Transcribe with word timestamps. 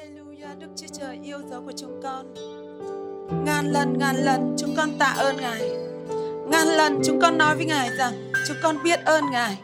Hallelujah, 0.00 0.58
Đức 0.58 0.66
Chúa 0.76 0.86
Trời 0.98 1.18
yêu 1.22 1.38
dấu 1.50 1.62
của 1.66 1.72
chúng 1.76 2.00
con. 2.02 2.34
Ngàn 3.44 3.72
lần, 3.72 3.98
ngàn 3.98 4.16
lần 4.16 4.56
chúng 4.58 4.74
con 4.76 4.98
tạ 4.98 5.14
ơn 5.18 5.36
Ngài. 5.36 5.60
Ngàn 6.46 6.66
lần 6.66 7.00
chúng 7.04 7.20
con 7.20 7.38
nói 7.38 7.56
với 7.56 7.64
Ngài 7.64 7.90
rằng 7.98 8.32
chúng 8.48 8.56
con 8.62 8.82
biết 8.84 9.04
ơn 9.04 9.24
Ngài. 9.30 9.58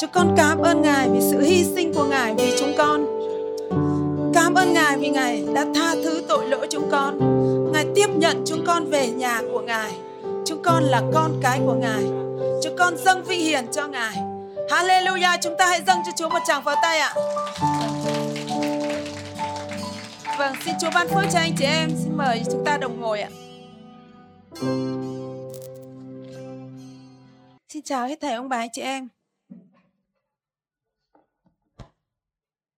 Chúng 0.00 0.10
con 0.12 0.34
cảm 0.36 0.58
ơn 0.58 0.82
Ngài 0.82 1.08
vì 1.08 1.20
sự 1.20 1.40
hy 1.40 1.64
sinh 1.64 1.94
của 1.94 2.04
Ngài 2.04 2.34
vì 2.34 2.56
chúng 2.58 2.72
con. 2.78 3.06
Cảm 4.34 4.54
ơn 4.54 4.72
Ngài 4.72 4.98
vì 4.98 5.08
Ngài 5.08 5.44
đã 5.54 5.66
tha 5.74 5.94
thứ 6.04 6.22
tội 6.28 6.48
lỗi 6.48 6.66
chúng 6.70 6.90
con. 6.90 7.18
Ngài 7.72 7.86
tiếp 7.94 8.08
nhận 8.16 8.42
chúng 8.46 8.64
con 8.66 8.90
về 8.90 9.10
nhà 9.10 9.42
của 9.52 9.60
Ngài. 9.60 9.92
Chúng 10.46 10.62
con 10.62 10.82
là 10.82 11.02
con 11.14 11.32
cái 11.42 11.60
của 11.66 11.74
Ngài. 11.74 12.04
Chúng 12.62 12.76
con 12.78 12.96
dâng 12.96 13.24
vinh 13.24 13.40
hiển 13.40 13.66
cho 13.72 13.86
Ngài. 13.86 14.16
Hallelujah, 14.70 15.38
chúng 15.42 15.56
ta 15.58 15.66
hãy 15.66 15.80
dâng 15.86 15.98
cho 16.06 16.12
Chúa 16.16 16.28
một 16.28 16.40
tràng 16.46 16.64
pháo 16.64 16.74
tay 16.82 16.98
ạ. 16.98 17.14
Vâng, 20.40 20.54
xin 20.64 20.74
Chúa 20.80 20.90
ban 20.94 21.08
phước 21.08 21.24
cho 21.32 21.38
anh 21.38 21.54
chị 21.58 21.64
em. 21.64 21.90
Xin 21.96 22.16
mời 22.16 22.42
chúng 22.52 22.64
ta 22.64 22.78
đồng 22.78 23.00
ngồi 23.00 23.20
ạ. 23.20 23.30
Xin 27.68 27.82
chào 27.84 28.08
hết 28.08 28.20
thầy 28.20 28.34
ông 28.34 28.48
bà 28.48 28.56
anh 28.56 28.68
chị 28.72 28.82
em. 28.82 29.08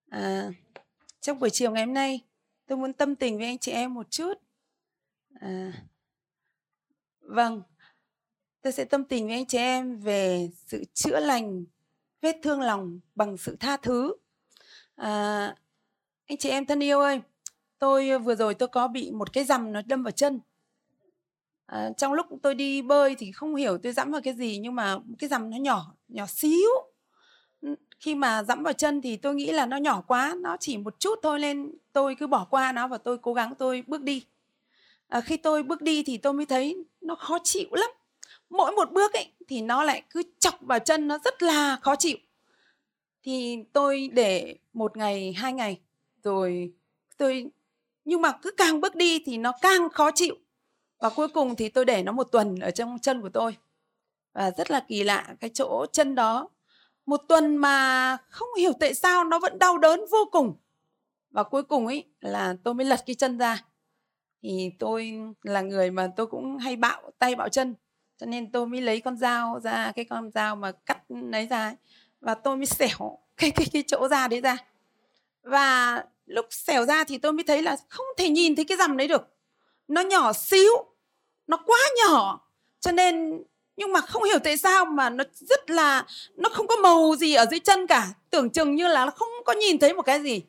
À, 0.09 0.51
trong 1.21 1.39
buổi 1.39 1.49
chiều 1.49 1.71
ngày 1.71 1.85
hôm 1.85 1.93
nay, 1.93 2.21
tôi 2.67 2.77
muốn 2.77 2.93
tâm 2.93 3.15
tình 3.15 3.37
với 3.37 3.45
anh 3.45 3.57
chị 3.57 3.71
em 3.71 3.93
một 3.93 4.11
chút. 4.11 4.33
À, 5.39 5.73
vâng, 7.19 7.61
tôi 8.61 8.73
sẽ 8.73 8.85
tâm 8.85 9.05
tình 9.05 9.27
với 9.27 9.35
anh 9.35 9.45
chị 9.45 9.57
em 9.57 9.99
về 9.99 10.49
sự 10.67 10.83
chữa 10.93 11.19
lành 11.19 11.65
vết 12.21 12.35
thương 12.43 12.61
lòng 12.61 12.99
bằng 13.15 13.37
sự 13.37 13.57
tha 13.59 13.77
thứ. 13.77 14.15
À, 14.95 15.55
anh 16.25 16.37
chị 16.37 16.49
em 16.49 16.65
thân 16.65 16.83
yêu 16.83 16.99
ơi, 16.99 17.21
tôi 17.83 18.09
ờ, 18.09 18.19
vừa 18.19 18.35
rồi 18.35 18.53
tôi 18.53 18.67
có 18.67 18.87
bị 18.87 19.11
một 19.11 19.33
cái 19.33 19.43
rằm 19.43 19.73
nó 19.73 19.81
đâm 19.85 20.03
vào 20.03 20.11
chân. 20.11 20.39
À, 21.65 21.89
trong 21.97 22.13
lúc 22.13 22.25
tôi 22.41 22.55
đi 22.55 22.81
bơi 22.81 23.15
thì 23.15 23.31
không 23.31 23.55
hiểu 23.55 23.77
tôi 23.77 23.93
dẫm 23.93 24.11
vào 24.11 24.21
cái 24.21 24.33
gì 24.33 24.57
nhưng 24.57 24.75
mà 24.75 24.97
cái 25.19 25.27
rằm 25.27 25.49
nó 25.49 25.57
nhỏ 25.57 25.93
nhỏ 26.07 26.25
xíu. 26.25 26.69
Khi 27.99 28.15
mà 28.15 28.43
dẫm 28.43 28.63
vào 28.63 28.73
chân 28.73 29.01
thì 29.01 29.17
tôi 29.17 29.35
nghĩ 29.35 29.51
là 29.51 29.65
nó 29.65 29.77
nhỏ 29.77 30.01
quá 30.07 30.35
nó 30.41 30.57
chỉ 30.59 30.77
một 30.77 30.99
chút 30.99 31.19
thôi 31.23 31.39
nên 31.39 31.71
tôi 31.93 32.15
cứ 32.15 32.27
bỏ 32.27 32.47
qua 32.49 32.71
nó 32.71 32.87
và 32.87 32.97
tôi 32.97 33.17
cố 33.17 33.33
gắng 33.33 33.55
tôi 33.55 33.83
bước 33.87 34.01
đi. 34.01 34.25
À, 35.07 35.21
khi 35.21 35.37
tôi 35.37 35.63
bước 35.63 35.81
đi 35.81 36.03
thì 36.03 36.17
tôi 36.17 36.33
mới 36.33 36.45
thấy 36.45 36.85
nó 37.01 37.15
khó 37.15 37.37
chịu 37.43 37.67
lắm. 37.71 37.89
Mỗi 38.49 38.71
một 38.71 38.91
bước 38.91 39.13
ấy 39.13 39.27
thì 39.47 39.61
nó 39.61 39.83
lại 39.83 40.03
cứ 40.09 40.23
chọc 40.39 40.61
vào 40.61 40.79
chân 40.79 41.07
nó 41.07 41.17
rất 41.25 41.43
là 41.43 41.77
khó 41.81 41.95
chịu. 41.95 42.17
Thì 43.23 43.57
tôi 43.73 44.09
để 44.13 44.55
một 44.73 44.97
ngày 44.97 45.33
hai 45.33 45.53
ngày 45.53 45.79
rồi 46.23 46.73
tôi 47.17 47.51
nhưng 48.05 48.21
mà 48.21 48.31
cứ 48.31 48.51
càng 48.57 48.81
bước 48.81 48.95
đi 48.95 49.23
thì 49.25 49.37
nó 49.37 49.51
càng 49.61 49.89
khó 49.89 50.11
chịu. 50.11 50.35
Và 50.99 51.09
cuối 51.09 51.27
cùng 51.27 51.55
thì 51.55 51.69
tôi 51.69 51.85
để 51.85 52.03
nó 52.03 52.11
một 52.11 52.23
tuần 52.23 52.59
ở 52.59 52.71
trong 52.71 52.99
chân 52.99 53.21
của 53.21 53.29
tôi. 53.29 53.57
Và 54.33 54.51
rất 54.51 54.71
là 54.71 54.79
kỳ 54.87 55.03
lạ 55.03 55.35
cái 55.39 55.49
chỗ 55.53 55.85
chân 55.91 56.15
đó. 56.15 56.49
Một 57.05 57.21
tuần 57.27 57.57
mà 57.57 58.17
không 58.29 58.49
hiểu 58.57 58.71
tại 58.79 58.93
sao 58.93 59.23
nó 59.23 59.39
vẫn 59.39 59.59
đau 59.59 59.77
đớn 59.77 59.99
vô 60.11 60.29
cùng. 60.31 60.55
Và 61.31 61.43
cuối 61.43 61.63
cùng 61.63 61.87
ấy 61.87 62.03
là 62.21 62.55
tôi 62.63 62.73
mới 62.73 62.85
lật 62.85 62.99
cái 63.05 63.15
chân 63.15 63.37
ra. 63.37 63.65
Thì 64.41 64.71
tôi 64.79 65.19
là 65.43 65.61
người 65.61 65.91
mà 65.91 66.11
tôi 66.15 66.27
cũng 66.27 66.57
hay 66.57 66.75
bạo, 66.75 67.11
tay 67.19 67.35
bạo 67.35 67.49
chân. 67.49 67.75
Cho 68.17 68.25
nên 68.25 68.51
tôi 68.51 68.67
mới 68.67 68.81
lấy 68.81 69.01
con 69.01 69.17
dao 69.17 69.59
ra, 69.59 69.91
cái 69.95 70.05
con 70.05 70.31
dao 70.31 70.55
mà 70.55 70.71
cắt 70.71 71.01
lấy 71.09 71.47
ra 71.47 71.67
ấy. 71.67 71.75
và 72.21 72.33
tôi 72.35 72.57
mới 72.57 72.65
xẻo 72.65 73.17
cái 73.37 73.51
cái 73.51 73.67
cái 73.73 73.83
chỗ 73.87 74.07
da 74.07 74.27
đấy 74.27 74.41
ra. 74.41 74.57
Và 75.43 76.03
lúc 76.25 76.45
xẻo 76.49 76.85
ra 76.85 77.03
thì 77.03 77.17
tôi 77.17 77.33
mới 77.33 77.43
thấy 77.43 77.61
là 77.61 77.77
không 77.89 78.05
thể 78.17 78.29
nhìn 78.29 78.55
thấy 78.55 78.65
cái 78.65 78.77
rằm 78.77 78.97
đấy 78.97 79.07
được. 79.07 79.21
Nó 79.87 80.01
nhỏ 80.01 80.33
xíu, 80.33 80.73
nó 81.47 81.57
quá 81.65 81.79
nhỏ. 81.97 82.47
Cho 82.79 82.91
nên, 82.91 83.43
nhưng 83.75 83.91
mà 83.93 84.01
không 84.01 84.23
hiểu 84.23 84.39
tại 84.43 84.57
sao 84.57 84.85
mà 84.85 85.09
nó 85.09 85.23
rất 85.33 85.69
là, 85.69 86.05
nó 86.35 86.49
không 86.49 86.67
có 86.67 86.75
màu 86.75 87.15
gì 87.15 87.33
ở 87.33 87.45
dưới 87.51 87.59
chân 87.59 87.87
cả. 87.87 88.13
Tưởng 88.29 88.49
chừng 88.49 88.75
như 88.75 88.87
là 88.87 89.05
nó 89.05 89.11
không 89.11 89.29
có 89.45 89.53
nhìn 89.53 89.79
thấy 89.79 89.93
một 89.93 90.01
cái 90.01 90.21
gì. 90.21 90.41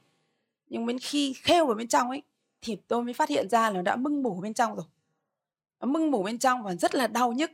Nhưng 0.67 0.87
đến 0.87 0.99
khi 0.99 1.33
khêu 1.33 1.67
vào 1.67 1.75
bên 1.75 1.89
trong 1.89 2.11
ấy, 2.11 2.23
thì 2.63 2.77
tôi 2.89 3.03
mới 3.03 3.15
phát 3.15 3.29
hiện 3.29 3.49
ra 3.49 3.61
là 3.61 3.71
nó 3.71 3.83
đã 3.83 3.97
mưng 3.97 4.23
mủ 4.23 4.41
bên 4.43 4.55
trong 4.55 4.75
rồi. 4.77 4.84
Nó 5.81 5.87
mưng 5.87 6.11
mủ 6.11 6.23
bên 6.23 6.39
trong 6.39 6.63
và 6.63 6.75
rất 6.75 6.95
là 6.95 7.07
đau 7.07 7.33
nhức. 7.33 7.51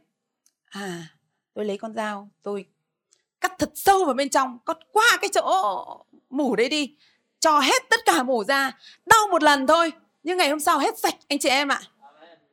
À 0.65 1.07
tôi 1.55 1.65
lấy 1.65 1.79
con 1.79 1.95
dao, 1.95 2.29
tôi 2.43 2.67
cắt 3.41 3.53
thật 3.59 3.71
sâu 3.75 4.05
vào 4.05 4.15
bên 4.15 4.29
trong, 4.29 4.59
cắt 4.67 4.79
qua 4.93 5.19
cái 5.21 5.31
chỗ 5.35 5.85
mủ 6.31 6.57
đấy 6.57 6.69
đi 6.69 6.97
cho 7.41 7.61
hết 7.61 7.83
tất 7.91 8.01
cả 8.05 8.23
mổ 8.23 8.45
ra. 8.45 8.79
Đau 9.07 9.27
một 9.31 9.43
lần 9.43 9.67
thôi 9.67 9.93
nhưng 10.23 10.39
ngày 10.39 10.51
hôm 10.51 10.61
sau 10.61 10.79
hết 10.79 10.99
sạch 10.99 11.15
anh 11.29 11.39
chị 11.39 11.49
em 11.49 11.69
ạ. 11.69 11.81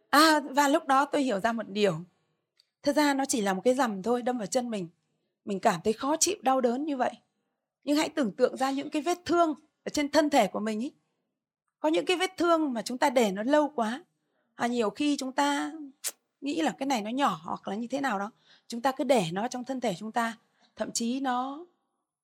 À 0.09 0.39
và 0.39 0.67
lúc 0.67 0.87
đó 0.87 1.05
tôi 1.05 1.21
hiểu 1.21 1.39
ra 1.39 1.51
một 1.51 1.69
điều. 1.69 1.99
Thật 2.83 2.95
ra 2.95 3.13
nó 3.13 3.25
chỉ 3.25 3.41
là 3.41 3.53
một 3.53 3.61
cái 3.65 3.73
rằm 3.73 4.03
thôi 4.03 4.21
đâm 4.21 4.37
vào 4.37 4.47
chân 4.47 4.69
mình. 4.69 4.87
Mình 5.45 5.59
cảm 5.59 5.81
thấy 5.83 5.93
khó 5.93 6.15
chịu 6.19 6.35
đau 6.41 6.61
đớn 6.61 6.85
như 6.85 6.97
vậy. 6.97 7.11
Nhưng 7.83 7.97
hãy 7.97 8.09
tưởng 8.09 8.31
tượng 8.31 8.57
ra 8.57 8.71
những 8.71 8.89
cái 8.89 9.01
vết 9.01 9.17
thương 9.25 9.53
ở 9.83 9.89
trên 9.89 10.11
thân 10.11 10.29
thể 10.29 10.47
của 10.47 10.59
mình 10.59 10.79
ý. 10.79 10.93
Có 11.79 11.89
những 11.89 12.05
cái 12.05 12.17
vết 12.17 12.37
thương 12.37 12.73
mà 12.73 12.81
chúng 12.81 12.97
ta 12.97 13.09
để 13.09 13.31
nó 13.31 13.43
lâu 13.43 13.69
quá. 13.75 14.03
À, 14.55 14.67
nhiều 14.67 14.89
khi 14.89 15.17
chúng 15.17 15.31
ta 15.31 15.71
nghĩ 16.41 16.61
là 16.61 16.71
cái 16.71 16.87
này 16.87 17.01
nó 17.01 17.09
nhỏ 17.09 17.41
hoặc 17.43 17.67
là 17.67 17.75
như 17.75 17.87
thế 17.87 18.01
nào 18.01 18.19
đó. 18.19 18.31
Chúng 18.67 18.81
ta 18.81 18.91
cứ 18.91 19.03
để 19.03 19.25
nó 19.31 19.47
trong 19.47 19.63
thân 19.63 19.81
thể 19.81 19.95
chúng 19.99 20.11
ta. 20.11 20.37
Thậm 20.75 20.91
chí 20.91 21.19
nó 21.19 21.65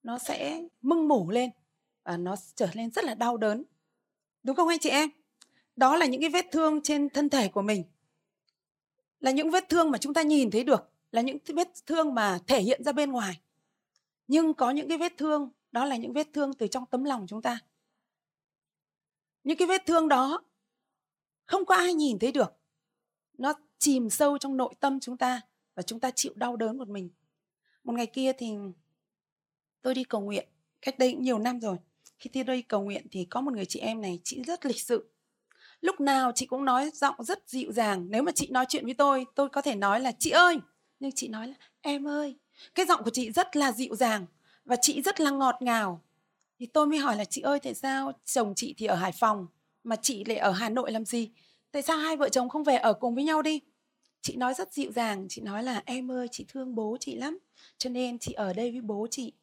nó 0.03 0.17
sẽ 0.17 0.61
mưng 0.81 1.07
mủ 1.07 1.29
lên 1.29 1.49
à, 2.03 2.17
nó 2.17 2.35
trở 2.55 2.67
nên 2.75 2.91
rất 2.91 3.05
là 3.05 3.15
đau 3.15 3.37
đớn. 3.37 3.63
Đúng 4.43 4.55
không 4.55 4.67
anh 4.67 4.79
chị 4.79 4.89
em? 4.89 5.09
Đó 5.75 5.95
là 5.95 6.05
những 6.05 6.21
cái 6.21 6.29
vết 6.29 6.45
thương 6.51 6.81
trên 6.81 7.09
thân 7.09 7.29
thể 7.29 7.47
của 7.47 7.61
mình. 7.61 7.83
Là 9.19 9.31
những 9.31 9.51
vết 9.51 9.69
thương 9.69 9.91
mà 9.91 9.97
chúng 9.97 10.13
ta 10.13 10.21
nhìn 10.21 10.51
thấy 10.51 10.63
được 10.63 10.89
là 11.11 11.21
những 11.21 11.37
vết 11.47 11.69
thương 11.85 12.13
mà 12.13 12.39
thể 12.47 12.61
hiện 12.61 12.83
ra 12.83 12.91
bên 12.91 13.11
ngoài. 13.11 13.39
Nhưng 14.27 14.53
có 14.53 14.71
những 14.71 14.89
cái 14.89 14.97
vết 14.97 15.13
thương 15.17 15.49
đó 15.71 15.85
là 15.85 15.95
những 15.95 16.13
vết 16.13 16.27
thương 16.33 16.53
từ 16.53 16.67
trong 16.67 16.85
tấm 16.85 17.03
lòng 17.03 17.25
chúng 17.27 17.41
ta. 17.41 17.59
Những 19.43 19.57
cái 19.57 19.67
vết 19.67 19.85
thương 19.85 20.07
đó 20.07 20.43
không 21.45 21.65
có 21.65 21.75
ai 21.75 21.93
nhìn 21.93 22.19
thấy 22.19 22.31
được. 22.31 22.53
Nó 23.37 23.53
chìm 23.77 24.09
sâu 24.09 24.37
trong 24.37 24.57
nội 24.57 24.73
tâm 24.79 24.99
chúng 24.99 25.17
ta 25.17 25.41
và 25.75 25.83
chúng 25.83 25.99
ta 25.99 26.11
chịu 26.11 26.33
đau 26.35 26.55
đớn 26.55 26.77
một 26.77 26.87
mình. 26.87 27.09
Một 27.83 27.93
ngày 27.93 28.07
kia 28.07 28.33
thì 28.33 28.53
tôi 29.81 29.93
đi 29.93 30.03
cầu 30.03 30.21
nguyện 30.21 30.47
cách 30.81 30.99
đây 30.99 31.13
nhiều 31.13 31.39
năm 31.39 31.59
rồi 31.59 31.77
khi 32.23 32.29
thi 32.33 32.43
đây 32.43 32.61
cầu 32.61 32.81
nguyện 32.81 33.07
thì 33.11 33.25
có 33.25 33.41
một 33.41 33.53
người 33.53 33.65
chị 33.65 33.79
em 33.79 34.01
này, 34.01 34.19
chị 34.23 34.41
rất 34.47 34.65
lịch 34.65 34.81
sự. 34.81 35.09
Lúc 35.81 35.99
nào 35.99 36.31
chị 36.35 36.45
cũng 36.45 36.65
nói 36.65 36.91
giọng 36.93 37.15
rất 37.19 37.43
dịu 37.47 37.71
dàng. 37.71 38.05
Nếu 38.09 38.23
mà 38.23 38.31
chị 38.35 38.47
nói 38.51 38.65
chuyện 38.69 38.85
với 38.85 38.93
tôi 38.93 39.25
tôi 39.35 39.49
có 39.49 39.61
thể 39.61 39.75
nói 39.75 39.99
là, 39.99 40.11
chị 40.19 40.29
ơi! 40.29 40.57
Nhưng 40.99 41.11
chị 41.11 41.27
nói 41.27 41.47
là, 41.47 41.53
em 41.81 42.07
ơi! 42.07 42.35
Cái 42.75 42.85
giọng 42.85 43.03
của 43.03 43.09
chị 43.09 43.31
rất 43.31 43.55
là 43.55 43.71
dịu 43.71 43.95
dàng 43.95 44.25
và 44.65 44.75
chị 44.81 45.01
rất 45.01 45.21
là 45.21 45.31
ngọt 45.31 45.55
ngào. 45.59 46.01
Thì 46.59 46.65
tôi 46.65 46.87
mới 46.87 46.99
hỏi 46.99 47.15
là, 47.15 47.25
chị 47.25 47.41
ơi, 47.41 47.59
tại 47.59 47.73
sao 47.73 48.11
chồng 48.25 48.53
chị 48.55 48.73
thì 48.77 48.85
ở 48.85 48.95
hải 48.95 49.11
phòng 49.11 49.47
mà 49.83 49.95
chị 49.95 50.23
lại 50.23 50.37
ở 50.37 50.51
hà 50.51 50.69
nội 50.69 50.91
làm 50.91 51.05
gì? 51.05 51.31
Tại 51.71 51.81
sao 51.81 51.97
hai 51.97 52.17
vợ 52.17 52.29
chồng 52.29 52.49
không 52.49 52.63
về 52.63 52.75
ở 52.75 52.93
cùng 52.93 53.15
với 53.15 53.23
nhau 53.23 53.41
đi? 53.41 53.59
Chị 54.21 54.35
nói 54.35 54.53
rất 54.53 54.73
dịu 54.73 54.91
dàng, 54.91 55.25
chị 55.29 55.41
nói 55.41 55.63
là, 55.63 55.81
em 55.85 56.11
ơi, 56.11 56.27
chị 56.31 56.45
thương 56.47 56.75
bố 56.75 56.97
chị 56.99 57.15
lắm, 57.15 57.37
cho 57.77 57.89
nên 57.89 58.19
chị 58.19 58.33
ở 58.33 58.53
đây 58.53 58.71
với 58.71 58.81
bố 58.81 59.07
chị 59.11 59.33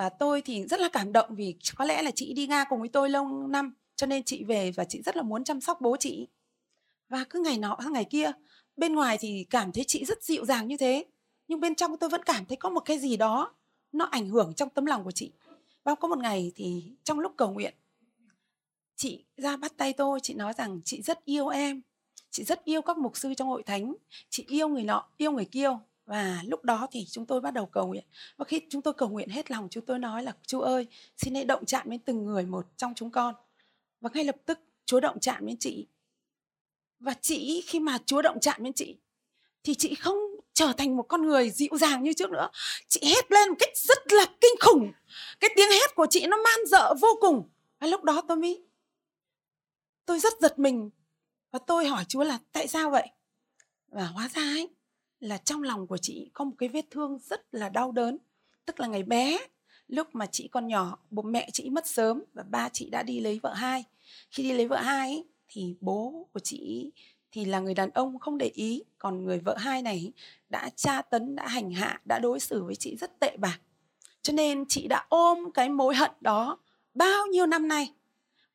và 0.00 0.08
tôi 0.08 0.42
thì 0.42 0.66
rất 0.66 0.80
là 0.80 0.88
cảm 0.88 1.12
động 1.12 1.34
vì 1.34 1.54
có 1.76 1.84
lẽ 1.84 2.02
là 2.02 2.10
chị 2.10 2.32
đi 2.32 2.46
nga 2.46 2.64
cùng 2.64 2.80
với 2.80 2.88
tôi 2.88 3.10
lâu 3.10 3.46
năm, 3.46 3.74
cho 3.96 4.06
nên 4.06 4.22
chị 4.24 4.44
về 4.44 4.70
và 4.70 4.84
chị 4.84 5.02
rất 5.02 5.16
là 5.16 5.22
muốn 5.22 5.44
chăm 5.44 5.60
sóc 5.60 5.80
bố 5.80 5.96
chị. 5.96 6.26
Và 7.08 7.24
cứ 7.30 7.40
ngày 7.40 7.58
nọ, 7.58 7.78
ngày 7.92 8.04
kia, 8.04 8.32
bên 8.76 8.94
ngoài 8.94 9.18
thì 9.20 9.46
cảm 9.50 9.72
thấy 9.72 9.84
chị 9.84 10.04
rất 10.04 10.22
dịu 10.22 10.44
dàng 10.44 10.68
như 10.68 10.76
thế, 10.76 11.04
nhưng 11.48 11.60
bên 11.60 11.74
trong 11.74 11.96
tôi 11.96 12.10
vẫn 12.10 12.22
cảm 12.22 12.46
thấy 12.46 12.56
có 12.56 12.70
một 12.70 12.80
cái 12.80 12.98
gì 12.98 13.16
đó, 13.16 13.54
nó 13.92 14.04
ảnh 14.04 14.28
hưởng 14.28 14.54
trong 14.54 14.68
tấm 14.70 14.86
lòng 14.86 15.04
của 15.04 15.10
chị. 15.10 15.32
Và 15.84 15.94
có 15.94 16.08
một 16.08 16.18
ngày 16.18 16.52
thì 16.56 16.92
trong 17.04 17.18
lúc 17.20 17.32
cầu 17.36 17.52
nguyện, 17.52 17.74
chị 18.96 19.24
ra 19.36 19.56
bắt 19.56 19.72
tay 19.76 19.92
tôi, 19.92 20.20
chị 20.22 20.34
nói 20.34 20.52
rằng, 20.58 20.80
chị 20.84 21.02
rất 21.02 21.24
yêu 21.24 21.48
em, 21.48 21.82
chị 22.30 22.44
rất 22.44 22.64
yêu 22.64 22.82
các 22.82 22.98
mục 22.98 23.16
sư 23.16 23.34
trong 23.34 23.48
hội 23.48 23.62
thánh, 23.62 23.94
chị 24.30 24.44
yêu 24.48 24.68
người 24.68 24.84
nọ, 24.84 25.08
yêu 25.16 25.32
người 25.32 25.44
kia 25.44 25.70
và 26.10 26.42
lúc 26.46 26.64
đó 26.64 26.86
thì 26.90 27.06
chúng 27.10 27.26
tôi 27.26 27.40
bắt 27.40 27.50
đầu 27.50 27.66
cầu 27.66 27.86
nguyện. 27.86 28.04
Và 28.36 28.44
khi 28.44 28.60
chúng 28.70 28.82
tôi 28.82 28.94
cầu 28.94 29.08
nguyện 29.08 29.28
hết 29.28 29.50
lòng, 29.50 29.68
chúng 29.70 29.86
tôi 29.86 29.98
nói 29.98 30.22
là, 30.22 30.32
chúa 30.46 30.60
ơi, 30.60 30.86
xin 31.16 31.34
hãy 31.34 31.44
động 31.44 31.66
chạm 31.66 31.90
đến 31.90 32.00
từng 32.00 32.24
người 32.24 32.46
một 32.46 32.66
trong 32.76 32.92
chúng 32.96 33.10
con. 33.10 33.34
Và 34.00 34.10
ngay 34.14 34.24
lập 34.24 34.36
tức 34.46 34.58
chúa 34.84 35.00
động 35.00 35.20
chạm 35.20 35.46
đến 35.46 35.56
chị. 35.60 35.86
Và 36.98 37.14
chị, 37.20 37.64
khi 37.66 37.80
mà 37.80 37.98
chúa 38.06 38.22
động 38.22 38.40
chạm 38.40 38.64
đến 38.64 38.72
chị, 38.72 38.96
thì 39.64 39.74
chị 39.74 39.94
không 39.94 40.18
trở 40.52 40.72
thành 40.76 40.96
một 40.96 41.02
con 41.02 41.22
người 41.22 41.50
dịu 41.50 41.78
dàng 41.80 42.02
như 42.02 42.12
trước 42.12 42.30
nữa. 42.30 42.48
Chị 42.88 43.00
hét 43.04 43.32
lên 43.32 43.48
một 43.48 43.56
cách 43.58 43.76
rất 43.76 44.12
là 44.12 44.26
kinh 44.40 44.54
khủng. 44.60 44.92
Cái 45.40 45.50
tiếng 45.56 45.70
hét 45.70 45.94
của 45.94 46.06
chị 46.10 46.26
nó 46.26 46.36
man 46.36 46.66
dợ 46.66 46.94
vô 47.00 47.08
cùng. 47.20 47.48
Và 47.78 47.86
lúc 47.86 48.04
đó 48.04 48.22
tôi 48.28 48.36
mới, 48.36 48.62
tôi 50.06 50.18
rất 50.18 50.32
giật 50.40 50.58
mình. 50.58 50.90
Và 51.50 51.58
tôi 51.66 51.86
hỏi 51.86 52.04
chúa 52.08 52.24
là, 52.24 52.38
tại 52.52 52.68
sao 52.68 52.90
vậy? 52.90 53.08
Và 53.88 54.06
hóa 54.06 54.28
ra 54.28 54.42
ấy 54.42 54.70
là 55.20 55.38
trong 55.38 55.62
lòng 55.62 55.86
của 55.86 55.98
chị 55.98 56.30
có 56.32 56.44
một 56.44 56.54
cái 56.58 56.68
vết 56.68 56.84
thương 56.90 57.18
rất 57.18 57.54
là 57.54 57.68
đau 57.68 57.92
đớn. 57.92 58.18
Tức 58.66 58.80
là 58.80 58.86
ngày 58.86 59.02
bé 59.02 59.38
lúc 59.88 60.14
mà 60.14 60.26
chị 60.26 60.48
còn 60.48 60.66
nhỏ 60.66 60.98
bố 61.10 61.22
mẹ 61.22 61.50
chị 61.52 61.70
mất 61.70 61.86
sớm 61.86 62.22
và 62.34 62.42
ba 62.42 62.68
chị 62.68 62.90
đã 62.90 63.02
đi 63.02 63.20
lấy 63.20 63.38
vợ 63.42 63.52
hai. 63.52 63.84
Khi 64.30 64.42
đi 64.42 64.52
lấy 64.52 64.68
vợ 64.68 64.76
hai 64.76 65.08
ấy, 65.08 65.24
thì 65.48 65.74
bố 65.80 66.28
của 66.32 66.40
chị 66.40 66.90
thì 67.32 67.44
là 67.44 67.60
người 67.60 67.74
đàn 67.74 67.90
ông 67.90 68.18
không 68.18 68.38
để 68.38 68.50
ý. 68.54 68.82
Còn 68.98 69.24
người 69.24 69.38
vợ 69.38 69.56
hai 69.56 69.82
này 69.82 70.12
đã 70.48 70.70
tra 70.76 71.02
tấn 71.02 71.36
đã 71.36 71.48
hành 71.48 71.70
hạ 71.70 72.00
đã 72.04 72.18
đối 72.18 72.40
xử 72.40 72.64
với 72.64 72.76
chị 72.76 72.96
rất 72.96 73.20
tệ 73.20 73.36
bạc. 73.36 73.60
Cho 74.22 74.32
nên 74.32 74.64
chị 74.68 74.88
đã 74.88 75.06
ôm 75.08 75.50
cái 75.54 75.68
mối 75.68 75.94
hận 75.94 76.10
đó 76.20 76.58
bao 76.94 77.26
nhiêu 77.26 77.46
năm 77.46 77.68
nay. 77.68 77.92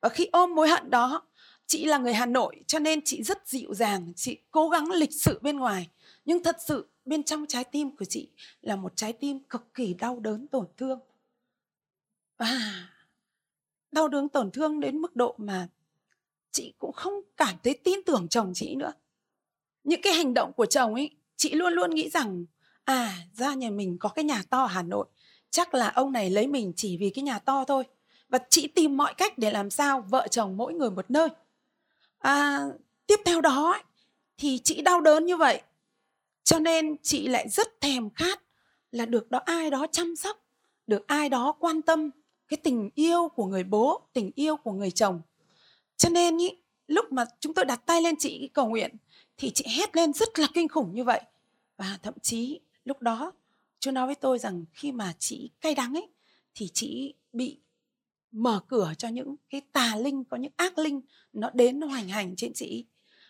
Và 0.00 0.08
khi 0.08 0.28
ôm 0.32 0.54
mối 0.54 0.68
hận 0.68 0.90
đó 0.90 1.22
chị 1.66 1.84
là 1.84 1.98
người 1.98 2.14
hà 2.14 2.26
nội 2.26 2.64
cho 2.66 2.78
nên 2.78 3.00
chị 3.04 3.22
rất 3.22 3.48
dịu 3.48 3.74
dàng 3.74 4.12
chị 4.16 4.38
cố 4.50 4.68
gắng 4.68 4.90
lịch 4.90 5.12
sự 5.12 5.38
bên 5.42 5.56
ngoài 5.56 5.88
nhưng 6.26 6.42
thật 6.42 6.56
sự 6.66 6.88
bên 7.04 7.22
trong 7.22 7.46
trái 7.46 7.64
tim 7.64 7.96
của 7.96 8.04
chị 8.04 8.30
là 8.60 8.76
một 8.76 8.92
trái 8.96 9.12
tim 9.12 9.38
cực 9.38 9.74
kỳ 9.74 9.94
đau 9.94 10.20
đớn 10.20 10.48
tổn 10.48 10.66
thương. 10.76 11.00
Và 12.38 12.60
đau 13.92 14.08
đớn 14.08 14.28
tổn 14.28 14.50
thương 14.50 14.80
đến 14.80 14.98
mức 14.98 15.16
độ 15.16 15.34
mà 15.38 15.68
chị 16.50 16.74
cũng 16.78 16.92
không 16.92 17.14
cảm 17.36 17.54
thấy 17.62 17.78
tin 17.84 17.98
tưởng 18.06 18.28
chồng 18.28 18.52
chị 18.54 18.74
nữa. 18.74 18.92
Những 19.84 20.00
cái 20.02 20.12
hành 20.12 20.34
động 20.34 20.52
của 20.52 20.66
chồng 20.66 20.94
ấy 20.94 21.10
chị 21.36 21.54
luôn 21.54 21.72
luôn 21.72 21.90
nghĩ 21.90 22.10
rằng 22.10 22.44
à 22.84 23.18
ra 23.34 23.54
nhà 23.54 23.70
mình 23.70 23.96
có 24.00 24.08
cái 24.08 24.24
nhà 24.24 24.42
to 24.50 24.62
ở 24.62 24.66
hà 24.66 24.82
nội 24.82 25.06
chắc 25.50 25.74
là 25.74 25.88
ông 25.88 26.12
này 26.12 26.30
lấy 26.30 26.46
mình 26.46 26.72
chỉ 26.76 26.96
vì 26.96 27.10
cái 27.10 27.22
nhà 27.22 27.38
to 27.38 27.64
thôi. 27.64 27.84
Và 28.28 28.38
chị 28.50 28.68
tìm 28.68 28.96
mọi 28.96 29.14
cách 29.14 29.38
để 29.38 29.50
làm 29.50 29.70
sao 29.70 30.00
vợ 30.00 30.28
chồng 30.30 30.56
mỗi 30.56 30.74
người 30.74 30.90
một 30.90 31.10
nơi. 31.10 31.28
À, 32.18 32.60
tiếp 33.06 33.20
theo 33.24 33.40
đó 33.40 33.82
thì 34.38 34.58
chị 34.64 34.82
đau 34.82 35.00
đớn 35.00 35.26
như 35.26 35.36
vậy 35.36 35.62
cho 36.46 36.58
nên 36.58 36.96
chị 37.02 37.28
lại 37.28 37.48
rất 37.48 37.80
thèm 37.80 38.10
khát 38.10 38.42
là 38.92 39.06
được 39.06 39.30
đó 39.30 39.38
ai 39.44 39.70
đó 39.70 39.86
chăm 39.92 40.16
sóc 40.16 40.44
được 40.86 41.06
ai 41.06 41.28
đó 41.28 41.52
quan 41.60 41.82
tâm 41.82 42.10
cái 42.48 42.58
tình 42.62 42.90
yêu 42.94 43.28
của 43.28 43.46
người 43.46 43.64
bố 43.64 44.00
tình 44.12 44.30
yêu 44.34 44.56
của 44.56 44.72
người 44.72 44.90
chồng. 44.90 45.20
Cho 45.96 46.08
nên 46.08 46.38
ý, 46.38 46.50
lúc 46.86 47.12
mà 47.12 47.24
chúng 47.40 47.54
tôi 47.54 47.64
đặt 47.64 47.86
tay 47.86 48.02
lên 48.02 48.14
chị 48.18 48.48
cầu 48.54 48.68
nguyện 48.68 48.96
thì 49.36 49.50
chị 49.50 49.64
hét 49.68 49.96
lên 49.96 50.12
rất 50.12 50.38
là 50.38 50.48
kinh 50.54 50.68
khủng 50.68 50.94
như 50.94 51.04
vậy. 51.04 51.20
Và 51.76 51.98
thậm 52.02 52.14
chí 52.22 52.60
lúc 52.84 53.02
đó 53.02 53.32
Chúa 53.78 53.90
nói 53.90 54.06
với 54.06 54.14
tôi 54.14 54.38
rằng 54.38 54.64
khi 54.72 54.92
mà 54.92 55.12
chị 55.18 55.50
cay 55.60 55.74
đắng 55.74 55.94
ấy 55.94 56.08
thì 56.54 56.68
chị 56.74 57.14
bị 57.32 57.60
mở 58.32 58.60
cửa 58.68 58.92
cho 58.98 59.08
những 59.08 59.36
cái 59.50 59.60
tà 59.72 59.96
linh 59.96 60.24
có 60.24 60.36
những 60.36 60.52
ác 60.56 60.78
linh 60.78 61.00
nó 61.32 61.50
đến 61.54 61.80
nó 61.80 61.86
hoành 61.86 62.08
hành 62.08 62.36
trên 62.36 62.52
chị. 62.54 62.86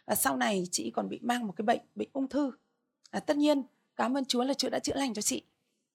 Và 0.07 0.15
sau 0.15 0.37
này 0.37 0.65
chị 0.71 0.91
còn 0.91 1.09
bị 1.09 1.19
mang 1.23 1.47
một 1.47 1.55
cái 1.57 1.63
bệnh 1.65 1.81
bệnh 1.95 2.09
ung 2.13 2.29
thư 2.29 2.53
à, 3.17 3.21
tất 3.21 3.37
nhiên 3.37 3.63
cảm 3.97 4.17
ơn 4.17 4.25
Chúa 4.25 4.45
là 4.45 4.55
Chúa 4.55 4.69
đã 4.69 4.79
chữa 4.79 4.95
lành 4.95 5.15
cho 5.15 5.23
chị. 5.23 5.43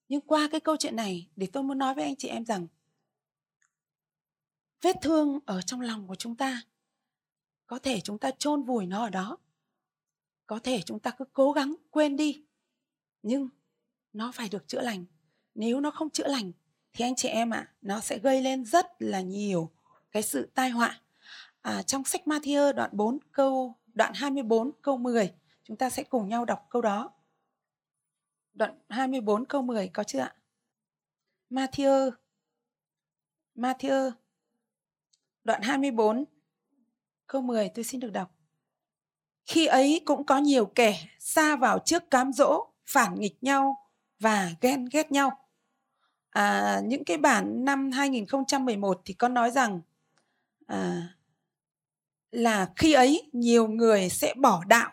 Nhưng 0.09 0.21
qua 0.21 0.47
cái 0.51 0.59
câu 0.59 0.77
chuyện 0.77 0.95
này 0.95 1.27
để 1.35 1.47
tôi 1.53 1.63
muốn 1.63 1.77
nói 1.77 1.95
với 1.95 2.03
anh 2.03 2.15
chị 2.15 2.27
em 2.27 2.45
rằng 2.45 2.67
vết 4.81 4.95
thương 5.01 5.39
ở 5.45 5.61
trong 5.61 5.81
lòng 5.81 6.07
của 6.07 6.15
chúng 6.15 6.35
ta 6.35 6.61
có 7.67 7.79
thể 7.79 8.01
chúng 8.01 8.17
ta 8.17 8.31
chôn 8.31 8.63
vùi 8.63 8.85
nó 8.85 9.03
ở 9.03 9.09
đó. 9.09 9.37
Có 10.47 10.59
thể 10.59 10.81
chúng 10.81 10.99
ta 10.99 11.11
cứ 11.11 11.25
cố 11.33 11.51
gắng 11.51 11.75
quên 11.89 12.17
đi. 12.17 12.43
Nhưng 13.23 13.49
nó 14.13 14.31
phải 14.31 14.49
được 14.49 14.67
chữa 14.67 14.81
lành. 14.81 15.05
Nếu 15.55 15.79
nó 15.79 15.91
không 15.91 16.09
chữa 16.09 16.27
lành 16.27 16.51
thì 16.93 17.05
anh 17.05 17.15
chị 17.15 17.27
em 17.27 17.49
ạ 17.49 17.57
à, 17.57 17.71
nó 17.81 17.99
sẽ 17.99 18.19
gây 18.19 18.41
lên 18.41 18.65
rất 18.65 18.87
là 18.99 19.21
nhiều 19.21 19.71
cái 20.11 20.23
sự 20.23 20.49
tai 20.53 20.69
họa. 20.69 21.01
À, 21.61 21.83
trong 21.83 22.03
sách 22.03 22.21
Matthew 22.25 22.73
đoạn 22.73 22.89
4 22.93 23.17
câu 23.31 23.75
đoạn 23.93 24.13
24 24.15 24.71
câu 24.81 24.97
10 24.97 25.33
chúng 25.63 25.77
ta 25.77 25.89
sẽ 25.89 26.03
cùng 26.03 26.29
nhau 26.29 26.45
đọc 26.45 26.67
câu 26.69 26.81
đó. 26.81 27.11
Đoạn 28.53 28.79
24 28.89 29.45
câu 29.45 29.61
10 29.61 29.87
có 29.87 30.03
chưa 30.03 30.19
ạ? 30.19 30.35
Matthew 31.49 32.11
Matthew. 33.55 34.11
Đoạn 35.43 35.61
24 35.61 36.25
câu 37.27 37.41
10 37.41 37.69
tôi 37.69 37.83
xin 37.83 37.99
được 37.99 38.09
đọc. 38.09 38.31
Khi 39.45 39.65
ấy 39.65 40.01
cũng 40.05 40.25
có 40.25 40.37
nhiều 40.37 40.65
kẻ 40.65 41.07
xa 41.19 41.55
vào 41.55 41.79
trước 41.79 42.09
cám 42.11 42.33
dỗ 42.33 42.67
phản 42.85 43.19
nghịch 43.19 43.43
nhau 43.43 43.89
và 44.19 44.51
ghen 44.61 44.85
ghét 44.91 45.11
nhau. 45.11 45.47
À, 46.29 46.79
những 46.85 47.03
cái 47.05 47.17
bản 47.17 47.65
năm 47.65 47.91
2011 47.91 49.01
thì 49.05 49.13
có 49.13 49.27
nói 49.27 49.51
rằng 49.51 49.81
à, 50.67 51.07
là 52.31 52.71
khi 52.75 52.93
ấy 52.93 53.29
nhiều 53.33 53.67
người 53.67 54.09
sẽ 54.09 54.33
bỏ 54.33 54.63
đạo 54.67 54.91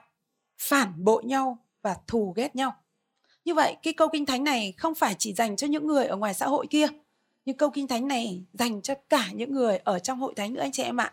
phản 0.59 1.05
bội 1.05 1.25
nhau 1.25 1.59
và 1.83 1.97
thù 2.07 2.33
ghét 2.37 2.57
nhau. 2.57 2.73
Như 3.45 3.55
vậy, 3.55 3.77
cái 3.83 3.93
câu 3.93 4.09
kinh 4.13 4.27
thánh 4.27 4.45
này 4.45 4.75
không 4.79 4.95
phải 4.95 5.17
chỉ 5.19 5.35
dành 5.35 5.57
cho 5.57 5.67
những 5.67 5.87
người 5.87 6.07
ở 6.07 6.17
ngoài 6.17 6.35
xã 6.35 6.47
hội 6.47 6.67
kia, 6.71 6.87
nhưng 7.45 7.57
câu 7.57 7.71
kinh 7.71 7.89
thánh 7.89 8.09
này 8.09 8.45
dành 8.53 8.83
cho 8.83 8.95
cả 9.09 9.29
những 9.33 9.55
người 9.55 9.79
ở 9.79 9.99
trong 9.99 10.21
hội 10.21 10.33
thánh 10.37 10.53
nữa, 10.53 10.61
anh 10.61 10.73
chị 10.73 10.83
em 10.83 11.01
ạ. 11.01 11.13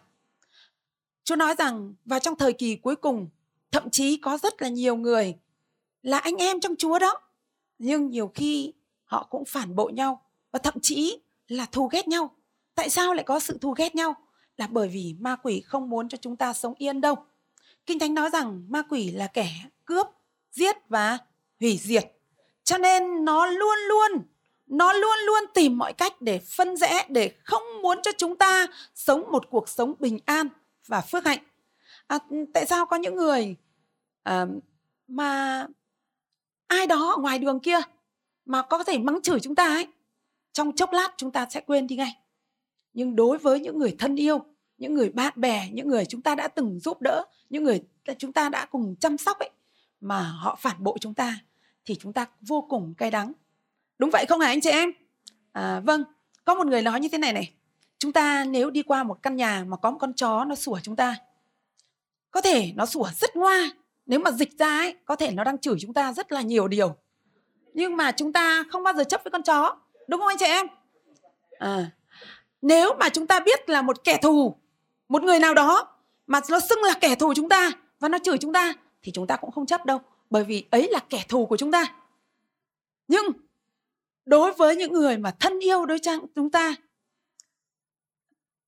Chúa 1.24 1.36
nói 1.36 1.56
rằng 1.58 1.94
vào 2.06 2.20
trong 2.20 2.36
thời 2.36 2.54
kỳ 2.54 2.76
cuối 2.76 2.96
cùng, 2.96 3.30
thậm 3.72 3.90
chí 3.90 4.18
có 4.18 4.38
rất 4.38 4.62
là 4.62 4.68
nhiều 4.68 4.96
người 4.96 5.36
là 6.02 6.18
anh 6.18 6.36
em 6.36 6.60
trong 6.60 6.76
Chúa 6.76 7.00
đó, 7.00 7.22
nhưng 7.80 8.10
nhiều 8.10 8.32
khi 8.34 8.74
họ 9.04 9.28
cũng 9.30 9.46
phản 9.46 9.76
bội 9.76 9.94
nhau 9.94 10.22
và 10.52 10.60
thậm 10.60 10.74
chí 10.82 11.20
là 11.48 11.66
thù 11.66 11.88
ghét 11.88 12.08
nhau. 12.08 12.32
Tại 12.76 12.90
sao 12.90 13.14
lại 13.14 13.24
có 13.24 13.40
sự 13.40 13.58
thù 13.62 13.74
ghét 13.78 13.96
nhau? 13.96 14.14
Là 14.58 14.68
bởi 14.68 14.88
vì 14.88 15.16
ma 15.20 15.36
quỷ 15.36 15.62
không 15.62 15.90
muốn 15.90 16.10
cho 16.10 16.18
chúng 16.22 16.36
ta 16.36 16.54
sống 16.54 16.74
yên 16.78 17.02
đâu 17.02 17.16
kinh 17.86 18.00
thánh 18.00 18.14
nói 18.14 18.30
rằng 18.30 18.66
ma 18.70 18.82
quỷ 18.90 19.12
là 19.12 19.28
kẻ 19.28 19.50
cướp 19.86 20.08
giết 20.52 20.76
và 20.90 21.18
hủy 21.60 21.80
diệt. 21.82 22.12
Cho 22.64 22.78
nên 22.78 23.26
nó 23.26 23.46
luôn 23.46 23.78
luôn 23.90 24.12
nó 24.68 24.94
luôn 24.94 25.18
luôn 25.26 25.44
tìm 25.54 25.78
mọi 25.78 25.94
cách 25.94 26.22
để 26.22 26.40
phân 26.40 26.78
rẽ 26.78 27.06
để 27.10 27.32
không 27.44 27.82
muốn 27.82 27.98
cho 28.04 28.12
chúng 28.18 28.38
ta 28.38 28.68
sống 28.96 29.32
một 29.32 29.50
cuộc 29.50 29.70
sống 29.70 29.94
bình 30.00 30.20
an 30.26 30.48
và 30.88 31.02
phước 31.02 31.26
hạnh. 31.26 31.40
À, 32.08 32.20
tại 32.54 32.66
sao 32.66 32.86
có 32.86 32.96
những 32.96 33.16
người 33.16 33.56
à, 34.24 34.46
mà 35.08 35.66
ai 36.68 36.88
đó 36.88 37.18
ngoài 37.20 37.40
đường 37.40 37.60
kia 37.60 37.80
mà 38.46 38.62
có 38.62 38.84
thể 38.84 38.98
mắng 38.98 39.22
chửi 39.22 39.40
chúng 39.40 39.56
ta 39.56 39.68
ấy 39.68 39.88
trong 40.54 40.76
chốc 40.76 40.94
lát 40.94 41.14
chúng 41.18 41.32
ta 41.32 41.48
sẽ 41.50 41.62
quên 41.62 41.88
đi 41.88 41.96
ngay. 41.96 42.18
Nhưng 42.94 43.16
đối 43.16 43.38
với 43.38 43.60
những 43.60 43.80
người 43.80 43.96
thân 44.00 44.16
yêu 44.16 44.46
những 44.78 44.94
người 44.94 45.10
bạn 45.10 45.34
bè 45.36 45.70
những 45.72 45.88
người 45.88 46.06
chúng 46.06 46.22
ta 46.22 46.36
đã 46.36 46.48
từng 46.48 46.80
giúp 46.80 47.02
đỡ 47.02 47.26
những 47.50 47.64
người 47.64 47.82
chúng 48.18 48.34
ta 48.34 48.50
đã 48.50 48.66
cùng 48.66 48.96
chăm 49.00 49.18
sóc 49.18 49.40
ấy 49.40 49.50
mà 50.02 50.22
họ 50.22 50.58
phản 50.62 50.76
bội 50.80 50.98
chúng 51.02 51.14
ta 51.14 51.40
thì 51.86 51.96
chúng 51.96 52.14
ta 52.14 52.26
vô 52.42 52.62
cùng 52.70 52.94
cay 52.98 53.12
đắng. 53.12 53.34
Đúng 53.98 54.10
vậy 54.14 54.26
không 54.30 54.40
hả 54.40 54.48
anh 54.48 54.62
chị 54.62 54.70
em? 54.70 54.92
À, 55.52 55.80
vâng 55.80 56.04
có 56.46 56.56
một 56.56 56.68
người 56.68 56.82
nói 56.82 57.00
như 57.00 57.10
thế 57.10 57.18
này 57.18 57.34
này. 57.34 57.54
Chúng 58.00 58.12
ta 58.12 58.46
nếu 58.46 58.70
đi 58.70 58.84
qua 58.84 59.04
một 59.04 59.22
căn 59.22 59.36
nhà 59.36 59.64
mà 59.68 59.78
có 59.78 59.92
một 59.92 59.98
con 60.02 60.14
chó 60.14 60.46
nó 60.46 60.56
sủa 60.56 60.80
chúng 60.84 60.96
ta 60.96 61.16
có 62.32 62.42
thể 62.42 62.72
nó 62.76 62.86
sủa 62.86 63.10
rất 63.16 63.36
ngoa. 63.36 63.70
Nếu 64.06 64.20
mà 64.20 64.32
dịch 64.32 64.58
ra 64.58 64.78
ấy 64.78 64.96
có 65.06 65.16
thể 65.16 65.32
nó 65.32 65.44
đang 65.44 65.58
chửi 65.58 65.76
chúng 65.82 65.94
ta 65.94 66.14
rất 66.14 66.32
là 66.32 66.42
nhiều 66.42 66.68
điều. 66.68 66.96
Nhưng 67.74 67.98
mà 67.98 68.12
chúng 68.12 68.34
ta 68.34 68.64
không 68.72 68.84
bao 68.84 68.94
giờ 68.94 69.04
chấp 69.04 69.22
với 69.24 69.32
con 69.32 69.44
chó 69.44 69.78
đúng 70.08 70.20
không 70.20 70.28
anh 70.28 70.38
chị 70.38 70.46
em? 70.46 70.68
À, 71.60 71.92
nếu 72.62 72.94
mà 73.00 73.10
chúng 73.10 73.28
ta 73.28 73.40
biết 73.40 73.70
là 73.70 73.82
một 73.82 74.04
kẻ 74.04 74.18
thù 74.22 74.56
một 75.10 75.24
người 75.24 75.40
nào 75.40 75.54
đó 75.54 75.98
mà 76.28 76.40
nó 76.50 76.60
xưng 76.60 76.84
là 76.84 76.94
kẻ 77.02 77.16
thù 77.16 77.34
chúng 77.34 77.50
ta 77.50 77.72
và 78.00 78.10
nó 78.10 78.18
chửi 78.24 78.38
chúng 78.38 78.54
ta 78.54 78.74
thì 79.04 79.12
chúng 79.12 79.28
ta 79.28 79.36
cũng 79.36 79.52
không 79.52 79.66
chấp 79.66 79.86
đâu 79.86 80.00
bởi 80.30 80.44
vì 80.44 80.66
ấy 80.72 80.90
là 80.92 81.00
kẻ 81.10 81.26
thù 81.28 81.46
của 81.46 81.58
chúng 81.58 81.72
ta. 81.72 81.96
Nhưng 83.08 83.26
đối 84.26 84.54
với 84.54 84.76
những 84.76 84.94
người 84.94 85.18
mà 85.18 85.32
thân 85.40 85.60
yêu 85.60 85.86
đối 85.86 86.00
trang 86.00 86.26
chúng 86.36 86.50
ta 86.50 86.76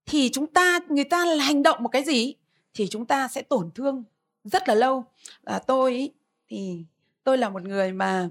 thì 0.06 0.30
chúng 0.30 0.48
ta 0.48 0.80
người 0.90 1.04
ta 1.04 1.26
là 1.26 1.44
hành 1.44 1.64
động 1.64 1.84
một 1.84 1.90
cái 1.90 2.04
gì 2.04 2.36
thì 2.74 2.88
chúng 2.88 3.06
ta 3.06 3.28
sẽ 3.28 3.42
tổn 3.42 3.72
thương 3.76 4.04
rất 4.44 4.68
là 4.68 4.76
lâu. 4.76 5.06
À, 5.44 5.60
tôi 5.60 6.10
thì 6.48 6.86
tôi 7.24 7.38
là 7.38 7.50
một 7.50 7.64
người 7.64 7.92
mà 7.92 8.30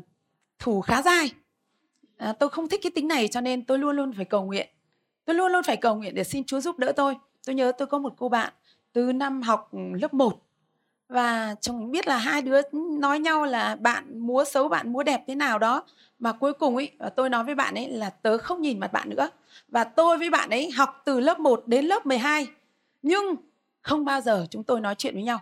thủ 0.58 0.80
khá 0.80 1.02
dai. 1.02 1.30
À, 2.16 2.32
tôi 2.32 2.48
không 2.48 2.68
thích 2.68 2.80
cái 2.82 2.90
tính 2.90 3.08
này 3.08 3.28
cho 3.28 3.40
nên 3.40 3.64
tôi 3.64 3.78
luôn 3.78 3.96
luôn 3.96 4.12
phải 4.12 4.24
cầu 4.24 4.44
nguyện. 4.44 4.68
Tôi 5.24 5.36
luôn 5.36 5.52
luôn 5.52 5.62
phải 5.62 5.76
cầu 5.76 5.94
nguyện 5.94 6.14
để 6.14 6.24
xin 6.24 6.44
Chúa 6.44 6.60
giúp 6.60 6.78
đỡ 6.78 6.92
tôi 6.96 7.14
tôi 7.46 7.54
nhớ 7.54 7.72
tôi 7.72 7.86
có 7.86 7.98
một 7.98 8.14
cô 8.16 8.28
bạn 8.28 8.52
từ 8.92 9.12
năm 9.12 9.42
học 9.42 9.68
ừ, 9.72 9.78
lớp 10.00 10.14
1 10.14 10.42
và 11.08 11.54
chồng 11.60 11.90
biết 11.90 12.06
là 12.06 12.16
hai 12.16 12.42
đứa 12.42 12.60
nói 12.72 13.18
nhau 13.18 13.44
là 13.44 13.76
bạn 13.76 14.18
múa 14.18 14.44
xấu, 14.44 14.68
bạn 14.68 14.92
múa 14.92 15.02
đẹp 15.02 15.24
thế 15.26 15.34
nào 15.34 15.58
đó. 15.58 15.82
Mà 16.18 16.32
cuối 16.32 16.52
cùng 16.52 16.76
ấy 16.76 16.90
ờ, 16.98 17.08
tôi 17.08 17.30
nói 17.30 17.44
với 17.44 17.54
bạn 17.54 17.74
ấy 17.74 17.88
là 17.88 18.10
tớ 18.10 18.38
không 18.38 18.60
nhìn 18.60 18.80
mặt 18.80 18.92
bạn 18.92 19.10
nữa. 19.10 19.30
Và 19.68 19.84
tôi 19.84 20.18
với 20.18 20.30
bạn 20.30 20.50
ấy 20.50 20.70
học 20.70 21.02
từ 21.04 21.20
lớp 21.20 21.40
1 21.40 21.62
đến 21.66 21.84
lớp 21.84 22.06
12 22.06 22.46
nhưng 23.02 23.36
không 23.82 24.04
bao 24.04 24.20
giờ 24.20 24.46
chúng 24.50 24.64
tôi 24.64 24.80
nói 24.80 24.94
chuyện 24.94 25.14
với 25.14 25.22
nhau. 25.22 25.38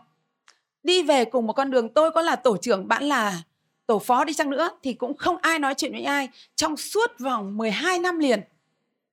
Đi 0.82 1.02
về 1.02 1.24
cùng 1.24 1.46
một 1.46 1.52
con 1.52 1.70
đường, 1.70 1.88
tôi 1.88 2.10
có 2.10 2.22
là 2.22 2.36
tổ 2.36 2.56
trưởng, 2.56 2.88
bạn 2.88 3.04
là 3.04 3.42
tổ 3.86 3.98
phó 3.98 4.24
đi 4.24 4.34
chăng 4.34 4.50
nữa, 4.50 4.70
thì 4.82 4.92
cũng 4.92 5.16
không 5.16 5.36
ai 5.42 5.58
nói 5.58 5.74
chuyện 5.74 5.92
với 5.92 6.02
ai 6.02 6.28
trong 6.56 6.76
suốt 6.76 7.18
vòng 7.18 7.56
12 7.56 7.98
năm 7.98 8.18
liền. 8.18 8.40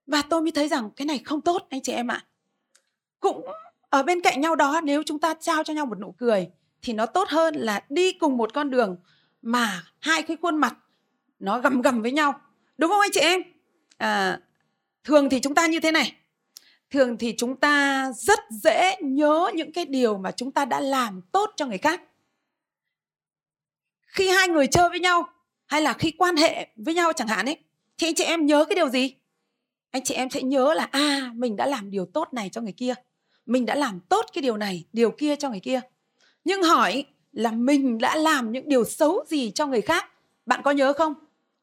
Và 0.08 0.22
tôi 0.22 0.42
mới 0.42 0.52
thấy 0.52 0.68
rằng 0.68 0.90
cái 0.96 1.06
này 1.06 1.20
không 1.26 1.42
tốt, 1.42 1.68
anh 1.70 1.82
chị 1.82 1.94
em 1.94 2.08
ạ 2.08 2.26
cũng 3.22 3.46
ở 3.90 4.04
bên 4.04 4.22
cạnh 4.22 4.42
nhau 4.42 4.56
đó 4.56 4.82
nếu 4.84 5.04
chúng 5.04 5.20
ta 5.20 5.34
trao 5.34 5.64
cho 5.64 5.74
nhau 5.74 5.86
một 5.86 6.00
nụ 6.00 6.12
cười 6.18 6.50
thì 6.82 6.94
nó 6.94 7.06
tốt 7.06 7.30
hơn 7.30 7.56
là 7.56 7.84
đi 7.90 8.14
cùng 8.14 8.38
một 8.38 8.54
con 8.54 8.70
đường 8.70 8.98
mà 9.42 9.84
hai 10.00 10.24
cái 10.24 10.38
khuôn 10.42 10.58
mặt 10.58 10.78
nó 11.40 11.60
gầm 11.60 11.82
gầm 11.82 12.02
với 12.02 12.12
nhau. 12.12 12.42
Đúng 12.78 12.92
không 12.92 13.02
anh 13.02 13.12
chị 13.14 13.20
em? 13.20 13.42
À, 13.98 14.40
thường 15.04 15.30
thì 15.30 15.40
chúng 15.40 15.56
ta 15.56 15.68
như 15.68 15.80
thế 15.80 15.92
này. 15.92 16.16
Thường 16.90 17.18
thì 17.18 17.36
chúng 17.38 17.56
ta 17.56 18.06
rất 18.16 18.40
dễ 18.50 18.96
nhớ 19.02 19.52
những 19.54 19.74
cái 19.74 19.86
điều 19.86 20.18
mà 20.18 20.32
chúng 20.32 20.52
ta 20.52 20.66
đã 20.66 20.80
làm 20.80 21.22
tốt 21.32 21.54
cho 21.56 21.66
người 21.66 21.78
khác. 21.78 22.02
Khi 24.08 24.28
hai 24.28 24.48
người 24.48 24.68
chơi 24.68 24.90
với 24.90 25.00
nhau 25.00 25.28
hay 25.66 25.82
là 25.82 25.94
khi 25.94 26.12
quan 26.12 26.36
hệ 26.36 26.68
với 26.76 26.94
nhau 26.94 27.14
chẳng 27.14 27.28
hạn 27.28 27.46
ấy 27.46 27.58
thì 27.98 28.08
anh 28.08 28.16
chị 28.16 28.24
em 28.24 28.46
nhớ 28.46 28.66
cái 28.66 28.76
điều 28.76 28.90
gì? 28.90 29.16
Anh 29.92 30.04
chị 30.04 30.14
em 30.14 30.30
sẽ 30.30 30.42
nhớ 30.42 30.74
là 30.74 30.88
à 30.92 31.32
mình 31.36 31.56
đã 31.56 31.66
làm 31.66 31.92
điều 31.92 32.06
tốt 32.06 32.34
này 32.34 32.50
cho 32.50 32.62
người 32.62 32.74
kia 32.78 32.94
mình 33.46 33.66
đã 33.66 33.76
làm 33.76 34.00
tốt 34.00 34.26
cái 34.34 34.42
điều 34.42 34.58
này, 34.58 34.86
điều 34.94 35.12
kia 35.12 35.36
cho 35.36 35.50
người 35.50 35.60
kia. 35.60 35.82
Nhưng 36.44 36.64
hỏi 36.64 37.06
là 37.32 37.52
mình 37.52 37.98
đã 37.98 38.16
làm 38.16 38.52
những 38.52 38.70
điều 38.70 38.86
xấu 38.86 39.26
gì 39.28 39.52
cho 39.52 39.68
người 39.68 39.82
khác? 39.82 40.06
Bạn 40.46 40.62
có 40.64 40.72
nhớ 40.72 40.94
không? 40.94 41.14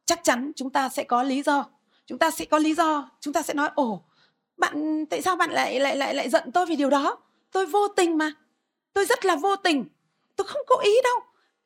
Chắc 0.05 0.25
chắn 0.25 0.53
chúng 0.57 0.71
ta 0.71 0.89
sẽ 0.89 1.05
có 1.05 1.23
lý 1.23 1.43
do. 1.43 1.65
Chúng 2.07 2.19
ta 2.19 2.31
sẽ 2.31 2.45
có 2.45 2.59
lý 2.59 2.75
do, 2.75 3.11
chúng 3.21 3.33
ta 3.33 3.43
sẽ 3.43 3.55
nói, 3.55 3.71
ồ, 3.75 4.03
bạn, 4.57 5.07
tại 5.07 5.23
sao 5.23 5.37
bạn 5.37 5.51
lại 5.51 5.81
lại 5.81 5.97
lại 5.97 6.15
lại 6.15 6.29
giận 6.29 6.53
tôi 6.53 6.67
vì 6.67 6.77
điều 6.77 6.91
đó? 6.91 7.19
Tôi 7.53 7.67
vô 7.67 7.89
tình 7.89 8.19
mà. 8.19 8.33
Tôi 8.93 9.05
rất 9.05 9.25
là 9.25 9.37
vô 9.37 9.57
tình. 9.57 9.85
Tôi 10.37 10.47
không 10.47 10.63
cố 10.67 10.81
ý 10.81 10.93
đâu. 11.05 11.17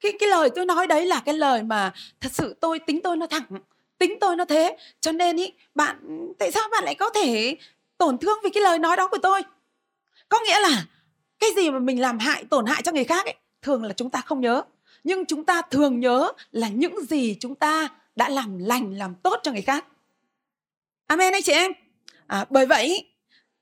Cái 0.01 0.13
cái 0.21 0.29
lời 0.29 0.51
tôi 0.55 0.67
nói 0.67 0.87
đấy 0.87 1.07
là 1.07 1.23
cái 1.25 1.35
lời 1.35 1.63
mà 1.63 1.93
thật 2.21 2.33
sự 2.33 2.55
tôi, 2.61 2.79
tính 2.79 3.01
tôi 3.03 3.17
nó 3.17 3.27
thẳng, 3.27 3.45
tính 3.99 4.19
tôi 4.21 4.37
nó 4.37 4.45
thế. 4.45 4.77
Cho 5.01 5.13
nên 5.13 5.37
ý, 5.37 5.53
bạn, 5.75 6.29
tại 6.39 6.53
sao 6.53 6.69
bạn 6.73 6.85
lại 6.85 6.95
có 6.95 7.11
thể 7.11 7.57
tổn 7.99 8.19
thương 8.19 8.39
vì 8.45 8.51
cái 8.51 8.63
lời 8.63 8.79
nói 8.79 8.97
đó 8.97 9.09
của 9.09 9.19
tôi? 9.23 9.43
Có 10.33 10.39
nghĩa 10.47 10.61
là 10.61 10.87
cái 11.39 11.51
gì 11.57 11.71
mà 11.71 11.79
mình 11.79 12.01
làm 12.01 12.19
hại 12.19 12.45
tổn 12.45 12.67
hại 12.67 12.83
cho 12.83 12.93
người 12.93 13.05
khác 13.05 13.27
ấy 13.27 13.35
thường 13.63 13.85
là 13.85 13.93
chúng 13.93 14.11
ta 14.11 14.21
không 14.21 14.41
nhớ. 14.41 14.63
Nhưng 15.05 15.27
chúng 15.27 15.45
ta 15.45 15.63
thường 15.71 16.01
nhớ 16.01 16.33
là 16.51 16.69
những 16.69 17.05
gì 17.07 17.37
chúng 17.41 17.55
ta 17.55 17.89
đã 18.17 18.29
làm 18.29 18.59
lành 18.59 18.95
làm 18.99 19.15
tốt 19.15 19.41
cho 19.43 19.53
người 19.53 19.63
khác. 19.63 19.87
Amen 21.07 21.33
anh 21.33 21.43
chị 21.43 21.53
em. 21.53 21.73
À, 22.27 22.47
bởi 22.51 22.67
vậy 22.67 23.09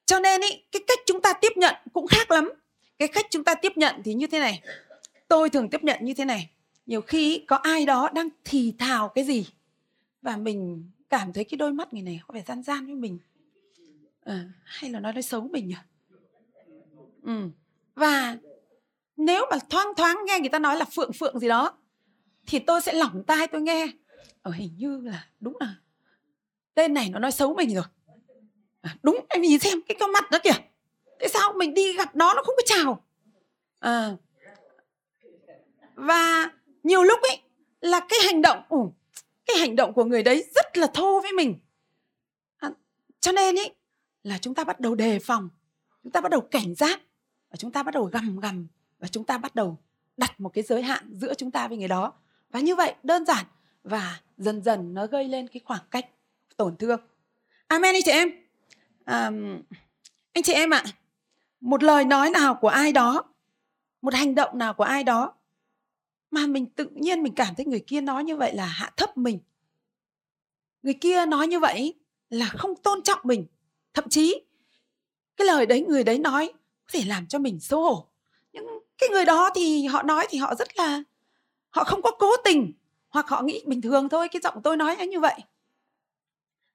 cho 0.06 0.20
nên 0.20 0.40
ý, 0.40 0.48
cái 0.72 0.82
cách 0.86 0.98
chúng 1.06 1.20
ta 1.20 1.32
tiếp 1.32 1.52
nhận 1.56 1.74
cũng 1.92 2.06
khác 2.06 2.30
lắm. 2.30 2.52
Cái 2.98 3.08
cách 3.08 3.26
chúng 3.30 3.44
ta 3.44 3.54
tiếp 3.54 3.72
nhận 3.76 4.02
thì 4.04 4.14
như 4.14 4.26
thế 4.26 4.40
này. 4.40 4.62
Tôi 5.28 5.50
thường 5.50 5.70
tiếp 5.70 5.84
nhận 5.84 5.98
như 6.00 6.14
thế 6.14 6.24
này. 6.24 6.50
Nhiều 6.86 7.00
khi 7.00 7.44
có 7.46 7.56
ai 7.56 7.86
đó 7.86 8.10
đang 8.14 8.28
thì 8.44 8.74
thào 8.78 9.08
cái 9.08 9.24
gì 9.24 9.46
và 10.22 10.36
mình 10.36 10.90
cảm 11.08 11.32
thấy 11.32 11.44
cái 11.44 11.56
đôi 11.58 11.72
mắt 11.72 11.92
người 11.92 12.02
này 12.02 12.20
có 12.26 12.34
vẻ 12.34 12.42
gian 12.46 12.62
gian 12.62 12.86
với 12.86 12.94
mình. 12.94 13.18
À, 14.24 14.44
hay 14.64 14.90
là 14.90 15.00
nó 15.00 15.12
nói 15.12 15.22
xấu 15.22 15.40
mình 15.40 15.68
nhỉ? 15.68 15.76
Ừ. 17.22 17.48
và 17.94 18.36
nếu 19.16 19.46
mà 19.50 19.58
thoáng 19.70 19.88
thoáng 19.96 20.16
nghe 20.26 20.40
người 20.40 20.48
ta 20.48 20.58
nói 20.58 20.76
là 20.76 20.84
phượng 20.84 21.12
phượng 21.12 21.38
gì 21.38 21.48
đó 21.48 21.76
thì 22.46 22.58
tôi 22.58 22.80
sẽ 22.80 22.92
lỏng 22.92 23.22
tai 23.26 23.46
tôi 23.46 23.60
nghe. 23.60 23.86
Ở 24.42 24.50
hình 24.50 24.70
như 24.76 25.00
là 25.00 25.26
đúng 25.40 25.56
là 25.60 25.74
tên 26.74 26.94
này 26.94 27.10
nó 27.10 27.18
nói 27.18 27.32
xấu 27.32 27.54
mình 27.54 27.74
rồi. 27.74 27.84
À, 28.80 28.96
đúng 29.02 29.26
em 29.28 29.42
nhìn 29.42 29.58
xem 29.58 29.80
cái 29.88 29.96
con 30.00 30.12
mặt 30.12 30.30
đó 30.30 30.38
kìa. 30.42 30.50
Tại 31.18 31.28
sao 31.28 31.52
mình 31.52 31.74
đi 31.74 31.92
gặp 31.92 32.16
nó 32.16 32.34
nó 32.34 32.42
không 32.42 32.54
có 32.56 32.62
chào? 32.66 33.04
À, 33.78 34.10
và 35.94 36.50
nhiều 36.82 37.02
lúc 37.02 37.18
ấy 37.22 37.42
là 37.80 38.00
cái 38.08 38.18
hành 38.24 38.42
động 38.42 38.62
ủ, 38.68 38.92
cái 39.46 39.56
hành 39.56 39.76
động 39.76 39.92
của 39.92 40.04
người 40.04 40.22
đấy 40.22 40.44
rất 40.54 40.76
là 40.78 40.86
thô 40.86 41.20
với 41.20 41.32
mình. 41.32 41.54
À, 42.58 42.70
cho 43.20 43.32
nên 43.32 43.58
ấy 43.58 43.74
là 44.22 44.38
chúng 44.38 44.54
ta 44.54 44.64
bắt 44.64 44.80
đầu 44.80 44.94
đề 44.94 45.18
phòng 45.18 45.48
chúng 46.02 46.12
ta 46.12 46.20
bắt 46.20 46.30
đầu 46.30 46.40
cảnh 46.40 46.74
giác 46.74 47.00
và 47.50 47.56
chúng 47.56 47.72
ta 47.72 47.82
bắt 47.82 47.94
đầu 47.94 48.04
gầm 48.04 48.40
gầm 48.40 48.66
và 48.98 49.08
chúng 49.08 49.24
ta 49.24 49.38
bắt 49.38 49.54
đầu 49.54 49.78
đặt 50.16 50.40
một 50.40 50.48
cái 50.48 50.64
giới 50.64 50.82
hạn 50.82 51.10
giữa 51.12 51.34
chúng 51.34 51.50
ta 51.50 51.68
với 51.68 51.78
người 51.78 51.88
đó. 51.88 52.12
Và 52.50 52.60
như 52.60 52.76
vậy 52.76 52.94
đơn 53.02 53.24
giản 53.24 53.46
và 53.84 54.20
dần 54.36 54.62
dần 54.62 54.94
nó 54.94 55.06
gây 55.06 55.28
lên 55.28 55.48
cái 55.48 55.60
khoảng 55.64 55.82
cách 55.90 56.06
tổn 56.56 56.76
thương. 56.76 57.00
Amen 57.66 57.94
anh 57.94 58.02
chị 58.04 58.10
em. 58.10 58.30
À, 59.04 59.30
anh 60.32 60.42
chị 60.42 60.52
em 60.52 60.70
ạ 60.70 60.84
một 61.60 61.82
lời 61.82 62.04
nói 62.04 62.30
nào 62.30 62.54
của 62.54 62.68
ai 62.68 62.92
đó 62.92 63.24
một 64.02 64.14
hành 64.14 64.34
động 64.34 64.58
nào 64.58 64.74
của 64.74 64.84
ai 64.84 65.04
đó 65.04 65.34
mà 66.30 66.46
mình 66.46 66.66
tự 66.66 66.86
nhiên 66.94 67.22
mình 67.22 67.34
cảm 67.34 67.54
thấy 67.54 67.66
người 67.66 67.84
kia 67.86 68.00
nói 68.00 68.24
như 68.24 68.36
vậy 68.36 68.54
là 68.54 68.66
hạ 68.66 68.90
thấp 68.96 69.16
mình. 69.16 69.38
Người 70.82 70.94
kia 70.94 71.26
nói 71.26 71.46
như 71.46 71.60
vậy 71.60 71.94
là 72.30 72.46
không 72.46 72.76
tôn 72.76 73.02
trọng 73.02 73.18
mình. 73.22 73.46
Thậm 73.94 74.08
chí 74.08 74.42
cái 75.36 75.46
lời 75.46 75.66
đấy 75.66 75.84
người 75.88 76.04
đấy 76.04 76.18
nói 76.18 76.52
có 76.92 76.98
thể 76.98 77.04
làm 77.04 77.26
cho 77.26 77.38
mình 77.38 77.60
xấu 77.60 77.82
hổ. 77.82 78.06
Nhưng 78.52 78.66
cái 78.98 79.08
người 79.08 79.24
đó 79.24 79.50
thì 79.54 79.86
họ 79.86 80.02
nói 80.02 80.26
thì 80.30 80.38
họ 80.38 80.54
rất 80.54 80.76
là, 80.76 81.02
họ 81.70 81.84
không 81.84 82.02
có 82.02 82.10
cố 82.10 82.36
tình, 82.44 82.72
hoặc 83.08 83.28
họ 83.28 83.42
nghĩ 83.42 83.62
bình 83.66 83.80
thường 83.80 84.08
thôi, 84.08 84.28
cái 84.28 84.40
giọng 84.42 84.62
tôi 84.62 84.76
nói 84.76 85.06
như 85.06 85.20
vậy. 85.20 85.40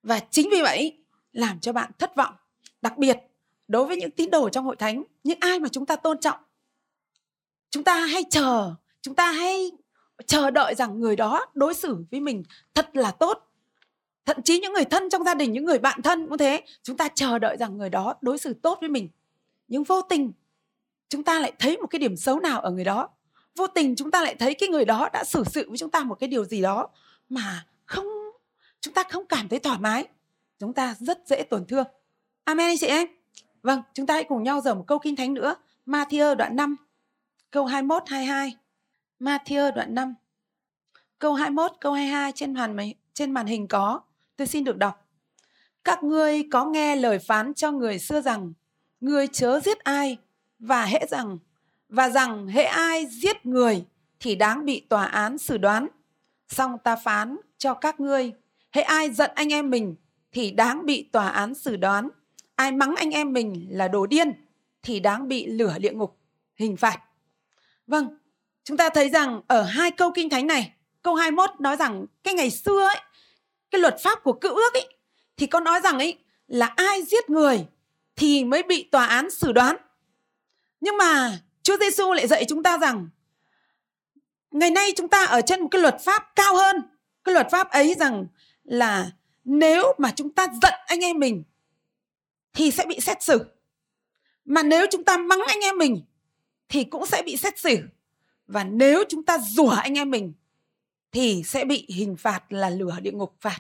Và 0.03 0.19
chính 0.19 0.49
vì 0.51 0.61
vậy 0.61 0.97
làm 1.31 1.59
cho 1.59 1.73
bạn 1.73 1.91
thất 1.99 2.15
vọng. 2.15 2.33
Đặc 2.81 2.97
biệt, 2.97 3.17
đối 3.67 3.85
với 3.85 3.97
những 3.97 4.11
tín 4.11 4.29
đồ 4.29 4.49
trong 4.49 4.65
hội 4.65 4.75
thánh, 4.75 5.03
những 5.23 5.37
ai 5.41 5.59
mà 5.59 5.69
chúng 5.69 5.85
ta 5.85 5.95
tôn 5.95 6.19
trọng, 6.19 6.39
chúng 7.69 7.83
ta 7.83 8.05
hay 8.05 8.23
chờ, 8.29 8.73
chúng 9.01 9.15
ta 9.15 9.31
hay 9.31 9.71
chờ 10.27 10.51
đợi 10.51 10.75
rằng 10.75 10.99
người 10.99 11.15
đó 11.15 11.45
đối 11.53 11.73
xử 11.73 12.05
với 12.11 12.19
mình 12.19 12.43
thật 12.73 12.89
là 12.93 13.11
tốt. 13.11 13.51
Thậm 14.25 14.41
chí 14.41 14.59
những 14.59 14.73
người 14.73 14.85
thân 14.85 15.09
trong 15.09 15.23
gia 15.23 15.33
đình, 15.33 15.51
những 15.51 15.65
người 15.65 15.79
bạn 15.79 16.01
thân 16.01 16.27
cũng 16.27 16.37
thế, 16.37 16.61
chúng 16.83 16.97
ta 16.97 17.07
chờ 17.07 17.39
đợi 17.39 17.57
rằng 17.57 17.77
người 17.77 17.89
đó 17.89 18.13
đối 18.21 18.37
xử 18.37 18.53
tốt 18.53 18.77
với 18.81 18.89
mình 18.89 19.09
nhưng 19.67 19.83
vô 19.83 20.01
tình, 20.01 20.31
chúng 21.09 21.23
ta 21.23 21.39
lại 21.39 21.53
thấy 21.59 21.77
một 21.77 21.87
cái 21.87 21.99
điểm 21.99 22.17
xấu 22.17 22.39
nào 22.39 22.61
ở 22.61 22.71
người 22.71 22.83
đó. 22.83 23.09
Vô 23.55 23.67
tình 23.67 23.95
chúng 23.95 24.11
ta 24.11 24.23
lại 24.23 24.35
thấy 24.35 24.53
cái 24.53 24.69
người 24.69 24.85
đó 24.85 25.09
đã 25.13 25.23
xử 25.23 25.43
sự 25.43 25.69
với 25.69 25.77
chúng 25.77 25.91
ta 25.91 26.03
một 26.03 26.15
cái 26.15 26.29
điều 26.29 26.45
gì 26.45 26.61
đó 26.61 26.87
mà 27.29 27.65
không, 27.85 28.07
chúng 28.81 28.93
ta 28.93 29.03
không 29.09 29.25
cảm 29.25 29.49
thấy 29.49 29.59
thoải 29.59 29.79
mái. 29.79 30.07
Chúng 30.59 30.73
ta 30.73 30.95
rất 30.99 31.19
dễ 31.25 31.43
tổn 31.43 31.65
thương. 31.65 31.87
Amen 32.43 32.67
anh 32.67 32.77
chị 32.77 32.87
em. 32.87 33.07
Vâng 33.63 33.81
chúng 33.93 34.05
ta 34.05 34.13
hãy 34.13 34.23
cùng 34.23 34.43
nhau 34.43 34.61
dở 34.61 34.73
một 34.73 34.83
câu 34.87 34.99
kinh 34.99 35.15
thánh 35.15 35.33
nữa. 35.33 35.55
Matthew 35.85 36.35
đoạn 36.35 36.55
5 36.55 36.75
câu 37.51 37.65
21 37.65 38.03
22 38.07 38.57
Matthew 39.19 39.71
đoạn 39.75 39.95
5 39.95 40.15
câu 41.19 41.33
21 41.33 41.71
câu 41.81 41.93
22 41.93 42.31
trên 42.31 42.53
màn 42.53 42.77
trên 43.13 43.31
màn 43.31 43.45
hình 43.45 43.67
có. 43.67 44.01
Tôi 44.35 44.47
xin 44.47 44.63
được 44.63 44.77
đọc. 44.77 45.07
Các 45.83 46.03
ngươi 46.03 46.43
có 46.51 46.65
nghe 46.65 46.95
lời 46.95 47.19
phán 47.19 47.53
cho 47.53 47.71
người 47.71 47.99
xưa 47.99 48.21
rằng 48.21 48.53
ngươi 49.05 49.27
chớ 49.27 49.59
giết 49.59 49.79
ai 49.79 50.17
và 50.59 50.85
hễ 50.85 50.99
rằng 51.09 51.37
và 51.89 52.09
rằng 52.09 52.47
hễ 52.47 52.63
ai 52.63 53.05
giết 53.05 53.45
người 53.45 53.85
thì 54.19 54.35
đáng 54.35 54.65
bị 54.65 54.79
tòa 54.79 55.05
án 55.05 55.37
xử 55.37 55.57
đoán. 55.57 55.87
Xong 56.47 56.77
ta 56.83 56.95
phán 56.95 57.37
cho 57.57 57.73
các 57.73 57.99
ngươi, 57.99 58.31
hễ 58.71 58.81
ai 58.81 59.09
giận 59.09 59.31
anh 59.35 59.53
em 59.53 59.69
mình 59.69 59.95
thì 60.31 60.51
đáng 60.51 60.85
bị 60.85 61.09
tòa 61.11 61.29
án 61.29 61.55
xử 61.55 61.75
đoán. 61.75 62.09
Ai 62.55 62.71
mắng 62.71 62.95
anh 62.95 63.11
em 63.11 63.33
mình 63.33 63.67
là 63.69 63.87
đồ 63.87 64.05
điên 64.05 64.33
thì 64.83 64.99
đáng 64.99 65.27
bị 65.27 65.45
lửa 65.45 65.77
địa 65.79 65.93
ngục, 65.93 66.17
hình 66.55 66.77
phạt. 66.77 66.99
Vâng, 67.87 68.17
chúng 68.63 68.77
ta 68.77 68.89
thấy 68.89 69.09
rằng 69.09 69.41
ở 69.47 69.63
hai 69.63 69.91
câu 69.91 70.11
kinh 70.15 70.29
thánh 70.29 70.47
này, 70.47 70.73
câu 71.01 71.15
21 71.15 71.49
nói 71.59 71.75
rằng 71.75 72.05
cái 72.23 72.33
ngày 72.33 72.49
xưa 72.49 72.85
ấy, 72.85 73.01
cái 73.71 73.81
luật 73.81 73.95
pháp 74.03 74.23
của 74.23 74.33
cựu 74.33 74.55
ước 74.55 74.73
ấy, 74.73 74.97
thì 75.37 75.47
có 75.47 75.59
nói 75.59 75.79
rằng 75.83 75.99
ấy 75.99 76.17
là 76.47 76.65
ai 76.65 77.03
giết 77.03 77.29
người 77.29 77.65
thì 78.15 78.43
mới 78.43 78.63
bị 78.63 78.83
tòa 78.91 79.05
án 79.05 79.31
xử 79.31 79.51
đoán. 79.51 79.77
Nhưng 80.79 80.97
mà 80.97 81.39
Chúa 81.63 81.77
Giêsu 81.79 82.13
lại 82.13 82.27
dạy 82.27 82.45
chúng 82.47 82.63
ta 82.63 82.77
rằng 82.77 83.09
ngày 84.51 84.71
nay 84.71 84.93
chúng 84.95 85.07
ta 85.07 85.25
ở 85.25 85.41
trên 85.41 85.61
một 85.61 85.67
cái 85.71 85.81
luật 85.81 85.95
pháp 86.05 86.31
cao 86.35 86.55
hơn. 86.55 86.81
Cái 87.23 87.33
luật 87.33 87.47
pháp 87.51 87.69
ấy 87.69 87.95
rằng 87.99 88.27
là 88.63 89.11
nếu 89.43 89.93
mà 89.97 90.11
chúng 90.15 90.29
ta 90.29 90.47
giận 90.61 90.73
anh 90.87 90.99
em 90.99 91.19
mình 91.19 91.43
thì 92.53 92.71
sẽ 92.71 92.85
bị 92.85 92.99
xét 92.99 93.23
xử. 93.23 93.45
Mà 94.45 94.63
nếu 94.63 94.85
chúng 94.91 95.03
ta 95.03 95.17
mắng 95.17 95.41
anh 95.47 95.59
em 95.59 95.77
mình 95.77 96.01
thì 96.69 96.83
cũng 96.83 97.05
sẽ 97.05 97.21
bị 97.25 97.37
xét 97.37 97.59
xử. 97.59 97.77
Và 98.47 98.63
nếu 98.63 99.03
chúng 99.09 99.23
ta 99.23 99.37
rủa 99.37 99.69
anh 99.69 99.97
em 99.97 100.11
mình 100.11 100.33
thì 101.11 101.43
sẽ 101.45 101.65
bị 101.65 101.85
hình 101.89 102.15
phạt 102.17 102.53
là 102.53 102.69
lửa 102.69 102.99
địa 103.01 103.11
ngục 103.11 103.35
phạt. 103.41 103.59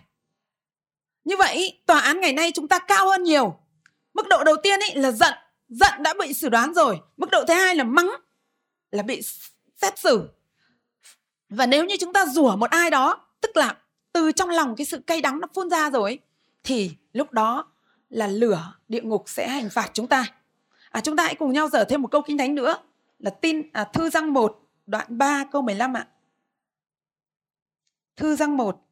Như 1.23 1.37
vậy, 1.37 1.79
tòa 1.85 1.99
án 1.99 2.19
ngày 2.19 2.33
nay 2.33 2.51
chúng 2.51 2.67
ta 2.67 2.79
cao 2.79 3.09
hơn 3.09 3.23
nhiều. 3.23 3.59
Mức 4.15 4.27
độ 4.29 4.43
đầu 4.43 4.55
tiên 4.63 4.79
ấy 4.79 4.95
là 4.95 5.11
giận. 5.11 5.33
Giận 5.69 6.03
đã 6.03 6.13
bị 6.19 6.33
xử 6.33 6.49
đoán 6.49 6.73
rồi. 6.73 7.01
Mức 7.17 7.29
độ 7.31 7.43
thứ 7.47 7.53
hai 7.53 7.75
là 7.75 7.83
mắng 7.83 8.09
là 8.91 9.03
bị 9.03 9.21
xét 9.75 9.99
xử. 9.99 10.29
Và 11.49 11.65
nếu 11.65 11.85
như 11.85 11.95
chúng 11.99 12.13
ta 12.13 12.25
rủa 12.25 12.55
một 12.55 12.69
ai 12.69 12.89
đó 12.89 13.27
tức 13.41 13.57
là 13.57 13.77
từ 14.13 14.31
trong 14.31 14.49
lòng 14.49 14.75
cái 14.75 14.85
sự 14.85 14.99
cay 15.07 15.21
đắng 15.21 15.39
nó 15.39 15.47
phun 15.53 15.69
ra 15.69 15.89
rồi 15.89 16.19
thì 16.63 16.91
lúc 17.13 17.31
đó 17.31 17.71
là 18.09 18.27
lửa 18.27 18.73
địa 18.87 19.01
ngục 19.01 19.23
sẽ 19.27 19.49
hành 19.49 19.69
phạt 19.69 19.89
chúng 19.93 20.07
ta. 20.07 20.25
À, 20.89 21.01
chúng 21.01 21.15
ta 21.15 21.23
hãy 21.23 21.35
cùng 21.35 21.53
nhau 21.53 21.69
dở 21.69 21.85
thêm 21.89 22.01
một 22.01 22.11
câu 22.11 22.21
kinh 22.21 22.37
thánh 22.37 22.55
nữa 22.55 22.77
là 23.19 23.29
tin 23.29 23.71
à, 23.73 23.83
thư 23.83 24.09
răng 24.09 24.33
1 24.33 24.61
đoạn 24.85 25.17
3 25.17 25.43
câu 25.51 25.61
15 25.61 25.93
ạ. 25.93 26.07
Thư 28.15 28.35
răng 28.35 28.57
1 28.57 28.87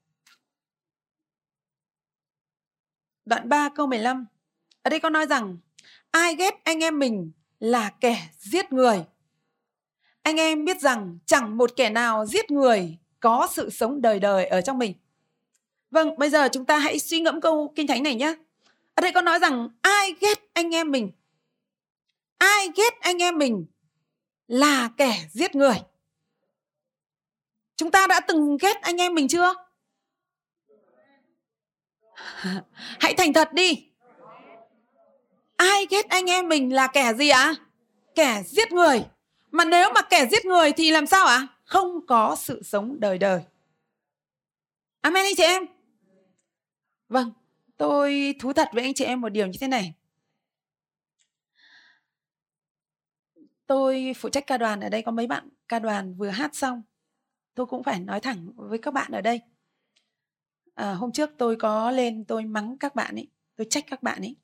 đoạn 3.25 3.49
3 3.49 3.69
câu 3.75 3.87
15 3.87 4.25
ở 4.83 4.89
đây 4.89 4.99
có 4.99 5.09
nói 5.09 5.25
rằng, 5.25 5.57
ai 6.11 6.35
ghét 6.35 6.63
anh 6.63 6.83
em 6.83 6.99
mình 6.99 7.31
là 7.59 7.89
kẻ 7.89 8.29
giết 8.39 8.73
người. 8.73 9.03
Anh 10.21 10.37
em 10.37 10.65
biết 10.65 10.81
rằng 10.81 11.17
chẳng 11.25 11.57
một 11.57 11.75
kẻ 11.75 11.89
nào 11.89 12.25
giết 12.25 12.51
người 12.51 12.97
có 13.19 13.47
sự 13.51 13.69
sống 13.69 14.01
đời 14.01 14.19
đời 14.19 14.45
ở 14.45 14.61
trong 14.61 14.79
mình. 14.79 14.93
Vâng 15.91 16.17
bây 16.17 16.29
giờ 16.29 16.49
chúng 16.51 16.65
ta 16.65 16.77
hãy 16.77 16.99
suy 16.99 17.19
ngẫm 17.19 17.41
câu 17.41 17.73
kinh 17.75 17.87
thánh 17.87 18.03
này 18.03 18.15
nhé 18.15 18.35
ở 18.95 19.01
đây 19.01 19.11
có 19.11 19.21
nói 19.21 19.39
rằng, 19.39 19.69
ai 19.81 20.15
ghét 20.21 20.39
anh 20.53 20.75
em 20.75 20.91
mình? 20.91 21.11
Ai 22.37 22.69
ghét 22.75 22.99
anh 22.99 23.21
em 23.21 23.37
mình 23.37 23.65
là 24.47 24.89
kẻ 24.97 25.27
giết 25.31 25.55
người? 25.55 25.75
Chúng 27.75 27.91
ta 27.91 28.07
đã 28.07 28.19
từng 28.19 28.57
ghét 28.61 28.81
anh 28.81 28.97
em 28.97 29.13
mình 29.13 29.27
chưa? 29.27 29.53
Hãy 32.99 33.13
thành 33.17 33.33
thật 33.33 33.53
đi 33.53 33.92
ai 35.63 35.87
ghét 35.89 36.09
anh 36.09 36.29
em 36.29 36.49
mình 36.49 36.73
là 36.73 36.87
kẻ 36.87 37.13
gì 37.13 37.29
ạ? 37.29 37.43
À? 37.43 37.55
kẻ 38.15 38.43
giết 38.45 38.71
người. 38.71 39.05
Mà 39.51 39.65
nếu 39.65 39.89
mà 39.95 40.01
kẻ 40.01 40.25
giết 40.31 40.45
người 40.45 40.71
thì 40.71 40.91
làm 40.91 41.05
sao 41.07 41.25
ạ? 41.25 41.35
À? 41.35 41.47
không 41.65 42.05
có 42.07 42.35
sự 42.39 42.63
sống 42.63 42.99
đời 42.99 43.17
đời. 43.17 43.43
Amen 45.01 45.23
anh 45.23 45.35
chị 45.37 45.43
em. 45.43 45.65
Vâng 47.09 47.31
tôi 47.77 48.35
thú 48.39 48.53
thật 48.53 48.69
với 48.73 48.83
anh 48.83 48.93
chị 48.93 49.05
em 49.05 49.21
một 49.21 49.29
điều 49.29 49.47
như 49.47 49.57
thế 49.61 49.67
này. 49.67 49.93
Tôi 53.67 54.13
phụ 54.17 54.29
trách 54.29 54.47
ca 54.47 54.57
đoàn 54.57 54.79
ở 54.79 54.89
đây 54.89 55.01
có 55.01 55.11
mấy 55.11 55.27
bạn 55.27 55.49
ca 55.67 55.79
đoàn 55.79 56.15
vừa 56.17 56.29
hát 56.29 56.55
xong. 56.55 56.81
Tôi 57.55 57.65
cũng 57.65 57.83
phải 57.83 57.99
nói 57.99 58.19
thẳng 58.19 58.47
với 58.55 58.77
các 58.77 58.93
bạn 58.93 59.11
ở 59.11 59.21
đây. 59.21 59.41
À, 60.75 60.93
hôm 60.93 61.11
trước 61.11 61.29
tôi 61.37 61.55
có 61.55 61.91
lên 61.91 62.25
tôi 62.25 62.45
mắng 62.45 62.77
các 62.79 62.95
bạn 62.95 63.15
ấy 63.15 63.27
tôi 63.55 63.67
trách 63.69 63.83
các 63.87 64.03
bạn 64.03 64.21
ấy 64.21 64.35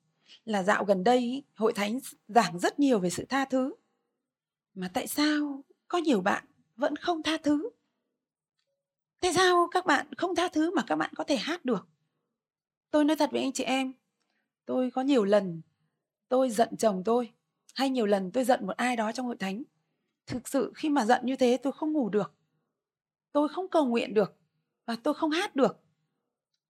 là 0.44 0.62
dạo 0.62 0.84
gần 0.84 1.04
đây 1.04 1.18
ý, 1.18 1.42
hội 1.54 1.72
thánh 1.72 1.98
giảng 2.28 2.58
rất 2.58 2.78
nhiều 2.78 2.98
về 2.98 3.10
sự 3.10 3.24
tha 3.28 3.44
thứ. 3.44 3.74
Mà 4.74 4.90
tại 4.94 5.06
sao 5.06 5.64
có 5.88 5.98
nhiều 5.98 6.20
bạn 6.20 6.44
vẫn 6.76 6.96
không 6.96 7.22
tha 7.22 7.36
thứ? 7.36 7.70
Tại 9.20 9.32
sao 9.34 9.68
các 9.70 9.86
bạn 9.86 10.14
không 10.14 10.34
tha 10.34 10.48
thứ 10.48 10.74
mà 10.74 10.82
các 10.86 10.96
bạn 10.96 11.10
có 11.16 11.24
thể 11.24 11.36
hát 11.36 11.64
được? 11.64 11.88
Tôi 12.90 13.04
nói 13.04 13.16
thật 13.16 13.30
với 13.32 13.40
anh 13.40 13.52
chị 13.52 13.64
em 13.64 13.92
tôi 14.64 14.90
có 14.90 15.02
nhiều 15.02 15.24
lần 15.24 15.62
tôi 16.28 16.50
giận 16.50 16.76
chồng 16.76 17.02
tôi 17.04 17.32
hay 17.74 17.90
nhiều 17.90 18.06
lần 18.06 18.32
tôi 18.32 18.44
giận 18.44 18.66
một 18.66 18.76
ai 18.76 18.96
đó 18.96 19.12
trong 19.12 19.26
hội 19.26 19.36
thánh. 19.36 19.62
Thực 20.26 20.48
sự 20.48 20.72
khi 20.74 20.88
mà 20.88 21.04
giận 21.04 21.20
như 21.26 21.36
thế 21.36 21.56
tôi 21.62 21.72
không 21.72 21.92
ngủ 21.92 22.08
được 22.08 22.34
tôi 23.32 23.48
không 23.48 23.68
cầu 23.68 23.86
nguyện 23.86 24.14
được 24.14 24.36
và 24.86 24.96
tôi 25.02 25.14
không 25.14 25.30
hát 25.30 25.56
được. 25.56 25.80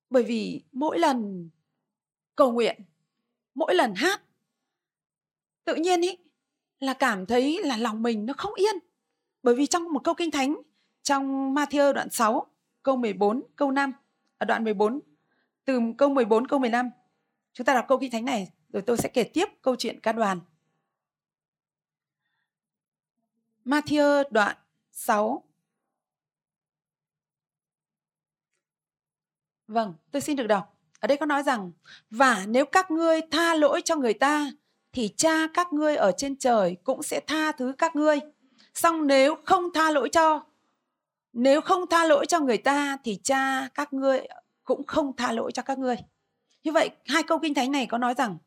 Bởi 0.09 0.23
vì 0.23 0.63
mỗi 0.71 0.99
lần 0.99 1.49
cầu 2.35 2.51
nguyện 2.51 2.81
mỗi 3.55 3.75
lần 3.75 3.95
hát. 3.95 4.21
Tự 5.63 5.75
nhiên 5.75 6.01
ý 6.01 6.17
là 6.79 6.93
cảm 6.93 7.25
thấy 7.25 7.63
là 7.63 7.77
lòng 7.77 8.01
mình 8.01 8.25
nó 8.25 8.33
không 8.37 8.53
yên. 8.53 8.75
Bởi 9.43 9.55
vì 9.55 9.65
trong 9.67 9.93
một 9.93 10.03
câu 10.03 10.13
kinh 10.13 10.31
thánh 10.31 10.61
trong 11.03 11.55
Matthew 11.55 11.93
đoạn 11.93 12.09
6 12.09 12.47
câu 12.83 12.95
14 12.95 13.43
câu 13.55 13.71
5 13.71 13.91
ở 13.91 13.97
à, 14.37 14.45
đoạn 14.45 14.63
14 14.63 14.99
từ 15.65 15.79
câu 15.97 16.09
14 16.09 16.47
câu 16.47 16.59
15 16.59 16.89
chúng 17.53 17.65
ta 17.65 17.73
đọc 17.73 17.85
câu 17.87 17.97
kinh 17.97 18.11
thánh 18.11 18.25
này 18.25 18.51
rồi 18.69 18.81
tôi 18.81 18.97
sẽ 18.97 19.09
kể 19.13 19.23
tiếp 19.33 19.45
câu 19.61 19.75
chuyện 19.75 19.99
ca 19.99 20.11
đoàn. 20.11 20.39
Matthew 23.65 24.23
đoạn 24.31 24.57
6 24.91 25.43
Vâng, 29.67 29.93
tôi 30.11 30.21
xin 30.21 30.35
được 30.35 30.47
đọc. 30.47 30.80
Ở 31.01 31.07
đây 31.07 31.17
có 31.17 31.25
nói 31.25 31.43
rằng 31.43 31.71
và 32.09 32.45
nếu 32.47 32.65
các 32.65 32.91
ngươi 32.91 33.21
tha 33.31 33.55
lỗi 33.55 33.81
cho 33.85 33.95
người 33.95 34.13
ta 34.13 34.51
thì 34.93 35.09
cha 35.17 35.47
các 35.53 35.73
ngươi 35.73 35.95
ở 35.95 36.11
trên 36.17 36.35
trời 36.35 36.75
cũng 36.83 37.03
sẽ 37.03 37.19
tha 37.19 37.51
thứ 37.51 37.73
các 37.77 37.95
ngươi. 37.95 38.19
Xong 38.73 39.07
nếu 39.07 39.35
không 39.45 39.73
tha 39.73 39.91
lỗi 39.91 40.09
cho 40.09 40.43
nếu 41.33 41.61
không 41.61 41.87
tha 41.89 42.03
lỗi 42.05 42.25
cho 42.25 42.39
người 42.39 42.57
ta 42.57 42.97
thì 43.03 43.19
cha 43.23 43.67
các 43.73 43.93
ngươi 43.93 44.27
cũng 44.63 44.83
không 44.87 45.15
tha 45.15 45.31
lỗi 45.31 45.51
cho 45.51 45.61
các 45.61 45.79
ngươi. 45.79 45.95
Như 46.63 46.71
vậy 46.71 46.89
hai 47.05 47.23
câu 47.23 47.39
kinh 47.39 47.53
thánh 47.53 47.71
này 47.71 47.85
có 47.85 47.97
nói 47.97 48.13
rằng 48.17 48.37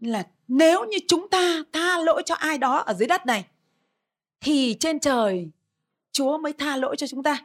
là 0.00 0.26
nếu 0.48 0.84
như 0.84 0.98
chúng 1.08 1.28
ta 1.28 1.62
tha 1.72 1.98
lỗi 1.98 2.22
cho 2.26 2.34
ai 2.34 2.58
đó 2.58 2.76
ở 2.76 2.94
dưới 2.94 3.08
đất 3.08 3.26
này 3.26 3.44
thì 4.40 4.76
trên 4.80 5.00
trời 5.00 5.50
Chúa 6.12 6.38
mới 6.38 6.52
tha 6.52 6.76
lỗi 6.76 6.96
cho 6.96 7.06
chúng 7.06 7.22
ta. 7.22 7.38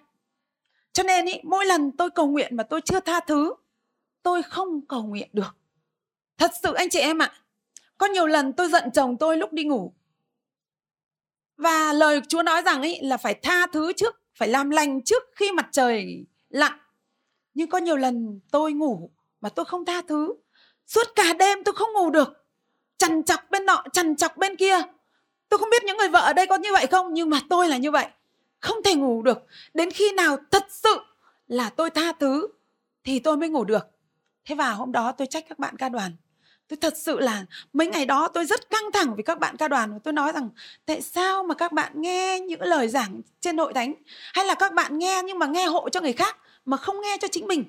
Cho 0.93 1.03
nên 1.03 1.25
ý, 1.25 1.33
mỗi 1.43 1.65
lần 1.65 1.91
tôi 1.91 2.09
cầu 2.09 2.27
nguyện 2.27 2.55
mà 2.55 2.63
tôi 2.63 2.81
chưa 2.81 2.99
tha 2.99 3.19
thứ, 3.19 3.53
tôi 4.25 4.43
không 4.43 4.81
cầu 4.87 5.03
nguyện 5.03 5.29
được. 5.33 5.55
Thật 6.37 6.51
sự 6.63 6.73
anh 6.73 6.89
chị 6.89 6.99
em 6.99 7.21
ạ, 7.21 7.31
à, 7.33 7.39
có 7.97 8.05
nhiều 8.05 8.27
lần 8.27 8.53
tôi 8.53 8.69
giận 8.69 8.91
chồng 8.93 9.17
tôi 9.17 9.37
lúc 9.37 9.53
đi 9.53 9.63
ngủ. 9.63 9.93
Và 11.57 11.93
lời 11.93 12.21
Chúa 12.27 12.43
nói 12.43 12.61
rằng 12.61 12.81
ấy 12.81 12.99
là 13.01 13.17
phải 13.17 13.33
tha 13.33 13.67
thứ 13.67 13.93
trước, 13.93 14.21
phải 14.35 14.47
làm 14.47 14.69
lành 14.69 15.01
trước 15.01 15.23
khi 15.35 15.51
mặt 15.51 15.67
trời 15.71 16.25
lặn. 16.49 16.73
Nhưng 17.53 17.69
có 17.69 17.77
nhiều 17.77 17.97
lần 17.97 18.39
tôi 18.51 18.73
ngủ 18.73 19.09
mà 19.41 19.49
tôi 19.49 19.65
không 19.65 19.85
tha 19.85 20.01
thứ. 20.07 20.33
Suốt 20.87 21.07
cả 21.15 21.33
đêm 21.39 21.63
tôi 21.63 21.75
không 21.75 21.93
ngủ 21.93 22.09
được. 22.09 22.45
Chằn 22.97 23.23
chọc 23.23 23.51
bên 23.51 23.65
nọ, 23.65 23.83
chằn 23.93 24.15
chọc 24.15 24.37
bên 24.37 24.55
kia. 24.55 24.77
Tôi 25.49 25.57
không 25.57 25.69
biết 25.69 25.83
những 25.83 25.97
người 25.97 26.09
vợ 26.09 26.19
ở 26.19 26.33
đây 26.33 26.47
có 26.47 26.55
như 26.55 26.69
vậy 26.73 26.87
không, 26.87 27.13
nhưng 27.13 27.29
mà 27.29 27.39
tôi 27.49 27.67
là 27.67 27.77
như 27.77 27.91
vậy 27.91 28.07
không 28.59 28.83
thể 28.83 28.95
ngủ 28.95 29.21
được 29.21 29.45
đến 29.73 29.91
khi 29.91 30.11
nào 30.11 30.37
thật 30.51 30.65
sự 30.69 30.99
là 31.47 31.69
tôi 31.69 31.89
tha 31.89 32.11
thứ 32.19 32.47
thì 33.03 33.19
tôi 33.19 33.37
mới 33.37 33.49
ngủ 33.49 33.63
được 33.63 33.94
thế 34.45 34.55
và 34.55 34.69
hôm 34.71 34.91
đó 34.91 35.11
tôi 35.11 35.27
trách 35.27 35.45
các 35.49 35.59
bạn 35.59 35.77
ca 35.77 35.89
đoàn. 35.89 36.11
Tôi 36.67 36.77
thật 36.81 36.97
sự 36.97 37.19
là 37.19 37.45
mấy 37.73 37.87
ngày 37.87 38.05
đó 38.05 38.27
tôi 38.27 38.45
rất 38.45 38.69
căng 38.69 38.91
thẳng 38.93 39.15
với 39.15 39.23
các 39.23 39.39
bạn 39.39 39.57
ca 39.57 39.67
đoàn 39.67 39.93
và 39.93 39.99
tôi 40.03 40.13
nói 40.13 40.31
rằng 40.31 40.49
tại 40.85 41.01
sao 41.01 41.43
mà 41.43 41.55
các 41.55 41.71
bạn 41.71 42.01
nghe 42.01 42.39
những 42.39 42.61
lời 42.61 42.87
giảng 42.87 43.21
trên 43.41 43.57
hội 43.57 43.73
thánh? 43.73 43.93
Hay 44.33 44.45
là 44.45 44.55
các 44.55 44.73
bạn 44.73 44.99
nghe 44.99 45.21
nhưng 45.25 45.39
mà 45.39 45.45
nghe 45.45 45.65
hộ 45.65 45.89
cho 45.89 46.01
người 46.01 46.13
khác 46.13 46.37
mà 46.65 46.77
không 46.77 47.01
nghe 47.01 47.17
cho 47.21 47.27
chính 47.31 47.47
mình? 47.47 47.63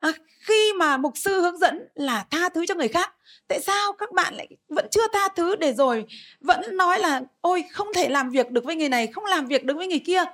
À, 0.00 0.12
khi 0.40 0.72
mà 0.72 0.96
mục 0.96 1.18
sư 1.18 1.40
hướng 1.40 1.58
dẫn 1.58 1.88
là 1.94 2.26
tha 2.30 2.48
thứ 2.48 2.66
cho 2.66 2.74
người 2.74 2.88
khác 2.88 3.14
tại 3.48 3.60
sao 3.60 3.92
các 3.92 4.12
bạn 4.12 4.34
lại 4.34 4.48
vẫn 4.68 4.86
chưa 4.90 5.08
tha 5.12 5.28
thứ 5.28 5.56
để 5.56 5.72
rồi 5.72 6.04
vẫn 6.40 6.76
nói 6.76 6.98
là 6.98 7.20
ôi 7.40 7.64
không 7.72 7.88
thể 7.94 8.08
làm 8.08 8.30
việc 8.30 8.50
được 8.50 8.64
với 8.64 8.76
người 8.76 8.88
này 8.88 9.06
không 9.06 9.24
làm 9.24 9.46
việc 9.46 9.64
được 9.64 9.76
với 9.76 9.86
người 9.86 10.02
kia. 10.06 10.24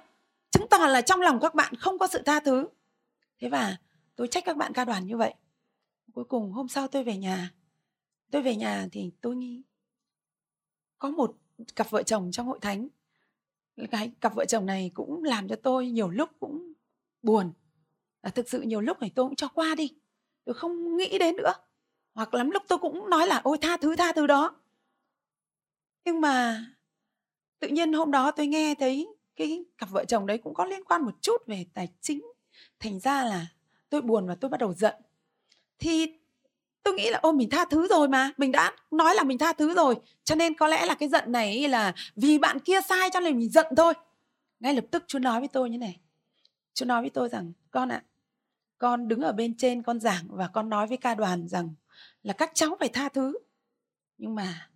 Chứng 0.51 0.69
tỏ 0.69 0.79
là 0.79 1.01
trong 1.01 1.21
lòng 1.21 1.41
các 1.41 1.55
bạn 1.55 1.75
không 1.77 1.99
có 1.99 2.07
sự 2.07 2.23
tha 2.27 2.41
thứ. 2.41 2.67
Thế 3.41 3.49
và 3.49 3.77
tôi 4.21 4.29
trách 4.29 4.45
các 4.45 4.57
bạn 4.57 4.73
ca 4.73 4.85
đoàn 4.85 5.07
như 5.07 5.17
vậy. 5.17 5.35
Cuối 6.15 6.25
cùng 6.25 6.53
hôm 6.53 6.69
sau 6.69 6.89
tôi 6.89 7.05
về 7.05 7.17
nhà. 7.17 7.51
Tôi 8.31 8.43
về 8.43 8.57
nhà 8.57 8.89
thì 8.93 9.11
tôi 9.21 9.37
nghĩ 9.37 9.63
có 10.99 11.11
một 11.11 11.37
cặp 11.77 11.91
vợ 11.91 12.03
chồng 12.03 12.31
trong 12.33 12.47
hội 12.47 12.59
thánh. 12.63 12.89
Cái 13.91 14.13
cặp 14.21 14.35
vợ 14.35 14.45
chồng 14.45 14.67
này 14.67 14.91
cũng 14.95 15.25
làm 15.25 15.49
cho 15.49 15.57
tôi 15.63 15.91
nhiều 15.91 16.11
lúc 16.11 16.31
cũng 16.41 16.73
buồn. 17.23 17.53
Là 18.23 18.31
thực 18.31 18.49
sự 18.49 18.63
nhiều 18.63 18.81
lúc 18.81 19.01
này 19.01 19.13
tôi 19.15 19.27
cũng 19.27 19.37
cho 19.37 19.49
qua 19.49 19.75
đi. 19.75 19.99
Tôi 20.45 20.55
không 20.55 20.97
nghĩ 20.97 21.19
đến 21.19 21.37
nữa. 21.37 21.53
Hoặc 22.15 22.35
lắm 22.35 22.51
lúc 22.51 22.63
tôi 22.69 22.79
cũng 22.79 23.11
nói 23.11 23.27
là, 23.27 23.41
ôi, 23.45 23.59
tha 23.61 23.77
thứ 23.77 23.97
tha 23.97 24.13
thứ 24.13 24.27
đó. 24.27 24.61
Nhưng 26.05 26.21
mà 26.21 26.65
tự 27.59 27.69
nhiên 27.69 27.93
hôm 27.93 28.11
đó 28.11 28.31
tôi 28.31 28.47
nghe 28.47 28.75
thấy 28.79 29.09
cái 29.37 29.65
cặp 29.79 29.91
vợ 29.91 30.05
chồng 30.05 30.27
đấy 30.27 30.39
cũng 30.39 30.55
có 30.55 30.65
liên 30.65 30.85
quan 30.85 31.03
một 31.03 31.23
chút 31.23 31.47
về 31.47 31.67
tài 31.75 31.89
chính. 32.01 32.33
Thành 32.79 33.01
ra 33.01 33.25
là 33.25 33.47
tôi 33.91 34.01
buồn 34.01 34.27
và 34.27 34.35
tôi 34.35 34.49
bắt 34.49 34.61
đầu 34.61 34.75
giận. 34.75 34.95
Thì 35.79 36.15
tôi 36.83 36.95
nghĩ 36.95 37.11
là 37.11 37.19
ôi 37.23 37.33
mình 37.33 37.51
tha 37.51 37.65
thứ 37.71 37.89
rồi 37.89 38.09
mà 38.09 38.31
mình 38.37 38.53
đã 38.53 38.73
nói 38.91 39.15
là 39.15 39.25
mình 39.25 39.39
tha 39.39 39.53
thứ 39.53 39.75
rồi 39.75 39.95
cho 40.25 40.35
nên 40.35 40.55
có 40.55 40.69
lẽ 40.69 40.87
là 40.87 40.95
cái 40.95 41.09
giận 41.09 41.33
này 41.33 41.69
là 41.69 41.95
vì 42.17 42.39
bạn 42.39 42.61
kia 42.61 42.81
sai 42.89 43.11
cho 43.13 43.21
nên 43.21 43.39
mình 43.39 43.51
giận 43.51 43.67
thôi. 43.77 43.95
Ngay 44.61 44.75
lập 44.75 44.85
tức 44.91 45.05
chú 45.07 45.19
nói 45.19 45.41
với 45.41 45.49
tôi 45.49 45.71
như 45.71 45.79
này. 45.79 46.01
Chú 46.75 46.85
nói 46.85 47.01
với 47.01 47.11
tôi 47.11 47.29
rằng 47.29 47.53
con 47.71 47.89
ạ 47.89 48.03
à, 48.05 48.07
con 48.79 49.09
đứng 49.09 49.21
ở 49.21 49.33
bên 49.33 49.57
trên 49.57 49.83
con 49.83 50.01
giảng 50.01 50.25
và 50.29 50.49
con 50.49 50.69
nói 50.69 50.87
với 50.87 50.97
ca 50.97 51.15
đoàn 51.15 51.49
rằng 51.49 51.75
là 52.23 52.33
các 52.33 52.51
cháu 52.55 52.77
phải 52.81 52.89
tha 52.89 53.09
thứ. 53.09 53.39
Nhưng 54.19 54.35
mà 54.35 54.69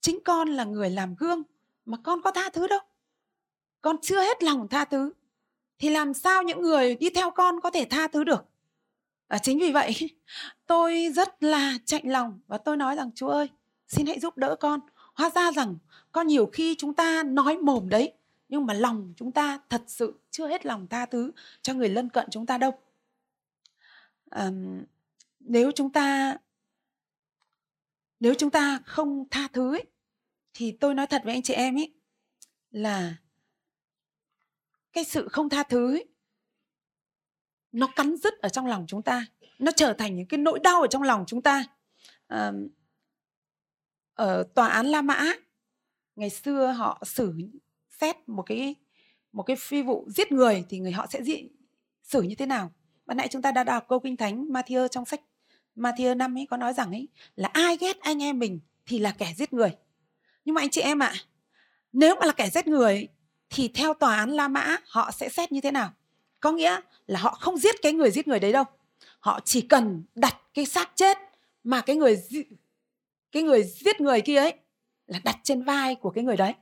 chính 0.00 0.18
con 0.24 0.48
là 0.48 0.64
người 0.64 0.90
làm 0.90 1.14
gương 1.14 1.42
mà 1.84 1.98
con 2.02 2.22
có 2.22 2.30
tha 2.30 2.50
thứ 2.52 2.66
đâu. 2.66 2.80
Con 3.80 3.96
chưa 4.02 4.20
hết 4.20 4.42
lòng 4.42 4.68
tha 4.68 4.84
thứ. 4.84 5.12
Thì 5.78 5.90
làm 5.90 6.14
sao 6.14 6.42
những 6.42 6.62
người 6.62 6.96
đi 6.96 7.10
theo 7.10 7.30
con 7.30 7.60
có 7.60 7.70
thể 7.70 7.84
tha 7.84 8.08
thứ 8.08 8.24
được? 8.24 8.51
À, 9.32 9.38
chính 9.38 9.58
vì 9.58 9.72
vậy 9.72 9.94
tôi 10.66 11.12
rất 11.14 11.42
là 11.42 11.78
chạnh 11.84 12.08
lòng 12.10 12.40
và 12.46 12.58
tôi 12.58 12.76
nói 12.76 12.96
rằng 12.96 13.10
chúa 13.14 13.28
ơi 13.28 13.48
xin 13.88 14.06
hãy 14.06 14.20
giúp 14.20 14.36
đỡ 14.36 14.56
con. 14.60 14.80
Hóa 15.14 15.30
ra 15.30 15.52
rằng 15.52 15.76
có 16.12 16.22
nhiều 16.22 16.46
khi 16.46 16.74
chúng 16.78 16.94
ta 16.94 17.22
nói 17.22 17.58
mồm 17.58 17.88
đấy 17.88 18.12
nhưng 18.48 18.66
mà 18.66 18.74
lòng 18.74 19.14
chúng 19.16 19.32
ta 19.32 19.58
thật 19.68 19.82
sự 19.86 20.20
chưa 20.30 20.48
hết 20.48 20.66
lòng 20.66 20.86
tha 20.86 21.06
thứ 21.06 21.32
cho 21.62 21.74
người 21.74 21.88
lân 21.88 22.08
cận 22.08 22.26
chúng 22.30 22.46
ta 22.46 22.58
đâu. 22.58 22.72
À, 24.30 24.50
nếu 25.40 25.70
chúng 25.70 25.92
ta 25.92 26.36
nếu 28.20 28.34
chúng 28.34 28.50
ta 28.50 28.78
không 28.86 29.24
tha 29.30 29.48
thứ 29.52 29.74
ấy, 29.74 29.84
thì 30.54 30.72
tôi 30.80 30.94
nói 30.94 31.06
thật 31.06 31.22
với 31.24 31.34
anh 31.34 31.42
chị 31.42 31.54
em 31.54 31.78
ấy 31.78 31.94
là 32.70 33.14
cái 34.92 35.04
sự 35.04 35.28
không 35.28 35.48
tha 35.48 35.62
thứ 35.62 35.94
ấy, 35.94 36.11
nó 37.72 37.86
cắn 37.86 38.16
rứt 38.16 38.34
ở 38.40 38.48
trong 38.48 38.66
lòng 38.66 38.84
chúng 38.88 39.02
ta 39.02 39.26
nó 39.58 39.72
trở 39.76 39.92
thành 39.92 40.16
những 40.16 40.26
cái 40.26 40.38
nỗi 40.38 40.58
đau 40.58 40.80
ở 40.80 40.86
trong 40.86 41.02
lòng 41.02 41.24
chúng 41.26 41.42
ta 41.42 41.64
à, 42.26 42.52
ở 44.14 44.44
tòa 44.54 44.68
án 44.68 44.86
La 44.86 45.02
Mã 45.02 45.32
ngày 46.16 46.30
xưa 46.30 46.66
họ 46.66 47.02
xử 47.06 47.34
xét 47.88 48.28
một 48.28 48.42
cái 48.42 48.74
một 49.32 49.42
cái 49.42 49.56
phi 49.56 49.82
vụ 49.82 50.06
giết 50.08 50.32
người 50.32 50.64
thì 50.68 50.78
người 50.78 50.92
họ 50.92 51.06
sẽ 51.10 51.22
dị, 51.22 51.48
xử 52.02 52.22
như 52.22 52.34
thế 52.34 52.46
nào 52.46 52.72
Ban 53.06 53.16
nãy 53.16 53.28
chúng 53.28 53.42
ta 53.42 53.52
đã 53.52 53.64
đọc 53.64 53.84
câu 53.88 54.00
kinh 54.00 54.16
thánh 54.16 54.44
Matthew 54.44 54.88
trong 54.88 55.04
sách 55.04 55.20
Matthew 55.76 56.16
năm 56.16 56.38
ấy 56.38 56.46
có 56.50 56.56
nói 56.56 56.72
rằng 56.72 56.90
ấy 56.90 57.08
là 57.36 57.48
ai 57.52 57.76
ghét 57.76 58.00
anh 58.00 58.22
em 58.22 58.38
mình 58.38 58.60
thì 58.86 58.98
là 58.98 59.14
kẻ 59.18 59.32
giết 59.36 59.52
người. 59.52 59.76
Nhưng 60.44 60.54
mà 60.54 60.60
anh 60.60 60.70
chị 60.70 60.80
em 60.80 61.02
ạ, 61.02 61.12
à, 61.14 61.20
nếu 61.92 62.14
mà 62.20 62.26
là 62.26 62.32
kẻ 62.32 62.50
giết 62.50 62.66
người 62.66 63.08
thì 63.50 63.68
theo 63.68 63.94
tòa 63.94 64.16
án 64.16 64.30
La 64.30 64.48
Mã 64.48 64.76
họ 64.86 65.10
sẽ 65.10 65.28
xét 65.28 65.52
như 65.52 65.60
thế 65.60 65.70
nào? 65.70 65.92
Có 66.42 66.52
nghĩa 66.52 66.80
là 67.06 67.20
họ 67.20 67.36
không 67.40 67.56
giết 67.56 67.82
cái 67.82 67.92
người 67.92 68.10
giết 68.10 68.28
người 68.28 68.40
đấy 68.40 68.52
đâu. 68.52 68.64
Họ 69.20 69.40
chỉ 69.44 69.60
cần 69.60 70.02
đặt 70.14 70.36
cái 70.54 70.66
xác 70.66 70.90
chết 70.94 71.18
mà 71.64 71.80
cái 71.80 71.96
người 71.96 72.22
cái 73.32 73.42
người 73.42 73.62
giết 73.62 74.00
người 74.00 74.20
kia 74.20 74.36
ấy 74.36 74.52
là 75.06 75.20
đặt 75.24 75.36
trên 75.42 75.62
vai 75.62 75.94
của 75.94 76.10
cái 76.10 76.24
người 76.24 76.36
đấy. 76.36 76.54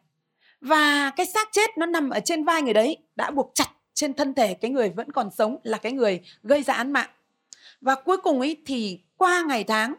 Và 0.60 1.10
cái 1.16 1.26
xác 1.26 1.48
chết 1.52 1.78
nó 1.78 1.86
nằm 1.86 2.10
ở 2.10 2.20
trên 2.24 2.44
vai 2.44 2.62
người 2.62 2.74
đấy, 2.74 2.96
đã 3.16 3.30
buộc 3.30 3.50
chặt 3.54 3.70
trên 3.94 4.14
thân 4.14 4.34
thể 4.34 4.54
cái 4.54 4.70
người 4.70 4.88
vẫn 4.88 5.12
còn 5.12 5.30
sống 5.30 5.56
là 5.62 5.78
cái 5.78 5.92
người 5.92 6.20
gây 6.42 6.62
ra 6.62 6.74
án 6.74 6.92
mạng. 6.92 7.10
Và 7.80 7.94
cuối 7.94 8.16
cùng 8.16 8.40
ấy 8.40 8.56
thì 8.66 9.00
qua 9.16 9.42
ngày 9.48 9.64
tháng 9.64 9.94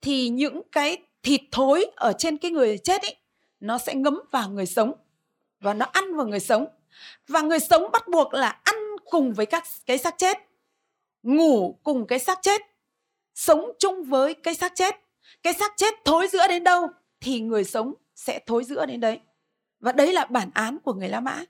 thì 0.00 0.28
những 0.28 0.62
cái 0.72 0.96
thịt 1.22 1.40
thối 1.50 1.86
ở 1.96 2.12
trên 2.18 2.36
cái 2.36 2.50
người 2.50 2.78
chết 2.78 3.02
ấy, 3.02 3.16
nó 3.60 3.78
sẽ 3.78 3.94
ngấm 3.94 4.20
vào 4.30 4.50
người 4.50 4.66
sống 4.66 4.92
và 5.60 5.74
nó 5.74 5.86
ăn 5.92 6.16
vào 6.16 6.26
người 6.26 6.40
sống 6.40 6.66
và 7.28 7.40
người 7.40 7.60
sống 7.60 7.90
bắt 7.92 8.08
buộc 8.08 8.34
là 8.34 8.60
ăn 8.64 8.76
cùng 9.10 9.34
với 9.34 9.46
các 9.46 9.64
cái 9.86 9.98
xác 9.98 10.18
chết 10.18 10.38
ngủ 11.22 11.78
cùng 11.82 12.06
cái 12.06 12.18
xác 12.18 12.38
chết 12.42 12.62
sống 13.34 13.72
chung 13.78 14.04
với 14.04 14.34
cái 14.34 14.54
xác 14.54 14.72
chết. 14.74 14.96
Cái 15.42 15.52
xác 15.52 15.72
chết 15.76 15.94
thối 16.04 16.28
giữa 16.28 16.48
đến 16.48 16.64
đâu 16.64 16.88
thì 17.20 17.40
người 17.40 17.64
sống 17.64 17.94
sẽ 18.14 18.40
thối 18.46 18.64
giữa 18.64 18.86
đến 18.86 19.00
đấy. 19.00 19.20
Và 19.80 19.92
đấy 19.92 20.12
là 20.12 20.24
bản 20.24 20.50
án 20.54 20.78
của 20.78 20.94
người 20.94 21.08
La 21.08 21.20
Mã. 21.20 21.44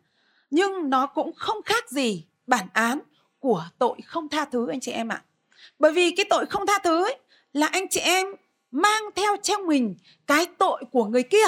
Nhưng 0.51 0.91
nó 0.91 1.07
cũng 1.07 1.33
không 1.37 1.63
khác 1.63 1.91
gì 1.91 2.27
bản 2.47 2.67
án 2.73 2.99
của 3.39 3.65
tội 3.79 3.99
không 4.05 4.29
tha 4.29 4.45
thứ 4.45 4.69
anh 4.69 4.81
chị 4.81 4.93
em 4.93 5.09
ạ. 5.09 5.25
Bởi 5.79 5.93
vì 5.93 6.11
cái 6.11 6.27
tội 6.31 6.47
không 6.47 6.67
tha 6.67 6.79
thứ 6.85 7.05
ấy, 7.05 7.19
là 7.53 7.67
anh 7.67 7.89
chị 7.89 8.01
em 8.01 8.27
mang 8.71 9.03
theo 9.17 9.37
trong 9.43 9.67
mình 9.67 9.95
cái 10.27 10.47
tội 10.59 10.85
của 10.93 11.05
người 11.05 11.23
kia 11.23 11.47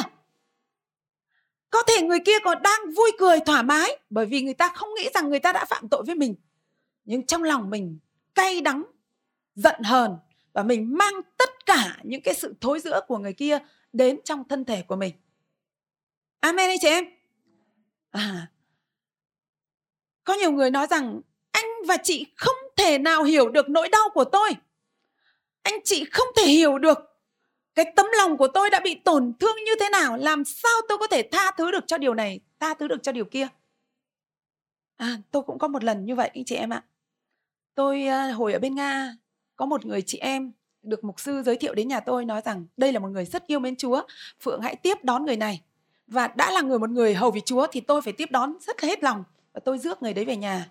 có 1.70 1.82
thể 1.82 2.02
người 2.02 2.20
kia 2.20 2.38
còn 2.44 2.62
đang 2.62 2.80
vui 2.96 3.12
cười, 3.18 3.40
thoải 3.46 3.62
mái, 3.62 3.98
bởi 4.10 4.26
vì 4.26 4.42
người 4.42 4.54
ta 4.54 4.68
không 4.68 4.94
nghĩ 4.94 5.08
rằng 5.14 5.30
người 5.30 5.38
ta 5.38 5.52
đã 5.52 5.64
phạm 5.64 5.88
tội 5.88 6.02
với 6.06 6.14
mình. 6.14 6.34
Nhưng 7.04 7.26
trong 7.26 7.42
lòng 7.42 7.70
mình 7.70 7.98
cay 8.34 8.60
đắng, 8.60 8.82
giận 9.54 9.82
hờn 9.82 10.16
và 10.52 10.62
mình 10.62 10.98
mang 10.98 11.14
tất 11.36 11.66
cả 11.66 11.98
những 12.02 12.22
cái 12.22 12.34
sự 12.34 12.54
thối 12.60 12.80
rữa 12.80 13.00
của 13.08 13.18
người 13.18 13.32
kia 13.32 13.58
đến 13.92 14.20
trong 14.24 14.48
thân 14.48 14.64
thể 14.64 14.82
của 14.82 14.96
mình. 14.96 15.14
Amen 16.40 16.70
anh 16.70 16.78
chị 16.80 16.88
em. 16.88 17.04
À 18.10 18.46
có 20.30 20.36
nhiều 20.36 20.52
người 20.52 20.70
nói 20.70 20.86
rằng 20.90 21.20
anh 21.52 21.66
và 21.86 21.96
chị 21.96 22.26
không 22.36 22.56
thể 22.76 22.98
nào 22.98 23.22
hiểu 23.22 23.48
được 23.48 23.68
nỗi 23.68 23.88
đau 23.88 24.08
của 24.14 24.24
tôi. 24.24 24.50
Anh 25.62 25.74
chị 25.84 26.04
không 26.04 26.28
thể 26.36 26.46
hiểu 26.46 26.78
được 26.78 26.98
cái 27.74 27.92
tấm 27.96 28.06
lòng 28.18 28.36
của 28.36 28.48
tôi 28.48 28.70
đã 28.70 28.80
bị 28.80 28.94
tổn 28.94 29.32
thương 29.40 29.56
như 29.66 29.72
thế 29.80 29.88
nào? 29.92 30.16
Làm 30.16 30.44
sao 30.44 30.72
tôi 30.88 30.98
có 30.98 31.06
thể 31.06 31.28
tha 31.32 31.50
thứ 31.56 31.70
được 31.70 31.84
cho 31.86 31.98
điều 31.98 32.14
này, 32.14 32.40
tha 32.60 32.74
thứ 32.74 32.88
được 32.88 33.02
cho 33.02 33.12
điều 33.12 33.24
kia? 33.24 33.48
À 34.96 35.16
tôi 35.30 35.42
cũng 35.42 35.58
có 35.58 35.68
một 35.68 35.84
lần 35.84 36.04
như 36.04 36.14
vậy 36.14 36.30
anh 36.34 36.44
chị 36.44 36.54
em 36.54 36.70
ạ. 36.70 36.84
Tôi 37.74 38.06
ờ, 38.06 38.30
hồi 38.30 38.52
ở 38.52 38.58
bên 38.58 38.74
nga, 38.74 39.16
có 39.56 39.66
một 39.66 39.86
người 39.86 40.02
chị 40.02 40.18
em 40.18 40.52
được 40.82 41.04
mục 41.04 41.20
sư 41.20 41.42
giới 41.42 41.56
thiệu 41.56 41.74
đến 41.74 41.88
nhà 41.88 42.00
tôi 42.00 42.24
nói 42.24 42.42
rằng 42.44 42.66
đây 42.76 42.92
là 42.92 42.98
một 42.98 43.08
người 43.08 43.24
rất 43.24 43.46
yêu 43.46 43.58
mến 43.58 43.76
chúa, 43.76 44.02
phượng 44.40 44.60
hãy 44.60 44.76
tiếp 44.76 45.04
đón 45.04 45.24
người 45.24 45.36
này. 45.36 45.62
Và 46.06 46.28
đã 46.28 46.50
là 46.50 46.60
người 46.60 46.78
một 46.78 46.90
người 46.90 47.14
hầu 47.14 47.30
vì 47.30 47.40
chúa 47.40 47.66
thì 47.72 47.80
tôi 47.80 48.02
phải 48.02 48.12
tiếp 48.12 48.30
đón 48.30 48.54
rất 48.60 48.82
là 48.82 48.88
hết 48.88 49.02
lòng 49.02 49.24
và 49.52 49.60
tôi 49.64 49.78
rước 49.78 50.02
người 50.02 50.14
đấy 50.14 50.24
về 50.24 50.36
nhà. 50.36 50.70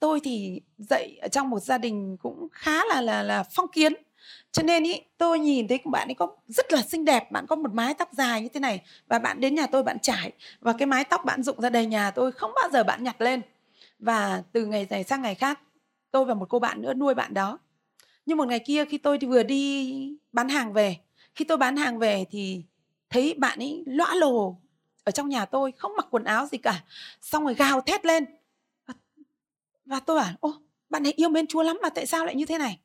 Tôi 0.00 0.20
thì 0.24 0.60
dạy 0.78 1.18
ở 1.22 1.28
trong 1.28 1.50
một 1.50 1.60
gia 1.60 1.78
đình 1.78 2.16
cũng 2.16 2.48
khá 2.52 2.84
là 2.84 3.00
là 3.00 3.22
là 3.22 3.44
phong 3.50 3.68
kiến 3.68 3.92
cho 4.52 4.62
nên 4.62 4.84
ý 4.84 5.00
tôi 5.18 5.38
nhìn 5.38 5.68
thấy 5.68 5.80
bạn 5.84 6.08
ấy 6.08 6.14
có 6.14 6.36
rất 6.48 6.72
là 6.72 6.82
xinh 6.82 7.04
đẹp 7.04 7.32
bạn 7.32 7.46
có 7.46 7.56
một 7.56 7.72
mái 7.72 7.94
tóc 7.94 8.08
dài 8.12 8.42
như 8.42 8.48
thế 8.48 8.60
này 8.60 8.80
và 9.08 9.18
bạn 9.18 9.40
đến 9.40 9.54
nhà 9.54 9.66
tôi 9.66 9.82
bạn 9.82 9.98
trải 10.02 10.32
và 10.60 10.72
cái 10.72 10.86
mái 10.86 11.04
tóc 11.04 11.24
bạn 11.24 11.42
rụng 11.42 11.60
ra 11.60 11.70
đầy 11.70 11.86
nhà 11.86 12.10
tôi 12.10 12.32
không 12.32 12.52
bao 12.54 12.68
giờ 12.72 12.84
bạn 12.84 13.04
nhặt 13.04 13.20
lên. 13.20 13.42
Và 13.98 14.42
từ 14.52 14.66
ngày 14.66 14.86
này 14.90 15.04
sang 15.04 15.22
ngày 15.22 15.34
khác 15.34 15.60
tôi 16.10 16.24
và 16.24 16.34
một 16.34 16.48
cô 16.48 16.58
bạn 16.58 16.82
nữa 16.82 16.94
nuôi 16.94 17.14
bạn 17.14 17.34
đó. 17.34 17.58
Nhưng 18.26 18.38
một 18.38 18.48
ngày 18.48 18.58
kia 18.58 18.84
khi 18.84 18.98
tôi 18.98 19.18
vừa 19.18 19.42
đi 19.42 19.94
bán 20.32 20.48
hàng 20.48 20.72
về 20.72 20.96
khi 21.34 21.44
tôi 21.44 21.58
bán 21.58 21.76
hàng 21.76 21.98
về 21.98 22.24
thì 22.30 22.62
thấy 23.10 23.34
bạn 23.38 23.58
ấy 23.58 23.82
lõa 23.86 24.14
lồ 24.14 24.56
ở 25.04 25.10
trong 25.10 25.28
nhà 25.28 25.44
tôi 25.44 25.72
không 25.72 25.92
mặc 25.96 26.06
quần 26.10 26.24
áo 26.24 26.46
gì 26.46 26.58
cả 26.58 26.84
xong 27.20 27.44
rồi 27.44 27.54
gào 27.54 27.80
thét 27.80 28.06
lên. 28.06 28.24
Và, 28.86 28.94
và 29.84 30.00
tôi 30.00 30.16
bảo 30.16 30.32
ô 30.40 30.54
bạn 30.90 31.06
ấy 31.06 31.12
yêu 31.12 31.28
mến 31.28 31.46
chúa 31.46 31.62
lắm 31.62 31.78
mà 31.82 31.88
tại 31.88 32.06
sao 32.06 32.26
lại 32.26 32.34
như 32.34 32.46
thế 32.46 32.58
này? 32.58 32.78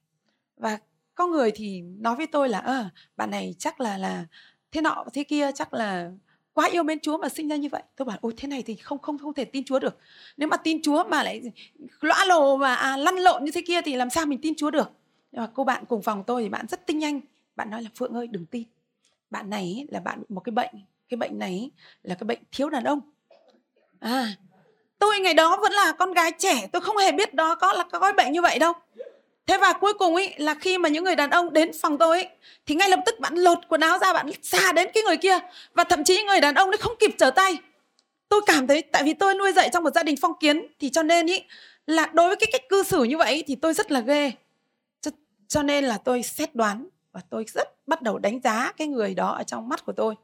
Và 0.57 0.79
có 1.15 1.27
người 1.27 1.51
thì 1.51 1.81
nói 1.81 2.15
với 2.15 2.27
tôi 2.27 2.49
là 2.49 2.59
ờ 2.59 2.85
bạn 3.17 3.31
này 3.31 3.55
chắc 3.59 3.81
là 3.81 3.97
là 3.97 4.25
thế 4.71 4.81
nọ 4.81 5.05
thế 5.13 5.23
kia 5.23 5.51
chắc 5.55 5.73
là 5.73 6.11
quá 6.53 6.69
yêu 6.71 6.83
mến 6.83 6.99
Chúa 6.99 7.17
mà 7.17 7.29
sinh 7.29 7.47
ra 7.47 7.55
như 7.55 7.69
vậy. 7.71 7.83
Tôi 7.95 8.05
bảo 8.05 8.17
ôi 8.21 8.33
thế 8.37 8.47
này 8.47 8.63
thì 8.63 8.75
không 8.75 8.99
không 8.99 9.17
không 9.17 9.33
thể 9.33 9.45
tin 9.45 9.63
Chúa 9.63 9.79
được. 9.79 9.97
Nếu 10.37 10.49
mà 10.49 10.57
tin 10.57 10.81
Chúa 10.81 11.03
mà 11.03 11.23
lại 11.23 11.41
lõa 12.01 12.25
lồ 12.25 12.57
mà 12.57 12.75
à, 12.75 12.97
lăn 12.97 13.15
lộn 13.15 13.45
như 13.45 13.51
thế 13.51 13.61
kia 13.67 13.81
thì 13.81 13.95
làm 13.95 14.09
sao 14.09 14.25
mình 14.25 14.41
tin 14.41 14.55
Chúa 14.55 14.71
được? 14.71 14.91
Nhưng 15.31 15.41
mà 15.41 15.49
cô 15.53 15.63
bạn 15.63 15.85
cùng 15.85 16.01
phòng 16.01 16.23
tôi 16.27 16.43
thì 16.43 16.49
bạn 16.49 16.67
rất 16.67 16.87
tinh 16.87 16.99
nhanh. 16.99 17.21
Bạn 17.55 17.69
nói 17.69 17.83
là 17.83 17.89
Phượng 17.95 18.13
ơi 18.13 18.27
đừng 18.27 18.45
tin. 18.45 18.63
Bạn 19.29 19.49
này 19.49 19.87
là 19.91 19.99
bạn 19.99 20.19
bị 20.19 20.25
một 20.29 20.41
cái 20.41 20.51
bệnh. 20.51 20.71
Cái 21.09 21.17
bệnh 21.17 21.39
này 21.39 21.71
là 22.03 22.15
cái 22.15 22.25
bệnh 22.25 22.39
thiếu 22.51 22.69
đàn 22.69 22.83
ông. 22.83 22.99
À, 23.99 24.35
tôi 24.99 25.19
ngày 25.19 25.33
đó 25.33 25.57
vẫn 25.61 25.71
là 25.71 25.91
con 25.99 26.13
gái 26.13 26.31
trẻ. 26.37 26.67
Tôi 26.71 26.81
không 26.81 26.97
hề 26.97 27.11
biết 27.11 27.33
đó 27.33 27.55
có 27.55 27.73
là 27.73 27.83
có 27.91 27.99
cái 27.99 28.13
bệnh 28.13 28.31
như 28.33 28.41
vậy 28.41 28.59
đâu. 28.59 28.73
Thế 29.47 29.57
và 29.57 29.73
cuối 29.73 29.93
cùng 29.93 30.15
ấy 30.15 30.33
là 30.37 30.53
khi 30.53 30.77
mà 30.77 30.89
những 30.89 31.03
người 31.03 31.15
đàn 31.15 31.29
ông 31.29 31.53
đến 31.53 31.71
phòng 31.81 31.97
tôi 31.97 32.17
ấy, 32.17 32.29
thì 32.65 32.75
ngay 32.75 32.89
lập 32.89 32.99
tức 33.05 33.19
bạn 33.19 33.35
lột 33.35 33.57
quần 33.67 33.81
áo 33.81 33.99
ra 33.99 34.13
bạn 34.13 34.31
xa 34.41 34.71
đến 34.71 34.89
cái 34.93 35.03
người 35.03 35.17
kia 35.17 35.39
và 35.73 35.83
thậm 35.83 36.03
chí 36.03 36.23
người 36.23 36.41
đàn 36.41 36.55
ông 36.55 36.69
ấy 36.69 36.77
không 36.77 36.93
kịp 36.99 37.15
trở 37.17 37.31
tay. 37.31 37.57
Tôi 38.29 38.41
cảm 38.45 38.67
thấy 38.67 38.81
tại 38.81 39.03
vì 39.03 39.13
tôi 39.13 39.35
nuôi 39.35 39.51
dạy 39.51 39.69
trong 39.73 39.83
một 39.83 39.93
gia 39.95 40.03
đình 40.03 40.15
phong 40.21 40.33
kiến 40.39 40.67
thì 40.79 40.89
cho 40.89 41.03
nên 41.03 41.25
ý 41.25 41.43
là 41.87 42.05
đối 42.13 42.27
với 42.27 42.35
cái 42.35 42.49
cách 42.51 42.69
cư 42.69 42.83
xử 42.83 43.03
như 43.03 43.17
vậy 43.17 43.43
thì 43.47 43.55
tôi 43.55 43.73
rất 43.73 43.91
là 43.91 43.99
ghê. 43.99 44.31
Cho, 45.01 45.11
cho 45.47 45.63
nên 45.63 45.83
là 45.83 45.97
tôi 45.97 46.23
xét 46.23 46.55
đoán 46.55 46.87
và 47.11 47.21
tôi 47.29 47.45
rất 47.53 47.87
bắt 47.87 48.01
đầu 48.01 48.19
đánh 48.19 48.39
giá 48.43 48.71
cái 48.77 48.87
người 48.87 49.13
đó 49.13 49.29
ở 49.29 49.43
trong 49.43 49.69
mắt 49.69 49.85
của 49.85 49.93
tôi. 49.93 50.15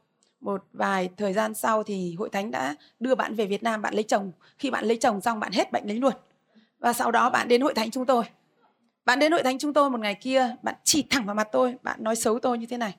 Một 0.41 0.63
vài 0.73 1.09
thời 1.17 1.33
gian 1.33 1.53
sau 1.53 1.83
thì 1.83 2.15
hội 2.19 2.29
thánh 2.29 2.51
đã 2.51 2.75
đưa 2.99 3.15
bạn 3.15 3.35
về 3.35 3.45
Việt 3.45 3.63
Nam 3.63 3.81
bạn 3.81 3.93
lấy 3.93 4.03
chồng. 4.03 4.31
Khi 4.57 4.69
bạn 4.69 4.85
lấy 4.85 4.97
chồng 4.97 5.21
xong 5.21 5.39
bạn 5.39 5.51
hết 5.51 5.71
bệnh 5.71 5.87
lấy 5.87 5.97
luôn. 5.97 6.13
Và 6.79 6.93
sau 6.93 7.11
đó 7.11 7.29
bạn 7.29 7.47
đến 7.47 7.61
hội 7.61 7.73
thánh 7.73 7.91
chúng 7.91 8.05
tôi 8.05 8.23
bạn 9.09 9.19
đến 9.19 9.31
hội 9.31 9.43
thánh 9.43 9.59
chúng 9.59 9.73
tôi 9.73 9.89
một 9.89 9.99
ngày 9.99 10.15
kia, 10.15 10.55
bạn 10.63 10.75
chỉ 10.83 11.03
thẳng 11.09 11.25
vào 11.25 11.35
mặt 11.35 11.47
tôi, 11.51 11.75
bạn 11.83 12.03
nói 12.03 12.15
xấu 12.15 12.39
tôi 12.39 12.57
như 12.57 12.65
thế 12.65 12.77
này. 12.77 12.95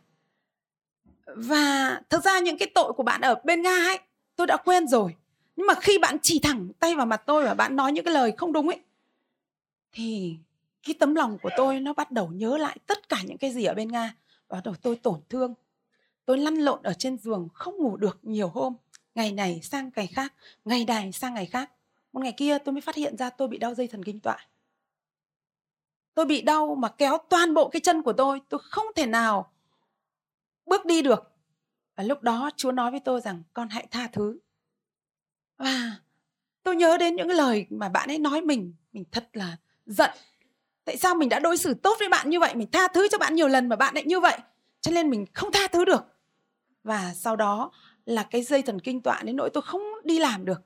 Và 1.27 2.01
thực 2.09 2.25
ra 2.25 2.39
những 2.39 2.59
cái 2.59 2.71
tội 2.75 2.93
của 2.93 3.03
bạn 3.03 3.21
ở 3.21 3.35
bên 3.45 3.63
Nga 3.63 3.71
ấy, 3.71 3.99
tôi 4.37 4.47
đã 4.47 4.57
quên 4.57 4.89
rồi. 4.89 5.15
Nhưng 5.57 5.67
mà 5.67 5.75
khi 5.75 5.99
bạn 5.99 6.17
chỉ 6.23 6.39
thẳng 6.39 6.69
tay 6.81 6.95
vào 6.95 7.07
mặt 7.07 7.23
tôi 7.27 7.45
và 7.45 7.55
bạn 7.55 7.77
nói 7.77 7.93
những 7.93 8.05
cái 8.05 8.15
lời 8.15 8.33
không 8.37 8.53
đúng 8.53 8.69
ấy, 8.69 8.81
thì 9.93 10.37
cái 10.83 10.95
tấm 10.99 11.15
lòng 11.15 11.39
của 11.43 11.51
tôi 11.57 11.81
nó 11.81 11.93
bắt 11.93 12.11
đầu 12.11 12.29
nhớ 12.29 12.57
lại 12.57 12.79
tất 12.87 13.09
cả 13.09 13.19
những 13.27 13.39
cái 13.39 13.53
gì 13.53 13.65
ở 13.65 13.75
bên 13.75 13.89
Nga. 13.89 14.15
Và 14.49 14.61
đầu 14.65 14.75
tôi 14.83 14.97
tổn 14.97 15.21
thương. 15.29 15.55
Tôi 16.25 16.39
lăn 16.39 16.55
lộn 16.55 16.83
ở 16.83 16.93
trên 16.93 17.19
giường 17.19 17.49
không 17.55 17.77
ngủ 17.77 17.97
được 17.97 18.19
nhiều 18.23 18.49
hôm. 18.49 18.75
Ngày 19.15 19.33
này 19.33 19.61
sang 19.63 19.91
ngày 19.97 20.07
khác, 20.07 20.35
ngày 20.65 20.85
này 20.85 21.13
sang 21.13 21.35
ngày 21.35 21.47
khác. 21.47 21.71
Một 22.13 22.21
ngày 22.21 22.33
kia 22.33 22.59
tôi 22.59 22.73
mới 22.73 22.81
phát 22.81 22.95
hiện 22.95 23.17
ra 23.17 23.31
tôi 23.31 23.49
bị 23.49 23.59
đau 23.59 23.75
dây 23.75 23.87
thần 23.87 24.05
kinh 24.05 24.21
tọa 24.21 24.37
tôi 26.15 26.27
bị 26.27 26.43
đau 26.43 26.75
mà 26.75 26.89
kéo 26.89 27.19
toàn 27.29 27.55
bộ 27.55 27.69
cái 27.69 27.81
chân 27.81 28.03
của 28.03 28.13
tôi 28.13 28.41
tôi 28.49 28.61
không 28.65 28.87
thể 28.97 29.07
nào 29.07 29.53
bước 30.67 30.87
đi 30.87 31.03
được. 31.03 31.33
Và 31.97 32.05
lúc 32.05 32.23
đó 32.23 32.51
chúa 32.57 32.73
nói 32.73 32.91
với 32.91 33.01
tôi 33.01 33.21
rằng, 33.21 33.43
con 33.53 33.69
hãy 33.69 33.87
tha 33.91 34.09
thứ. 34.13 34.39
Và 35.59 35.97
tôi 36.63 36.77
nhớ 36.77 36.97
đến 36.97 37.17
những 37.17 37.29
lời 37.31 37.67
mà 37.71 37.89
bạn 37.89 38.09
ấy 38.09 38.19
nói 38.19 38.41
mình 38.41 38.75
mình 38.93 39.05
thật 39.13 39.29
là 39.33 39.57
giận. 39.87 40.11
Tại 40.85 40.97
sao 40.97 41.15
mình 41.15 41.29
đã 41.29 41.39
đối 41.39 41.57
xử 41.57 41.75
tốt 41.75 41.97
với 41.99 42.09
bạn 42.09 42.31
như 42.31 42.41
vậy, 42.41 42.55
mình 42.55 42.71
tha 42.71 42.89
thứ 42.89 43.09
cho 43.09 43.19
bạn 43.19 43.35
nhiều 43.35 43.49
lần 43.49 43.69
mà 43.69 43.77
bạn 43.77 43.95
lại 43.95 44.05
như 44.05 44.21
vậy? 44.21 44.39
Cho 44.81 44.93
nên 44.93 45.11
mình 45.11 45.27
không 45.35 45.53
tha 45.53 45.69
thứ 45.73 45.85
được. 45.85 46.03
Và 46.85 47.15
sau 47.15 47.37
đó 47.37 47.73
là 48.05 48.23
cái 48.23 48.43
dây 48.43 48.63
thần 48.63 48.81
kinh 48.81 49.03
tọa 49.03 49.23
đến 49.23 49.37
nỗi 49.37 49.51
tôi 49.55 49.63
không 49.63 49.83
đi 50.05 50.19
làm 50.19 50.45
được. 50.45 50.63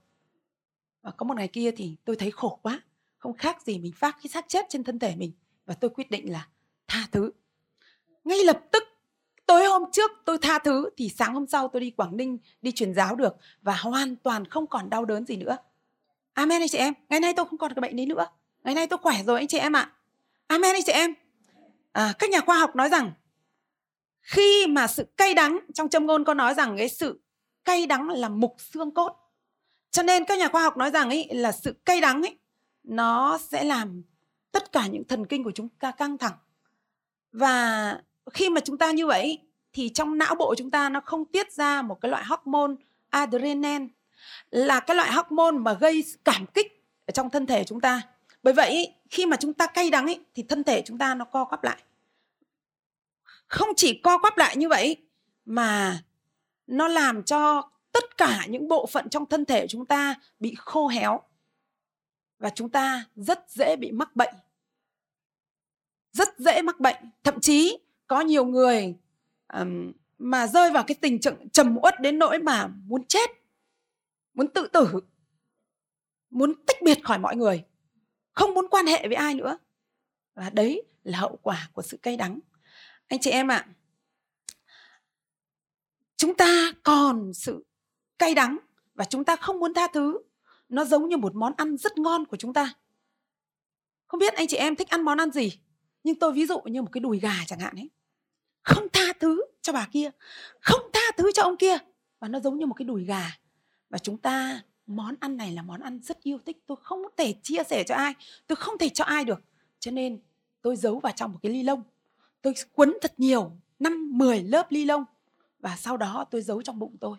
Và 1.03 1.11
có 1.11 1.25
một 1.25 1.37
ngày 1.37 1.49
kia 1.49 1.71
thì 1.71 1.97
tôi 2.05 2.17
thấy 2.17 2.31
khổ 2.31 2.59
quá 2.63 2.81
không 3.25 3.37
khác 3.37 3.63
gì 3.63 3.79
mình 3.79 3.93
phát 3.93 4.17
cái 4.23 4.29
xác 4.29 4.49
chết 4.49 4.67
trên 4.69 4.85
thân 4.85 4.99
thể 4.99 5.17
mình. 5.17 5.33
Và 5.67 5.75
tôi 5.75 5.91
quyết 5.91 6.11
định 6.11 6.33
là 6.33 6.49
tha 6.89 7.07
thứ. 7.13 7.33
Ngay 8.25 8.45
lập 8.45 8.61
tức 8.73 8.83
tối 9.47 9.67
hôm 9.67 9.83
trước 9.93 10.11
tôi 10.25 10.39
tha 10.39 10.59
thứ 10.59 10.91
thì 10.97 11.09
sáng 11.09 11.35
hôm 11.35 11.47
sau 11.47 11.69
tôi 11.69 11.81
đi 11.81 11.91
quảng 11.91 12.17
ninh 12.17 12.39
đi 12.63 12.73
truyền 12.73 12.95
giáo 12.95 13.17
được 13.17 13.37
và 13.63 13.77
hoàn 13.77 14.17
toàn 14.17 14.45
không 14.45 14.67
còn 14.67 14.91
đau 14.91 15.05
đớn 15.05 15.27
gì 15.27 15.37
nữa. 15.37 15.57
Amen 16.33 16.63
anh 16.63 16.69
chị 16.69 16.79
em 16.79 16.95
ngày 17.09 17.21
nay 17.21 17.33
tôi 17.37 17.47
không 17.47 17.59
còn 17.59 17.75
cái 17.75 17.81
bệnh 17.81 17.97
đấy 17.97 18.07
nữa. 18.07 18.27
Ngày 18.65 18.75
nay 18.75 18.87
tôi 18.87 18.99
khỏe 18.99 19.23
rồi 19.27 19.39
anh 19.39 19.47
chị 19.47 19.59
em 19.59 19.77
ạ. 19.77 19.93
Amen 20.47 20.75
anh 20.75 20.83
chị 20.87 20.93
em. 20.93 21.15
À, 21.93 22.15
các 22.19 22.31
nhà 22.31 22.41
khoa 22.41 22.59
học 22.59 22.77
nói 22.77 22.89
rằng 22.89 23.13
khi 24.21 24.67
mà 24.67 24.87
sự 24.87 25.05
cay 25.17 25.35
đắng 25.35 25.59
trong 25.75 25.89
châm 25.89 26.07
ngôn 26.07 26.25
có 26.25 26.35
nói 26.35 26.55
rằng 26.55 26.77
cái 26.79 26.89
sự 26.89 27.21
cay 27.65 27.87
đắng 27.87 28.09
là 28.09 28.29
mục 28.29 28.57
xương 28.59 28.95
cốt. 28.95 29.17
Cho 29.91 30.03
nên 30.03 30.25
các 30.25 30.39
nhà 30.39 30.49
khoa 30.49 30.63
học 30.63 30.77
nói 30.77 30.91
rằng 30.91 31.09
ấy 31.09 31.29
là 31.31 31.53
sự 31.53 31.77
cay 31.85 32.01
đắng 32.01 32.23
ấy 32.23 32.39
nó 32.85 33.39
sẽ 33.39 33.65
làm 33.65 34.03
tất 34.53 34.73
cả 34.73 34.87
những 34.87 35.05
thần 35.05 35.27
kinh 35.27 35.45
của 35.45 35.53
chúng 35.55 35.69
ta 35.69 35.91
căng 35.91 36.19
thẳng. 36.19 36.37
Và 37.33 37.99
khi 38.33 38.51
mà 38.51 38.61
chúng 38.61 38.79
ta 38.79 38.91
như 38.91 39.07
vậy 39.07 39.39
thì 39.73 39.89
trong 39.89 40.19
não 40.19 40.35
bộ 40.35 40.55
chúng 40.59 40.71
ta 40.71 40.89
nó 40.89 41.01
không 41.01 41.25
tiết 41.25 41.53
ra 41.53 41.83
một 41.83 42.01
cái 42.01 42.11
loại 42.11 42.25
hormone 42.25 42.75
adrenaline 43.11 43.87
là 44.51 44.81
cái 44.81 44.97
loại 44.97 45.13
hormone 45.13 45.59
mà 45.59 45.73
gây 45.73 46.05
cảm 46.25 46.47
kích 46.47 46.85
ở 47.07 47.13
trong 47.13 47.31
thân 47.31 47.47
thể 47.47 47.65
chúng 47.65 47.81
ta. 47.81 48.03
Bởi 48.43 48.55
vậy 48.55 48.95
khi 49.11 49.27
mà 49.27 49.37
chúng 49.37 49.55
ta 49.55 49.67
cay 49.67 49.91
đắng 49.91 50.07
ấy, 50.07 50.21
thì 50.35 50.43
thân 50.43 50.65
thể 50.65 50.83
chúng 50.87 50.99
ta 50.99 51.15
nó 51.15 51.25
co 51.25 51.45
quắp 51.45 51.65
lại. 51.65 51.83
Không 53.47 53.69
chỉ 53.77 54.01
co 54.05 54.19
quắp 54.19 54.39
lại 54.39 54.57
như 54.57 54.69
vậy 54.69 54.97
mà 55.45 55.99
nó 56.67 56.89
làm 56.89 57.23
cho 57.23 57.71
tất 57.93 58.17
cả 58.17 58.47
những 58.49 58.69
bộ 58.69 58.87
phận 58.87 59.09
trong 59.09 59.27
thân 59.27 59.45
thể 59.45 59.67
chúng 59.69 59.87
ta 59.87 60.15
bị 60.41 60.55
khô 60.59 60.89
héo 60.89 61.23
và 62.45 62.51
chúng 62.51 62.71
ta 62.71 63.05
rất 63.17 63.51
dễ 63.51 63.77
bị 63.77 63.93
mắc 63.93 64.17
bệnh. 64.17 64.35
Rất 66.13 66.29
dễ 66.39 66.63
mắc 66.63 66.81
bệnh. 66.81 66.97
Thậm 67.23 67.41
chí 67.41 67.79
có 68.07 68.21
nhiều 68.21 68.45
người 68.45 68.97
um, 69.53 69.93
mà 70.19 70.47
rơi 70.47 70.71
vào 70.71 70.85
cái 70.87 70.95
tình 71.01 71.21
trạng 71.21 71.49
trầm 71.49 71.77
uất 71.83 72.01
đến 72.01 72.19
nỗi 72.19 72.39
mà 72.39 72.67
muốn 72.67 73.05
chết 73.05 73.31
muốn 74.35 74.49
tự 74.49 74.67
tử 74.67 75.01
muốn 76.31 76.65
tách 76.67 76.77
biệt 76.83 76.99
khỏi 77.05 77.19
mọi 77.19 77.37
người 77.37 77.65
không 78.33 78.55
muốn 78.55 78.69
quan 78.71 78.87
hệ 78.87 79.09
với 79.09 79.17
ai 79.17 79.35
nữa. 79.35 79.59
Và 80.35 80.51
đấy 80.51 80.83
là 81.05 81.19
hậu 81.19 81.39
quả 81.43 81.69
của 81.73 81.83
sự 81.83 81.97
cay 82.03 82.17
đắng. 82.17 82.41
Anh 83.07 83.21
chị 83.21 83.31
em 83.31 83.49
ạ 83.49 83.57
à, 83.57 83.69
chúng 86.17 86.35
ta 86.35 86.73
còn 86.83 87.33
sự 87.35 87.65
cay 88.19 88.35
đắng 88.35 88.59
và 88.95 89.05
chúng 89.05 89.25
ta 89.25 89.37
không 89.37 89.61
muốn 89.61 89.75
tha 89.75 89.89
thứ 89.93 90.19
nó 90.69 90.85
giống 90.85 91.09
như 91.09 91.17
một 91.17 91.35
món 91.35 91.53
ăn 91.57 91.77
rất 91.77 91.99
ngon 91.99 92.27
của 92.27 92.37
chúng 92.37 92.53
ta. 92.53 92.75
Không 94.07 94.21
biết 94.21 94.35
anh 94.35 94.47
chị 94.47 94.57
em 94.57 94.77
thích 94.77 94.89
ăn 94.89 95.03
món 95.03 95.19
ăn 95.19 95.31
gì? 95.31 95.59
Nhưng 96.05 96.19
tôi 96.19 96.33
ví 96.33 96.47
dụ 96.47 96.61
như 96.61 96.83
một 96.83 96.89
cái 96.93 97.01
đùi 97.01 97.21
gà 97.21 97.35
chẳng 97.47 97.59
hạn 97.61 97.77
ấy. 97.77 97.91
Không 98.63 98.87
tha 98.93 99.13
thứ 99.21 99.45
cho 99.63 99.73
bà 99.73 99.89
kia. 99.93 100.11
Không 100.61 100.81
tha 100.93 101.01
thứ 101.17 101.33
cho 101.33 101.43
ông 101.43 101.57
kia. 101.57 101.79
Và 102.21 102.29
nó 102.29 102.41
giống 102.41 102.59
như 102.59 102.67
một 102.67 102.75
cái 102.75 102.85
đùi 102.85 103.05
gà. 103.05 103.39
Và 103.91 103.99
chúng 103.99 104.19
ta, 104.19 104.63
món 104.87 105.15
ăn 105.21 105.37
này 105.37 105.53
là 105.53 105.63
món 105.63 105.81
ăn 105.81 106.01
rất 106.03 106.23
yêu 106.23 106.39
thích. 106.47 106.63
Tôi 106.67 106.77
không 106.83 107.03
thể 107.17 107.35
chia 107.43 107.63
sẻ 107.71 107.85
cho 107.87 107.95
ai. 107.95 108.15
Tôi 108.47 108.57
không 108.57 108.79
thể 108.79 108.89
cho 108.89 109.05
ai 109.05 109.25
được. 109.25 109.43
Cho 109.79 109.91
nên 109.91 110.21
tôi 110.63 110.77
giấu 110.77 110.99
vào 110.99 111.13
trong 111.17 111.33
một 111.33 111.39
cái 111.43 111.53
ly 111.53 111.63
lông. 111.63 111.83
Tôi 112.43 112.55
quấn 112.75 112.95
thật 113.01 113.15
nhiều, 113.17 113.53
năm 113.79 114.19
10 114.19 114.43
lớp 114.43 114.67
ly 114.71 114.85
lông. 114.85 115.05
Và 115.59 115.77
sau 115.77 115.97
đó 115.97 116.25
tôi 116.31 116.43
giấu 116.43 116.63
trong 116.63 116.79
bụng 116.79 116.97
tôi. 117.01 117.19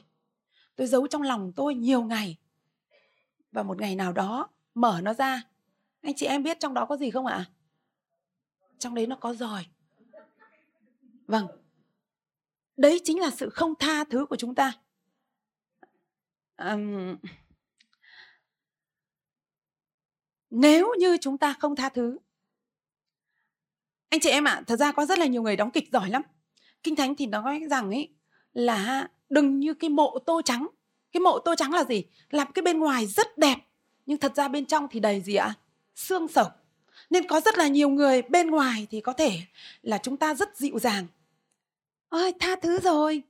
Tôi 0.75 0.87
giấu 0.87 1.07
trong 1.07 1.21
lòng 1.21 1.51
tôi 1.55 1.75
nhiều 1.75 2.03
ngày 2.03 2.37
và 3.55 3.63
một 3.63 3.81
ngày 3.81 3.95
nào 3.95 4.13
đó 4.13 4.49
mở 4.73 4.99
nó 5.03 5.13
ra. 5.13 5.43
Anh 6.01 6.13
chị 6.15 6.25
em 6.25 6.43
biết 6.43 6.59
trong 6.59 6.73
đó 6.73 6.85
có 6.85 6.97
gì 6.97 7.11
không 7.11 7.25
ạ? 7.25 7.45
Trong 8.79 8.95
đấy 8.95 9.07
nó 9.07 9.15
có 9.15 9.33
giỏi. 9.33 9.65
Vâng. 11.27 11.47
Đấy 12.77 13.01
chính 13.03 13.19
là 13.19 13.29
sự 13.29 13.49
không 13.49 13.73
tha 13.75 14.03
thứ 14.03 14.25
của 14.25 14.35
chúng 14.35 14.55
ta. 14.55 14.73
Um, 16.57 17.15
nếu 20.49 20.93
như 20.99 21.17
chúng 21.21 21.37
ta 21.37 21.55
không 21.59 21.75
tha 21.75 21.89
thứ. 21.89 22.17
Anh 24.09 24.19
chị 24.19 24.29
em 24.29 24.47
ạ 24.47 24.51
à, 24.51 24.63
thật 24.67 24.75
ra 24.75 24.91
có 24.91 25.05
rất 25.05 25.19
là 25.19 25.25
nhiều 25.25 25.41
người 25.41 25.55
đóng 25.55 25.71
kịch 25.71 25.91
giỏi 25.91 26.09
lắm. 26.09 26.21
Kinh 26.83 26.95
thánh 26.95 27.15
thì 27.15 27.25
nói 27.25 27.61
rằng 27.69 27.89
ấy 27.89 28.15
là 28.53 29.09
đừng 29.29 29.59
như 29.59 29.73
cái 29.73 29.89
mộ 29.89 30.19
tô 30.25 30.41
trắng 30.45 30.67
cái 31.15 31.21
mộ 31.21 31.39
tô 31.39 31.55
trắng 31.55 31.73
là 31.73 31.83
gì? 31.83 32.03
Làm 32.29 32.51
cái 32.51 32.63
bên 32.63 32.79
ngoài 32.79 33.07
rất 33.07 33.37
đẹp 33.37 33.57
nhưng 34.05 34.17
thật 34.17 34.35
ra 34.35 34.47
bên 34.47 34.65
trong 34.65 34.87
thì 34.91 34.99
đầy 34.99 35.21
gì 35.21 35.35
ạ? 35.35 35.53
Xương 35.95 36.27
sầu 36.27 36.45
nên 37.09 37.27
có 37.27 37.39
rất 37.39 37.57
là 37.57 37.67
nhiều 37.67 37.89
người 37.89 38.21
bên 38.21 38.49
ngoài 38.49 38.87
thì 38.91 39.01
có 39.01 39.13
thể 39.13 39.39
là 39.81 39.97
chúng 39.97 40.17
ta 40.17 40.33
rất 40.33 40.57
dịu 40.57 40.79
dàng. 40.79 41.05
Ơi 42.09 42.33
tha 42.39 42.55
thứ 42.55 42.79
rồi. 42.79 43.23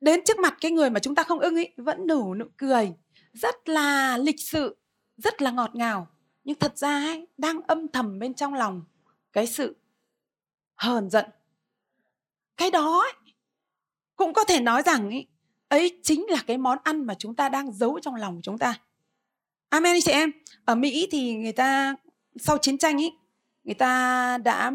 Đến 0.00 0.20
trước 0.24 0.38
mặt 0.38 0.56
cái 0.60 0.70
người 0.70 0.90
mà 0.90 1.00
chúng 1.00 1.14
ta 1.14 1.22
không 1.22 1.38
ưng 1.38 1.56
ý 1.56 1.64
vẫn 1.76 2.06
nở 2.06 2.22
nụ 2.36 2.44
cười. 2.56 2.92
Rất 3.32 3.68
là 3.68 4.18
lịch 4.18 4.40
sự 4.40 4.76
rất 5.16 5.42
là 5.42 5.50
ngọt 5.50 5.74
ngào. 5.74 6.08
Nhưng 6.44 6.58
thật 6.58 6.78
ra 6.78 6.98
ấy, 7.06 7.26
đang 7.38 7.60
âm 7.66 7.88
thầm 7.88 8.18
bên 8.18 8.34
trong 8.34 8.54
lòng 8.54 8.82
cái 9.32 9.46
sự 9.46 9.76
hờn 10.76 11.10
giận. 11.10 11.24
Cái 12.56 12.70
đó 12.70 13.00
ấy, 13.00 13.12
cũng 14.16 14.32
có 14.32 14.44
thể 14.44 14.60
nói 14.60 14.82
rằng 14.82 15.10
ấy, 15.10 15.26
ấy 15.68 15.98
chính 16.02 16.26
là 16.28 16.42
cái 16.46 16.58
món 16.58 16.78
ăn 16.84 17.06
mà 17.06 17.14
chúng 17.14 17.34
ta 17.34 17.48
đang 17.48 17.72
giấu 17.72 18.00
trong 18.02 18.14
lòng 18.14 18.34
của 18.34 18.42
chúng 18.42 18.58
ta. 18.58 18.80
Amen 19.68 19.96
chị 20.04 20.10
em. 20.10 20.32
Ở 20.64 20.74
mỹ 20.74 21.08
thì 21.10 21.34
người 21.34 21.52
ta, 21.52 21.94
sau 22.36 22.58
chiến 22.58 22.78
tranh 22.78 23.02
ấy 23.02 23.12
người 23.64 23.74
ta 23.74 24.38
đã, 24.38 24.72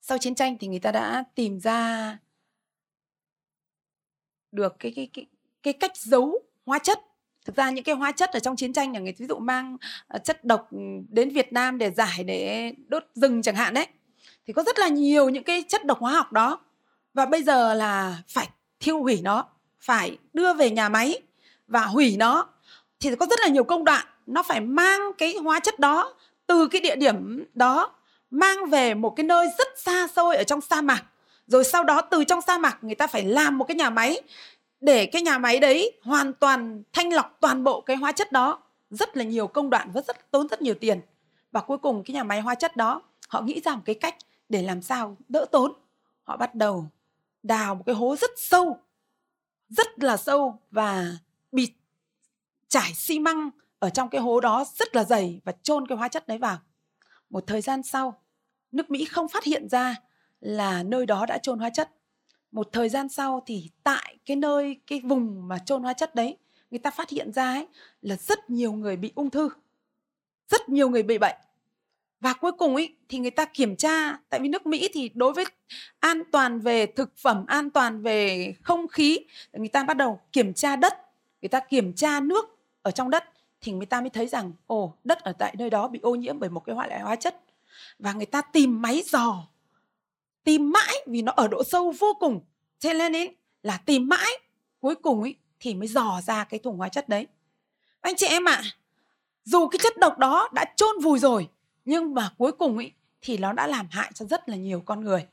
sau 0.00 0.18
chiến 0.18 0.34
tranh 0.34 0.56
thì 0.60 0.68
người 0.68 0.78
ta 0.78 0.92
đã 0.92 1.24
tìm 1.34 1.60
ra 1.60 2.18
được 4.52 4.76
cái 4.78 4.92
cái 4.96 5.08
cái 5.12 5.26
cái 5.62 5.72
cách 5.72 5.96
giấu 5.96 6.38
hóa 6.66 6.78
chất. 6.78 7.00
Thực 7.44 7.56
ra 7.56 7.70
những 7.70 7.84
cái 7.84 7.94
hóa 7.94 8.12
chất 8.12 8.30
ở 8.30 8.38
trong 8.40 8.56
chiến 8.56 8.72
tranh 8.72 8.92
là 8.92 9.00
người, 9.00 9.14
ví 9.18 9.26
dụ 9.26 9.38
mang 9.38 9.76
ờ, 10.08 10.18
chất 10.18 10.44
độc 10.44 10.68
đến 11.08 11.30
Việt 11.30 11.52
Nam 11.52 11.78
để 11.78 11.90
giải, 11.90 12.24
để 12.24 12.72
đốt 12.88 13.04
rừng 13.14 13.42
chẳng 13.42 13.54
hạn 13.54 13.74
đấy. 13.74 13.86
Thì 14.46 14.52
có 14.52 14.62
rất 14.62 14.78
là 14.78 14.88
nhiều 14.88 15.28
những 15.28 15.44
cái 15.44 15.64
chất 15.68 15.84
độc 15.86 15.98
hóa 15.98 16.12
học 16.12 16.32
đó. 16.32 16.60
Và 17.14 17.26
bây 17.26 17.42
giờ 17.42 17.74
là 17.74 18.22
phải 18.28 18.48
thiêu 18.80 19.02
hủy 19.02 19.20
nó, 19.22 19.46
phải 19.80 20.18
đưa 20.32 20.54
về 20.54 20.70
nhà 20.70 20.88
máy 20.88 21.22
và 21.68 21.80
hủy 21.80 22.16
nó. 22.18 22.48
Thì 23.00 23.16
có 23.16 23.26
rất 23.30 23.40
là 23.40 23.48
nhiều 23.48 23.64
công 23.64 23.84
đoạn, 23.84 24.06
nó 24.26 24.42
phải 24.42 24.60
mang 24.60 25.00
cái 25.18 25.36
hóa 25.36 25.60
chất 25.60 25.78
đó 25.78 26.14
từ 26.46 26.68
cái 26.68 26.80
địa 26.80 26.96
điểm 26.96 27.44
đó, 27.54 27.92
mang 28.30 28.66
về 28.66 28.94
một 28.94 29.10
cái 29.16 29.24
nơi 29.24 29.46
rất 29.58 29.68
xa 29.76 30.06
xôi 30.06 30.36
ở 30.36 30.44
trong 30.44 30.60
sa 30.60 30.80
mạc. 30.80 31.02
Rồi 31.46 31.64
sau 31.64 31.84
đó 31.84 32.00
từ 32.00 32.24
trong 32.24 32.40
sa 32.40 32.58
mạc 32.58 32.78
người 32.84 32.94
ta 32.94 33.06
phải 33.06 33.24
làm 33.24 33.58
một 33.58 33.64
cái 33.64 33.74
nhà 33.74 33.90
máy 33.90 34.20
để 34.80 35.06
cái 35.06 35.22
nhà 35.22 35.38
máy 35.38 35.58
đấy 35.58 35.98
hoàn 36.02 36.32
toàn 36.32 36.82
thanh 36.92 37.12
lọc 37.12 37.36
toàn 37.40 37.64
bộ 37.64 37.80
cái 37.80 37.96
hóa 37.96 38.12
chất 38.12 38.32
đó. 38.32 38.62
Rất 38.90 39.16
là 39.16 39.24
nhiều 39.24 39.46
công 39.46 39.70
đoạn 39.70 39.90
và 39.94 40.02
rất, 40.06 40.30
tốn 40.30 40.48
rất 40.48 40.62
nhiều 40.62 40.74
tiền. 40.74 41.00
Và 41.52 41.60
cuối 41.60 41.78
cùng 41.78 42.04
cái 42.04 42.14
nhà 42.14 42.22
máy 42.22 42.40
hóa 42.40 42.54
chất 42.54 42.76
đó, 42.76 43.02
họ 43.28 43.40
nghĩ 43.40 43.60
ra 43.64 43.74
một 43.74 43.82
cái 43.84 43.94
cách 43.94 44.14
để 44.48 44.62
làm 44.62 44.82
sao 44.82 45.16
đỡ 45.28 45.44
tốn. 45.52 45.72
Họ 46.22 46.36
bắt 46.36 46.54
đầu 46.54 46.86
đào 47.42 47.74
một 47.74 47.82
cái 47.86 47.94
hố 47.94 48.16
rất 48.16 48.30
sâu, 48.36 48.78
rất 49.68 49.86
là 49.98 50.16
sâu 50.16 50.58
và 50.70 51.16
bịt 51.52 51.70
trải 52.68 52.94
xi 52.94 53.18
măng 53.18 53.50
ở 53.78 53.90
trong 53.90 54.08
cái 54.08 54.20
hố 54.20 54.40
đó 54.40 54.64
rất 54.74 54.96
là 54.96 55.04
dày 55.04 55.40
và 55.44 55.52
chôn 55.62 55.86
cái 55.86 55.98
hóa 55.98 56.08
chất 56.08 56.28
đấy 56.28 56.38
vào. 56.38 56.58
Một 57.30 57.44
thời 57.46 57.60
gian 57.60 57.82
sau, 57.82 58.22
nước 58.72 58.90
mỹ 58.90 59.04
không 59.04 59.28
phát 59.28 59.44
hiện 59.44 59.68
ra 59.68 59.96
là 60.40 60.82
nơi 60.82 61.06
đó 61.06 61.26
đã 61.26 61.38
chôn 61.38 61.58
hóa 61.58 61.70
chất. 61.70 61.90
Một 62.52 62.68
thời 62.72 62.88
gian 62.88 63.08
sau 63.08 63.42
thì 63.46 63.70
tại 63.82 64.18
cái 64.26 64.36
nơi, 64.36 64.80
cái 64.86 65.00
vùng 65.04 65.48
mà 65.48 65.58
chôn 65.58 65.82
hóa 65.82 65.92
chất 65.92 66.14
đấy, 66.14 66.36
người 66.70 66.78
ta 66.78 66.90
phát 66.90 67.10
hiện 67.10 67.32
ra 67.32 67.52
ấy 67.52 67.66
là 68.02 68.16
rất 68.16 68.50
nhiều 68.50 68.72
người 68.72 68.96
bị 68.96 69.12
ung 69.14 69.30
thư, 69.30 69.48
rất 70.48 70.68
nhiều 70.68 70.90
người 70.90 71.02
bị 71.02 71.18
bệnh 71.18 71.36
và 72.20 72.32
cuối 72.32 72.52
cùng 72.52 72.74
ấy 72.74 72.96
thì 73.08 73.18
người 73.18 73.30
ta 73.30 73.44
kiểm 73.44 73.76
tra 73.76 74.16
tại 74.28 74.40
vì 74.40 74.48
nước 74.48 74.66
Mỹ 74.66 74.88
thì 74.92 75.10
đối 75.14 75.32
với 75.32 75.44
an 76.00 76.22
toàn 76.32 76.60
về 76.60 76.86
thực 76.86 77.18
phẩm 77.18 77.44
an 77.46 77.70
toàn 77.70 78.02
về 78.02 78.52
không 78.62 78.88
khí 78.88 79.18
người 79.52 79.68
ta 79.68 79.84
bắt 79.84 79.96
đầu 79.96 80.20
kiểm 80.32 80.54
tra 80.54 80.76
đất 80.76 80.94
người 81.42 81.48
ta 81.48 81.60
kiểm 81.60 81.92
tra 81.92 82.20
nước 82.20 82.58
ở 82.82 82.90
trong 82.90 83.10
đất 83.10 83.24
thì 83.60 83.72
người 83.72 83.86
ta 83.86 84.00
mới 84.00 84.10
thấy 84.10 84.26
rằng 84.26 84.52
ồ 84.66 84.94
đất 85.04 85.18
ở 85.20 85.32
tại 85.32 85.54
nơi 85.58 85.70
đó 85.70 85.88
bị 85.88 86.00
ô 86.02 86.14
nhiễm 86.14 86.38
bởi 86.38 86.50
một 86.50 86.60
cái 86.60 86.74
loại 86.74 87.00
hóa 87.00 87.16
chất. 87.16 87.40
Và 87.98 88.12
người 88.12 88.26
ta 88.26 88.40
tìm 88.40 88.82
máy 88.82 89.02
dò 89.06 89.48
tìm 90.44 90.70
mãi 90.70 90.94
vì 91.06 91.22
nó 91.22 91.32
ở 91.36 91.48
độ 91.48 91.64
sâu 91.64 91.94
vô 91.98 92.16
cùng. 92.20 92.40
Thế 92.80 92.94
nên 92.94 93.12
ấy 93.12 93.36
là 93.62 93.76
tìm 93.76 94.08
mãi 94.08 94.30
cuối 94.80 94.94
cùng 94.94 95.22
ấy 95.22 95.34
thì 95.60 95.74
mới 95.74 95.88
dò 95.88 96.20
ra 96.26 96.44
cái 96.44 96.60
thùng 96.60 96.76
hóa 96.76 96.88
chất 96.88 97.08
đấy. 97.08 97.26
Anh 98.00 98.16
chị 98.16 98.26
em 98.26 98.48
ạ 98.48 98.60
à, 98.64 98.70
dù 99.44 99.68
cái 99.68 99.78
chất 99.82 99.98
độc 99.98 100.18
đó 100.18 100.48
đã 100.52 100.64
chôn 100.76 100.98
vùi 101.02 101.18
rồi 101.18 101.48
nhưng 101.84 102.14
mà 102.14 102.30
cuối 102.38 102.52
cùng 102.52 102.78
ý, 102.78 102.92
thì 103.20 103.38
nó 103.38 103.52
đã 103.52 103.66
làm 103.66 103.86
hại 103.90 104.10
cho 104.14 104.26
rất 104.26 104.48
là 104.48 104.56
nhiều 104.56 104.82
con 104.86 105.00
người. 105.00 105.26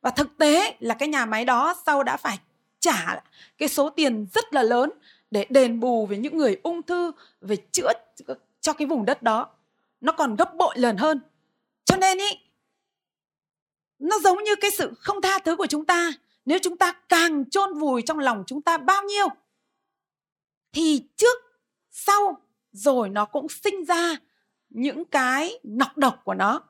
Và 0.00 0.10
thực 0.10 0.38
tế 0.38 0.76
là 0.80 0.94
cái 0.94 1.08
nhà 1.08 1.26
máy 1.26 1.44
đó 1.44 1.74
sau 1.86 2.02
đã 2.02 2.16
phải 2.16 2.38
trả 2.80 3.20
cái 3.58 3.68
số 3.68 3.90
tiền 3.90 4.26
rất 4.34 4.54
là 4.54 4.62
lớn 4.62 4.90
để 5.30 5.46
đền 5.50 5.80
bù 5.80 6.06
với 6.06 6.18
những 6.18 6.36
người 6.36 6.60
ung 6.62 6.82
thư 6.82 7.12
về 7.40 7.56
chữa 7.72 7.92
cho 8.60 8.72
cái 8.72 8.86
vùng 8.86 9.04
đất 9.04 9.22
đó. 9.22 9.48
Nó 10.00 10.12
còn 10.12 10.36
gấp 10.36 10.54
bội 10.54 10.74
lần 10.78 10.96
hơn. 10.96 11.20
Cho 11.84 11.96
nên 11.96 12.18
ý 12.18 12.28
nó 13.98 14.18
giống 14.18 14.44
như 14.44 14.56
cái 14.60 14.70
sự 14.70 14.92
không 15.00 15.22
tha 15.22 15.38
thứ 15.38 15.56
của 15.56 15.66
chúng 15.66 15.84
ta. 15.84 16.12
Nếu 16.44 16.58
chúng 16.62 16.76
ta 16.76 16.92
càng 17.08 17.50
chôn 17.50 17.78
vùi 17.78 18.02
trong 18.02 18.18
lòng 18.18 18.44
chúng 18.46 18.62
ta 18.62 18.78
bao 18.78 19.02
nhiêu 19.02 19.28
thì 20.72 21.02
trước 21.16 21.38
sau 21.90 22.40
rồi 22.72 23.08
nó 23.08 23.24
cũng 23.24 23.48
sinh 23.48 23.84
ra 23.84 24.16
những 24.70 25.04
cái 25.04 25.58
nọc 25.62 25.98
độc 25.98 26.20
của 26.24 26.34
nó. 26.34 26.62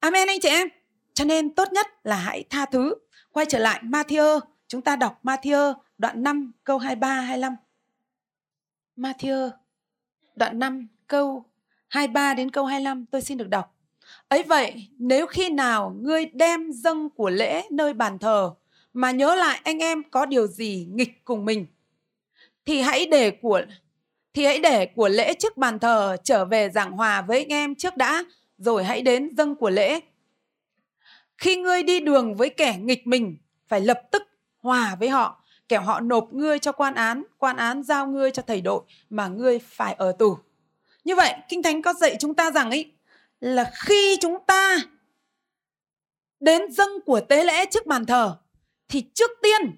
Amen 0.00 0.28
anh 0.28 0.40
chị 0.40 0.48
em. 0.48 0.68
Cho 1.14 1.24
nên 1.24 1.54
tốt 1.54 1.72
nhất 1.72 1.86
là 2.04 2.16
hãy 2.16 2.44
tha 2.50 2.66
thứ. 2.66 2.94
Quay 3.32 3.46
trở 3.48 3.58
lại 3.58 3.82
Matthew. 3.82 4.40
Chúng 4.68 4.82
ta 4.82 4.96
đọc 4.96 5.20
Matthew, 5.24 5.74
đoạn 5.98 6.22
5 6.22 6.52
câu 6.64 6.78
23 6.78 7.20
25 7.20 7.56
Matthew, 8.96 9.50
đoạn 10.36 10.58
5 10.58 10.88
câu 11.06 11.44
23 11.88 12.34
đến 12.34 12.50
câu 12.50 12.64
25 12.64 13.06
tôi 13.06 13.22
xin 13.22 13.38
được 13.38 13.48
đọc. 13.48 13.76
Ấy 14.28 14.42
vậy, 14.42 14.88
nếu 14.98 15.26
khi 15.26 15.50
nào 15.50 15.96
ngươi 16.00 16.26
đem 16.26 16.72
dâng 16.72 17.10
của 17.10 17.30
lễ 17.30 17.62
nơi 17.70 17.92
bàn 17.92 18.18
thờ 18.18 18.54
mà 18.92 19.10
nhớ 19.10 19.34
lại 19.34 19.60
anh 19.64 19.78
em 19.78 20.02
có 20.10 20.26
điều 20.26 20.46
gì 20.46 20.88
nghịch 20.90 21.24
cùng 21.24 21.44
mình, 21.44 21.66
thì 22.64 22.80
hãy 22.80 23.06
để 23.06 23.30
của 23.30 23.62
thì 24.34 24.44
hãy 24.44 24.58
để 24.58 24.86
của 24.86 25.08
lễ 25.08 25.34
trước 25.34 25.56
bàn 25.56 25.78
thờ 25.78 26.16
trở 26.24 26.44
về 26.44 26.70
giảng 26.70 26.92
hòa 26.92 27.22
với 27.22 27.38
anh 27.38 27.48
em 27.48 27.74
trước 27.74 27.96
đã, 27.96 28.24
rồi 28.58 28.84
hãy 28.84 29.02
đến 29.02 29.30
dâng 29.36 29.54
của 29.54 29.70
lễ. 29.70 30.00
Khi 31.38 31.56
ngươi 31.56 31.82
đi 31.82 32.00
đường 32.00 32.34
với 32.34 32.50
kẻ 32.50 32.76
nghịch 32.80 33.06
mình, 33.06 33.36
phải 33.68 33.80
lập 33.80 34.00
tức 34.10 34.22
hòa 34.58 34.96
với 35.00 35.08
họ. 35.08 35.44
Kẻo 35.68 35.80
họ 35.80 36.00
nộp 36.00 36.32
ngươi 36.32 36.58
cho 36.58 36.72
quan 36.72 36.94
án 36.94 37.22
quan 37.38 37.56
án 37.56 37.82
giao 37.82 38.06
ngươi 38.06 38.30
cho 38.30 38.42
thầy 38.42 38.60
đội 38.60 38.82
mà 39.10 39.28
ngươi 39.28 39.58
phải 39.58 39.94
ở 39.94 40.12
tù. 40.12 40.38
Như 41.04 41.16
vậy, 41.16 41.34
kinh 41.48 41.62
thánh 41.62 41.82
có 41.82 41.92
dạy 41.92 42.16
chúng 42.20 42.34
ta 42.34 42.50
rằng 42.50 42.70
ấy 42.70 42.92
là 43.40 43.70
khi 43.74 44.16
chúng 44.20 44.38
ta 44.46 44.78
đến 46.40 46.72
dâng 46.72 46.90
của 47.06 47.20
tế 47.20 47.44
lễ 47.44 47.66
trước 47.66 47.86
bàn 47.86 48.06
thờ, 48.06 48.36
thì 48.88 49.04
trước 49.14 49.30
tiên, 49.42 49.76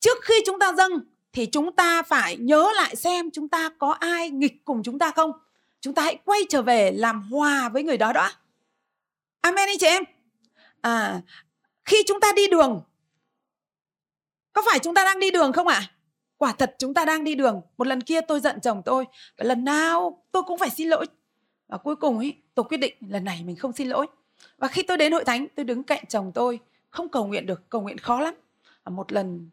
trước 0.00 0.18
khi 0.22 0.34
chúng 0.46 0.58
ta 0.58 0.72
dâng 0.72 0.92
thì 1.36 1.46
chúng 1.46 1.72
ta 1.72 2.02
phải 2.02 2.36
nhớ 2.36 2.72
lại 2.76 2.96
xem 2.96 3.30
chúng 3.30 3.48
ta 3.48 3.70
có 3.78 3.90
ai 3.92 4.30
nghịch 4.30 4.64
cùng 4.64 4.82
chúng 4.82 4.98
ta 4.98 5.10
không? 5.10 5.32
Chúng 5.80 5.94
ta 5.94 6.02
hãy 6.02 6.18
quay 6.24 6.40
trở 6.48 6.62
về 6.62 6.90
làm 6.90 7.22
hòa 7.22 7.68
với 7.68 7.82
người 7.82 7.96
đó 7.96 8.12
đó. 8.12 8.30
amen 9.40 9.68
anh 9.68 9.78
chị 9.78 9.86
em. 9.86 10.02
À 10.80 11.20
khi 11.84 11.96
chúng 12.06 12.20
ta 12.20 12.32
đi 12.36 12.48
đường, 12.48 12.82
có 14.52 14.62
phải 14.70 14.78
chúng 14.78 14.94
ta 14.94 15.04
đang 15.04 15.20
đi 15.20 15.30
đường 15.30 15.52
không 15.52 15.68
ạ? 15.68 15.74
À? 15.74 15.90
quả 16.36 16.52
thật 16.52 16.74
chúng 16.78 16.94
ta 16.94 17.04
đang 17.04 17.24
đi 17.24 17.34
đường. 17.34 17.60
Một 17.78 17.86
lần 17.86 18.00
kia 18.00 18.20
tôi 18.20 18.40
giận 18.40 18.60
chồng 18.60 18.82
tôi, 18.84 19.04
và 19.38 19.44
lần 19.44 19.64
nào 19.64 20.22
tôi 20.32 20.42
cũng 20.42 20.58
phải 20.58 20.70
xin 20.70 20.88
lỗi. 20.88 21.06
Và 21.68 21.78
cuối 21.78 21.96
cùng 21.96 22.18
ấy 22.18 22.34
tôi 22.54 22.64
quyết 22.64 22.78
định 22.78 22.94
lần 23.00 23.24
này 23.24 23.42
mình 23.44 23.56
không 23.56 23.72
xin 23.72 23.88
lỗi. 23.88 24.06
Và 24.58 24.68
khi 24.68 24.82
tôi 24.82 24.96
đến 24.96 25.12
hội 25.12 25.24
thánh, 25.24 25.46
tôi 25.56 25.64
đứng 25.64 25.82
cạnh 25.82 26.04
chồng 26.08 26.32
tôi, 26.34 26.60
không 26.90 27.08
cầu 27.08 27.26
nguyện 27.26 27.46
được, 27.46 27.70
cầu 27.70 27.80
nguyện 27.80 27.98
khó 27.98 28.20
lắm. 28.20 28.34
Và 28.84 28.90
một 28.90 29.12
lần 29.12 29.50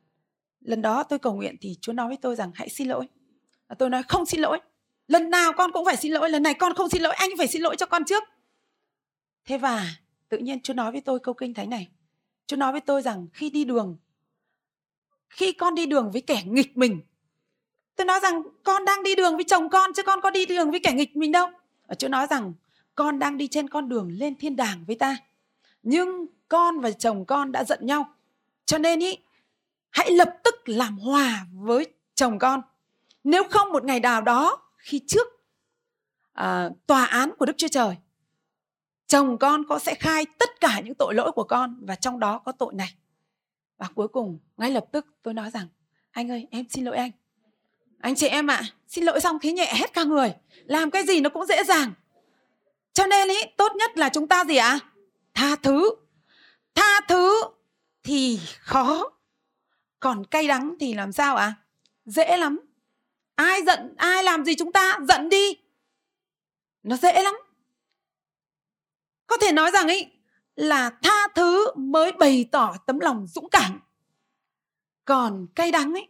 lần 0.64 0.82
đó 0.82 1.04
tôi 1.04 1.20
cầu 1.20 1.34
nguyện 1.34 1.56
thì 1.62 1.78
chúa 1.82 1.94
nói 1.94 2.08
với 2.08 2.18
tôi 2.18 2.36
rằng, 2.36 2.52
hãy 2.56 2.70
xin 2.70 2.88
lỗi. 2.88 3.08
Và 3.68 3.76
tôi 3.80 3.90
nói, 3.90 4.04
không 4.04 4.26
xin 4.26 4.42
lỗi. 4.42 4.60
Lần 5.08 5.30
nào 5.30 5.54
con 5.54 5.72
cũng 5.72 5.86
phải 5.86 5.96
xin 5.96 6.12
lỗi. 6.12 6.30
Lần 6.30 6.44
này 6.44 6.54
con 6.54 6.74
không 6.74 6.90
xin 6.90 7.02
lỗi. 7.02 7.14
Anh 7.14 7.30
phải 7.38 7.48
xin 7.48 7.62
lỗi 7.62 7.76
cho 7.76 7.86
con 7.86 8.06
trước. 8.06 8.24
Thế 9.46 9.58
và 9.58 9.86
tự 10.30 10.38
nhiên 10.38 10.62
chúa 10.62 10.74
nói 10.74 10.92
với 10.92 11.02
tôi 11.02 11.20
câu 11.20 11.34
kinh 11.34 11.54
thánh 11.54 11.70
này. 11.70 11.90
Chúa 12.48 12.56
nói 12.56 12.72
với 12.72 12.82
tôi 12.82 13.02
rằng, 13.02 13.28
khi 13.34 13.50
đi 13.50 13.66
đường, 13.66 13.98
khi 15.30 15.52
con 15.52 15.76
đi 15.76 15.86
đường 15.86 16.12
với 16.12 16.22
kẻ 16.22 16.44
nghịch 16.46 16.78
mình. 16.78 17.02
Tôi 17.96 18.06
nói 18.06 18.20
rằng, 18.20 18.44
con 18.64 18.86
đang 18.86 19.04
đi 19.04 19.16
đường 19.16 19.36
với 19.36 19.44
chồng 19.44 19.70
con 19.70 19.94
chứ 19.94 20.04
con 20.04 20.22
có 20.22 20.30
đi 20.30 20.46
đường 20.46 20.72
với 20.72 20.80
kẻ 20.80 20.92
nghịch 20.92 21.16
mình 21.16 21.32
đâu. 21.32 21.50
Chúa 21.98 22.08
nói 22.08 22.28
rằng, 22.30 22.54
con 22.96 23.20
đang 23.20 23.38
đi 23.38 23.48
trên 23.48 23.70
con 23.70 23.90
đường 23.90 24.12
lên 24.12 24.36
thiên 24.36 24.56
đàng 24.56 24.84
với 24.88 24.96
ta. 24.96 25.18
Nhưng 25.84 26.26
con 26.50 26.80
và 26.80 26.92
chồng 26.92 27.26
con 27.26 27.52
đã 27.52 27.64
giận 27.64 27.80
nhau. 27.86 28.14
Cho 28.66 28.78
nên 28.78 29.00
ý 29.00 29.18
hãy 29.94 30.12
lập 30.12 30.30
tức 30.44 30.56
làm 30.66 30.98
hòa 30.98 31.46
với 31.54 31.86
chồng 32.16 32.40
con. 32.40 32.62
Nếu 33.24 33.44
không 33.50 33.72
một 33.72 33.84
ngày 33.84 34.00
nào 34.00 34.22
đó 34.22 34.62
khi 34.78 35.02
trước 35.08 35.28
à, 36.34 36.70
tòa 36.88 37.06
án 37.06 37.32
của 37.38 37.46
đức 37.46 37.54
chúa 37.58 37.68
trời 37.68 37.96
chồng 39.08 39.38
con 39.38 39.64
có 39.70 39.80
sẽ 39.80 39.96
khai 39.96 40.26
tất 40.40 40.60
cả 40.60 40.82
những 40.84 40.94
tội 40.96 41.14
lỗi 41.14 41.32
của 41.32 41.44
con 41.44 41.86
và 41.86 41.96
trong 41.96 42.20
đó 42.20 42.40
có 42.40 42.52
tội 42.52 42.74
này. 42.74 42.96
Và 43.78 43.88
cuối 43.96 44.08
cùng 44.08 44.40
ngay 44.58 44.72
lập 44.72 44.86
tức 44.92 45.06
tôi 45.22 45.34
nói 45.34 45.52
rằng 45.52 45.68
anh 46.12 46.32
ơi 46.32 46.48
em 46.52 46.66
xin 46.70 46.86
lỗi 46.86 46.98
anh. 46.98 47.12
Anh 48.00 48.16
chị 48.16 48.28
em 48.28 48.48
ạ 48.48 48.56
à, 48.56 48.68
xin 48.88 49.04
lỗi 49.04 49.20
xong 49.20 49.38
thấy 49.42 49.54
nhẹ 49.54 49.74
hết 49.76 49.94
cả 49.94 50.04
người. 50.04 50.34
Làm 50.66 50.92
cái 50.92 51.04
gì 51.04 51.22
nó 51.22 51.30
cũng 51.30 51.46
dễ 51.46 51.64
dàng. 51.64 51.94
Cho 52.94 53.06
nên 53.06 53.28
ý 53.28 53.36
tốt 53.58 53.72
nhất 53.76 53.98
là 53.98 54.10
chúng 54.10 54.28
ta 54.28 54.46
gì 54.46 54.56
ạ? 54.56 54.70
À? 54.70 54.80
tha 55.34 55.56
thứ. 55.56 55.96
Tha 56.76 57.00
thứ 57.08 57.44
thì 58.04 58.40
khó 58.60 59.13
còn 60.04 60.26
cay 60.26 60.48
đắng 60.48 60.76
thì 60.80 60.94
làm 60.94 61.12
sao 61.12 61.36
ạ? 61.36 61.46
À? 61.46 61.60
dễ 62.06 62.38
lắm. 62.38 62.60
Ai 63.36 63.64
giận 63.66 63.96
ai 63.98 64.24
làm 64.24 64.46
gì 64.46 64.56
chúng 64.56 64.72
ta? 64.72 65.00
Giận 65.08 65.30
đi. 65.30 65.58
Nó 66.84 66.98
dễ 66.98 67.24
lắm. 67.24 67.36
Có 69.28 69.38
thể 69.42 69.52
nói 69.52 69.72
rằng 69.72 69.88
ấy 69.88 70.12
là 70.56 70.90
tha 70.90 71.28
thứ 71.36 71.74
mới 71.76 72.12
bày 72.12 72.46
tỏ 72.52 72.76
tấm 72.86 73.00
lòng 73.00 73.28
dũng 73.28 73.50
cảm. 73.50 73.80
Còn 75.06 75.48
cay 75.56 75.72
đắng 75.72 75.94
ấy 75.94 76.08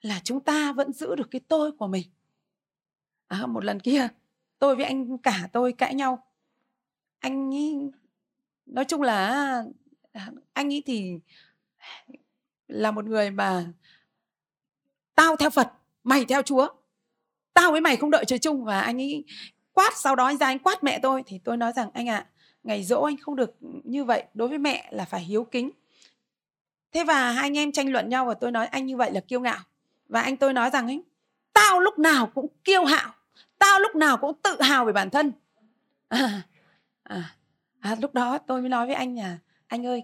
là 0.00 0.20
chúng 0.24 0.40
ta 0.40 0.72
vẫn 0.72 0.92
giữ 0.92 1.14
được 1.14 1.28
cái 1.30 1.40
tôi 1.48 1.72
của 1.72 1.86
mình. 1.86 2.06
À, 3.28 3.46
một 3.46 3.64
lần 3.64 3.80
kia 3.80 4.08
tôi 4.58 4.76
với 4.76 4.84
anh 4.84 5.18
cả 5.18 5.48
tôi 5.52 5.72
cãi 5.72 5.94
nhau. 5.94 6.26
Anh 7.18 7.54
ấy 7.54 7.90
nói 8.66 8.84
chung 8.84 9.02
là 9.02 9.26
à, 10.12 10.30
anh 10.52 10.72
ấy 10.72 10.82
thì 10.86 11.18
một 12.90 13.04
người 13.04 13.30
mà 13.30 13.64
tao 15.14 15.36
theo 15.36 15.50
phật 15.50 15.72
mày 16.04 16.24
theo 16.24 16.42
chúa. 16.42 16.68
Tao 17.54 17.70
với 17.70 17.80
mày 17.80 17.96
không 17.96 18.10
đợi 18.10 18.24
trời 18.24 18.38
chung 18.38 18.64
và 18.64 18.80
anh 18.80 19.00
ấy 19.00 19.24
quát 19.72 19.92
sau 19.96 20.16
đó 20.16 20.26
anh 20.26 20.38
ra 20.38 20.46
anh 20.46 20.58
quát 20.58 20.84
mẹ 20.84 20.98
tôi. 20.98 21.22
Thì 21.26 21.38
tôi 21.44 21.56
nói 21.56 21.72
rằng 21.76 21.90
anh 21.94 22.08
ạ 22.08 22.16
à, 22.16 22.26
ngày 22.62 22.84
dỗ 22.84 23.02
anh 23.02 23.16
không 23.16 23.36
được 23.36 23.56
như 23.84 24.04
vậy 24.04 24.24
đối 24.34 24.48
với 24.48 24.58
mẹ 24.58 24.88
là 24.90 25.04
phải 25.04 25.20
hiếu 25.20 25.44
kính. 25.44 25.70
Thế 26.92 27.04
và 27.04 27.32
hai 27.32 27.42
anh 27.42 27.58
em 27.58 27.72
tranh 27.72 27.92
luận 27.92 28.08
nhau 28.08 28.26
và 28.26 28.34
tôi 28.34 28.50
nói 28.50 28.66
anh 28.66 28.86
như 28.86 28.96
vậy 28.96 29.10
là 29.12 29.20
kiêu 29.20 29.40
ngạo. 29.40 29.58
Và 30.08 30.20
anh 30.20 30.36
tôi 30.36 30.52
nói 30.52 30.70
rằng 30.70 30.86
ấy 30.86 31.02
tao 31.52 31.80
lúc 31.80 31.98
nào 31.98 32.26
cũng 32.34 32.46
kiêu 32.64 32.84
hạo 32.84 33.12
tao 33.62 33.80
lúc 33.80 33.96
nào 33.96 34.16
cũng 34.16 34.34
tự 34.42 34.62
hào 34.62 34.84
về 34.84 34.92
bản 34.92 35.10
thân. 35.10 35.32
À, 36.08 36.42
à, 37.02 37.34
à, 37.80 37.96
lúc 38.00 38.14
đó 38.14 38.38
tôi 38.38 38.60
mới 38.60 38.68
nói 38.68 38.86
với 38.86 38.94
anh 38.94 39.16
là 39.16 39.38
anh 39.66 39.86
ơi 39.86 40.02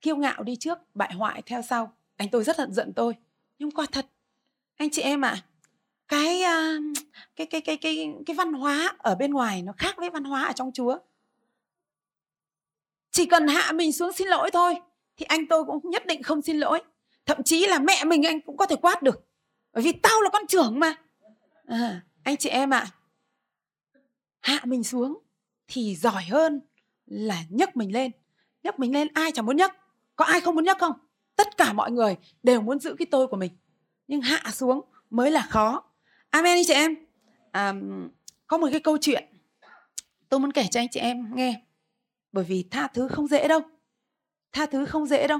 kiêu 0.00 0.16
ngạo 0.16 0.42
đi 0.42 0.56
trước 0.56 0.78
bại 0.94 1.12
hoại 1.12 1.42
theo 1.46 1.62
sau 1.62 1.95
anh 2.16 2.28
tôi 2.30 2.44
rất 2.44 2.58
hận 2.58 2.72
giận 2.72 2.92
tôi. 2.96 3.14
Nhưng 3.58 3.70
quả 3.70 3.86
thật 3.92 4.06
anh 4.76 4.90
chị 4.90 5.02
em 5.02 5.20
ạ 5.20 5.28
à, 5.30 5.36
cái 6.06 6.42
cái 7.36 7.46
cái 7.46 7.60
cái 7.60 7.76
cái 7.76 8.14
cái 8.26 8.36
văn 8.36 8.52
hóa 8.52 8.96
ở 8.98 9.14
bên 9.14 9.30
ngoài 9.30 9.62
nó 9.62 9.72
khác 9.78 9.94
với 9.96 10.10
văn 10.10 10.24
hóa 10.24 10.44
ở 10.44 10.52
trong 10.52 10.72
chúa. 10.72 10.98
Chỉ 13.10 13.26
cần 13.26 13.48
hạ 13.48 13.72
mình 13.72 13.92
xuống 13.92 14.12
xin 14.12 14.28
lỗi 14.28 14.50
thôi 14.50 14.74
thì 15.16 15.26
anh 15.28 15.46
tôi 15.46 15.64
cũng 15.64 15.90
nhất 15.90 16.06
định 16.06 16.22
không 16.22 16.42
xin 16.42 16.58
lỗi. 16.58 16.82
Thậm 17.26 17.42
chí 17.42 17.66
là 17.66 17.78
mẹ 17.78 18.04
mình 18.04 18.22
anh 18.22 18.40
cũng 18.40 18.56
có 18.56 18.66
thể 18.66 18.76
quát 18.76 19.02
được 19.02 19.26
bởi 19.72 19.82
vì 19.82 19.92
tao 19.92 20.22
là 20.22 20.30
con 20.32 20.46
trưởng 20.46 20.80
mà. 20.80 20.94
À, 21.66 22.02
anh 22.22 22.36
chị 22.36 22.48
em 22.48 22.70
ạ 22.70 22.78
à, 22.78 22.90
hạ 24.40 24.60
mình 24.64 24.84
xuống 24.84 25.18
thì 25.68 25.96
giỏi 25.96 26.24
hơn 26.24 26.60
là 27.06 27.44
nhấc 27.48 27.76
mình 27.76 27.92
lên. 27.92 28.10
Nhấc 28.62 28.78
mình 28.78 28.92
lên 28.92 29.08
ai 29.14 29.32
chẳng 29.32 29.46
muốn 29.46 29.56
nhấc? 29.56 29.72
Có 30.16 30.24
ai 30.24 30.40
không 30.40 30.54
muốn 30.54 30.64
nhấc 30.64 30.78
không? 30.78 30.92
Tất 31.36 31.56
cả 31.56 31.72
mọi 31.72 31.90
người 31.90 32.16
đều 32.42 32.60
muốn 32.60 32.78
giữ 32.78 32.94
cái 32.98 33.06
tôi 33.10 33.26
của 33.26 33.36
mình. 33.36 33.52
Nhưng 34.06 34.20
hạ 34.20 34.42
xuống 34.52 34.80
mới 35.10 35.30
là 35.30 35.46
khó. 35.50 35.84
Amen 36.30 36.56
đi 36.56 36.64
chị 36.66 36.72
em. 36.72 36.94
À, 37.52 37.74
có 38.46 38.58
một 38.58 38.68
cái 38.70 38.80
câu 38.80 38.98
chuyện 39.00 39.24
tôi 40.28 40.40
muốn 40.40 40.52
kể 40.52 40.66
cho 40.70 40.80
anh 40.80 40.88
chị 40.90 41.00
em 41.00 41.34
nghe. 41.34 41.62
Bởi 42.32 42.44
vì 42.44 42.68
tha 42.70 42.88
thứ 42.88 43.08
không 43.08 43.26
dễ 43.26 43.48
đâu. 43.48 43.60
Tha 44.52 44.66
thứ 44.66 44.86
không 44.86 45.06
dễ 45.06 45.26
đâu. 45.26 45.38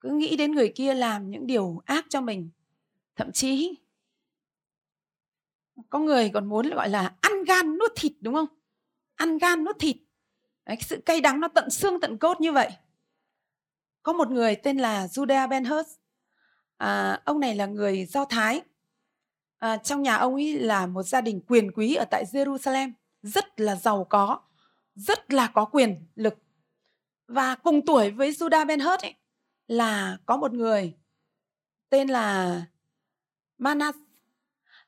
Cứ 0.00 0.08
nghĩ 0.08 0.36
đến 0.36 0.52
người 0.52 0.72
kia 0.74 0.94
làm 0.94 1.30
những 1.30 1.46
điều 1.46 1.82
ác 1.84 2.06
cho 2.08 2.20
mình. 2.20 2.50
Thậm 3.16 3.32
chí 3.32 3.74
có 5.90 5.98
người 5.98 6.30
còn 6.34 6.46
muốn 6.46 6.70
gọi 6.70 6.88
là 6.88 7.14
ăn 7.20 7.44
gan 7.44 7.78
nuốt 7.78 7.92
thịt 7.96 8.12
đúng 8.20 8.34
không? 8.34 8.48
Ăn 9.14 9.38
gan 9.38 9.64
nuốt 9.64 9.78
thịt. 9.78 9.96
Đấy, 10.66 10.76
cái 10.76 10.82
sự 10.82 11.02
cay 11.06 11.20
đắng 11.20 11.40
nó 11.40 11.48
tận 11.48 11.70
xương 11.70 12.00
tận 12.00 12.18
cốt 12.18 12.40
như 12.40 12.52
vậy 12.52 12.70
có 14.02 14.12
một 14.12 14.30
người 14.30 14.56
tên 14.56 14.78
là 14.78 15.06
Judah 15.06 15.48
Ben 15.48 15.64
Hur 15.64 15.86
à, 16.76 17.20
ông 17.24 17.40
này 17.40 17.54
là 17.54 17.66
người 17.66 18.06
Do 18.06 18.24
Thái. 18.24 18.62
À, 19.58 19.76
trong 19.76 20.02
nhà 20.02 20.16
ông 20.16 20.34
ấy 20.34 20.58
là 20.58 20.86
một 20.86 21.02
gia 21.02 21.20
đình 21.20 21.40
quyền 21.48 21.72
quý 21.72 21.94
ở 21.94 22.04
tại 22.10 22.24
Jerusalem 22.24 22.92
rất 23.22 23.60
là 23.60 23.76
giàu 23.76 24.06
có 24.10 24.40
rất 24.94 25.32
là 25.32 25.46
có 25.46 25.64
quyền 25.64 26.06
lực. 26.14 26.34
Và 27.26 27.54
cùng 27.54 27.86
tuổi 27.86 28.10
với 28.10 28.30
Judah 28.30 28.66
Ben 28.66 28.80
Hur 28.80 29.00
ấy 29.00 29.14
là 29.66 30.18
có 30.26 30.36
một 30.36 30.52
người 30.52 30.94
tên 31.88 32.08
là 32.08 32.62
Manas 33.58 33.94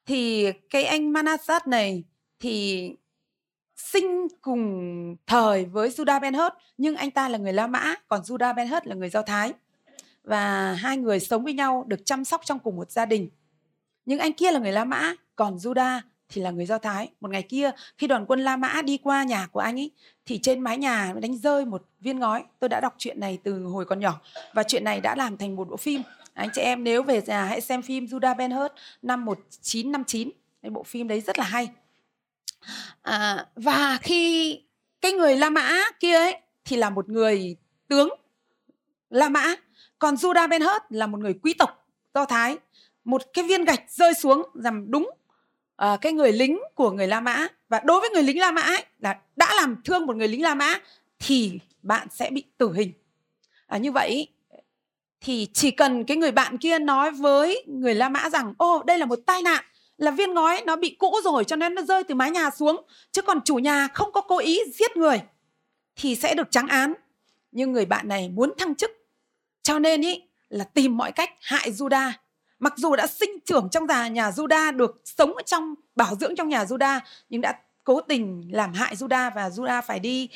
thì 0.07 0.53
cái 0.71 0.85
anh 0.85 1.13
Manasat 1.13 1.67
này 1.67 2.05
thì 2.39 2.89
sinh 3.83 4.29
cùng 4.41 5.17
thời 5.27 5.65
với 5.65 5.89
Judah 5.89 6.21
Ben 6.21 6.35
Hur 6.35 6.53
nhưng 6.79 6.97
anh 6.97 7.11
ta 7.11 7.29
là 7.29 7.39
người 7.39 7.53
La 7.53 7.67
Mã, 7.67 7.95
còn 8.09 8.21
Judah 8.21 8.55
Ben 8.55 8.69
Hur 8.69 8.83
là 8.85 8.95
người 8.95 9.11
Do 9.11 9.23
Thái 9.23 9.53
và 10.25 10.73
hai 10.73 10.97
người 10.97 11.21
sống 11.21 11.45
với 11.45 11.55
nhau, 11.55 11.85
được 11.87 12.01
chăm 12.05 12.25
sóc 12.25 12.41
trong 12.45 12.59
cùng 12.59 12.77
một 12.77 12.91
gia 12.91 13.07
đình 13.07 13.29
nhưng 14.07 14.19
anh 14.19 14.33
kia 14.33 14.51
là 14.51 14.59
người 14.59 14.73
La 14.73 14.85
Mã, 14.85 15.15
còn 15.37 15.57
Judah 15.57 16.01
thì 16.29 16.43
là 16.43 16.51
người 16.51 16.67
Do 16.67 16.79
Thái. 16.79 17.11
Một 17.21 17.31
ngày 17.31 17.43
kia, 17.43 17.71
khi 17.99 18.07
đoàn 18.07 18.27
quân 18.27 18.41
La 18.41 18.57
Mã 18.57 18.83
đi 18.83 18.97
qua 18.97 19.25
nhà 19.25 19.47
của 19.47 19.61
anh 19.61 19.79
ấy, 19.79 19.91
thì 20.27 20.39
trên 20.39 20.61
mái 20.61 20.79
nhà 20.79 21.15
đánh 21.21 21.37
rơi 21.39 21.65
một 21.65 21.83
viên 22.01 22.19
ngói. 22.19 22.45
Tôi 22.59 22.69
đã 22.69 22.81
đọc 22.81 22.95
chuyện 22.99 23.21
này 23.21 23.39
từ 23.45 23.65
hồi 23.65 23.85
còn 23.85 24.01
nhỏ, 24.01 24.21
và 24.55 24.63
chuyện 24.63 24.85
này 24.85 25.01
đã 25.01 25.15
làm 25.15 25.37
thành 25.37 25.57
một 25.57 25.69
bộ 25.69 25.77
phim. 25.77 26.03
Anh 26.35 26.49
chị 26.55 26.63
em, 26.63 26.85
nếu 26.85 27.03
về 27.03 27.23
nhà 27.27 27.45
hãy 27.45 27.61
xem 27.61 27.83
phim 27.83 28.05
Judah 28.05 28.37
Ben 28.37 28.51
Hur 28.51 28.71
năm 29.03 29.25
1959. 29.25 30.31
Cái 30.63 30.71
bộ 30.71 30.83
phim 30.83 31.09
đấy 31.09 31.21
rất 31.21 31.39
là 31.39 31.45
hay. 31.45 31.69
À, 33.03 33.47
và 33.55 33.99
khi 34.03 34.61
cái 35.01 35.13
người 35.13 35.37
La 35.37 35.51
Mã 35.51 35.73
kia 36.01 36.15
ấy 36.15 36.37
thì 36.65 36.77
là 36.77 36.91
một 36.91 37.09
người 37.09 37.57
tướng 37.89 38.09
La 39.11 39.29
Mã, 39.29 39.55
còn 39.99 40.15
Judah 40.15 40.49
Ben 40.49 40.63
hớt 40.63 40.83
là 40.89 41.07
một 41.07 41.21
người 41.21 41.35
quý 41.43 41.55
tộc 41.55 41.87
Do 42.15 42.25
Thái. 42.25 42.59
Một 43.05 43.23
cái 43.33 43.45
viên 43.45 43.65
gạch 43.65 43.91
rơi 43.91 44.15
xuống 44.15 44.43
làm 44.55 44.91
đúng 44.91 45.11
uh, 45.85 46.01
cái 46.01 46.13
người 46.13 46.33
lính 46.33 46.61
của 46.75 46.91
người 46.91 47.07
La 47.07 47.21
Mã 47.21 47.47
và 47.69 47.81
đối 47.85 48.01
với 48.01 48.11
người 48.11 48.23
lính 48.23 48.41
La 48.41 48.51
Mã 48.51 48.63
ấy, 48.63 48.85
là 48.99 49.21
đã 49.37 49.55
làm 49.55 49.77
thương 49.85 50.07
một 50.07 50.17
người 50.17 50.29
lính 50.29 50.43
La 50.43 50.55
Mã 50.55 50.79
thì 51.19 51.59
bạn 51.83 52.09
sẽ 52.11 52.31
bị 52.31 52.45
tử 52.59 52.73
hình. 52.73 52.93
À, 53.67 53.79
như 53.79 53.93
vậy 53.93 54.29
thì 55.21 55.49
chỉ 55.53 55.71
cần 55.71 56.05
cái 56.05 56.17
người 56.17 56.33
bạn 56.33 56.59
kia 56.59 56.79
nói 56.79 57.11
với 57.11 57.65
người 57.67 57.95
La 57.95 58.09
Mã 58.09 58.29
rằng 58.31 58.55
ô 58.59 58.83
đây 58.87 58.99
là 58.99 59.07
một 59.07 59.19
tai 59.27 59.43
nạn 59.43 59.65
là 60.03 60.11
viên 60.11 60.35
ngói 60.35 60.63
nó 60.67 60.77
bị 60.77 60.97
cũ 60.99 61.15
rồi 61.25 61.45
cho 61.45 61.57
nên 61.57 61.75
nó 61.75 61.83
rơi 61.83 62.05
từ 62.05 62.15
mái 62.15 62.31
nhà 62.31 62.51
xuống. 62.51 62.85
Chứ 63.13 63.23
còn 63.23 63.41
chủ 63.45 63.57
nhà 63.57 63.89
không 63.95 64.13
có 64.13 64.21
cố 64.21 64.39
ý 64.39 64.61
giết 64.75 64.97
người 64.97 65.23
thì 65.97 66.17
sẽ 66.17 66.35
được 66.35 66.51
trắng 66.51 66.69
án. 66.69 66.95
Nhưng 67.53 67.73
người 67.73 67.85
bạn 67.85 68.09
này 68.09 68.29
muốn 68.29 68.53
thăng 68.59 68.75
chức. 68.75 68.91
Cho 69.63 69.79
nên 69.79 70.01
ý, 70.01 70.23
là 70.49 70.65
tìm 70.65 70.97
mọi 70.97 71.13
cách 71.13 71.31
hại 71.41 71.71
Juda. 71.71 72.11
Mặc 72.59 72.73
dù 72.77 72.97
đã 72.97 73.07
sinh 73.07 73.31
trưởng 73.45 73.69
trong 73.71 73.87
nhà 73.87 74.09
nhà 74.09 74.31
Juda, 74.31 74.77
được 74.77 75.03
sống 75.05 75.33
trong, 75.47 75.75
bảo 75.97 76.15
dưỡng 76.15 76.37
trong 76.37 76.49
nhà 76.49 76.65
Juda, 76.65 77.01
nhưng 77.29 77.41
đã 77.41 77.59
cố 77.85 78.01
tình 78.01 78.49
làm 78.53 78.73
hại 78.73 78.95
Juda 78.95 79.31
và 79.35 79.49
Juda 79.49 79.83
phải 79.83 80.01
đi 80.01 80.29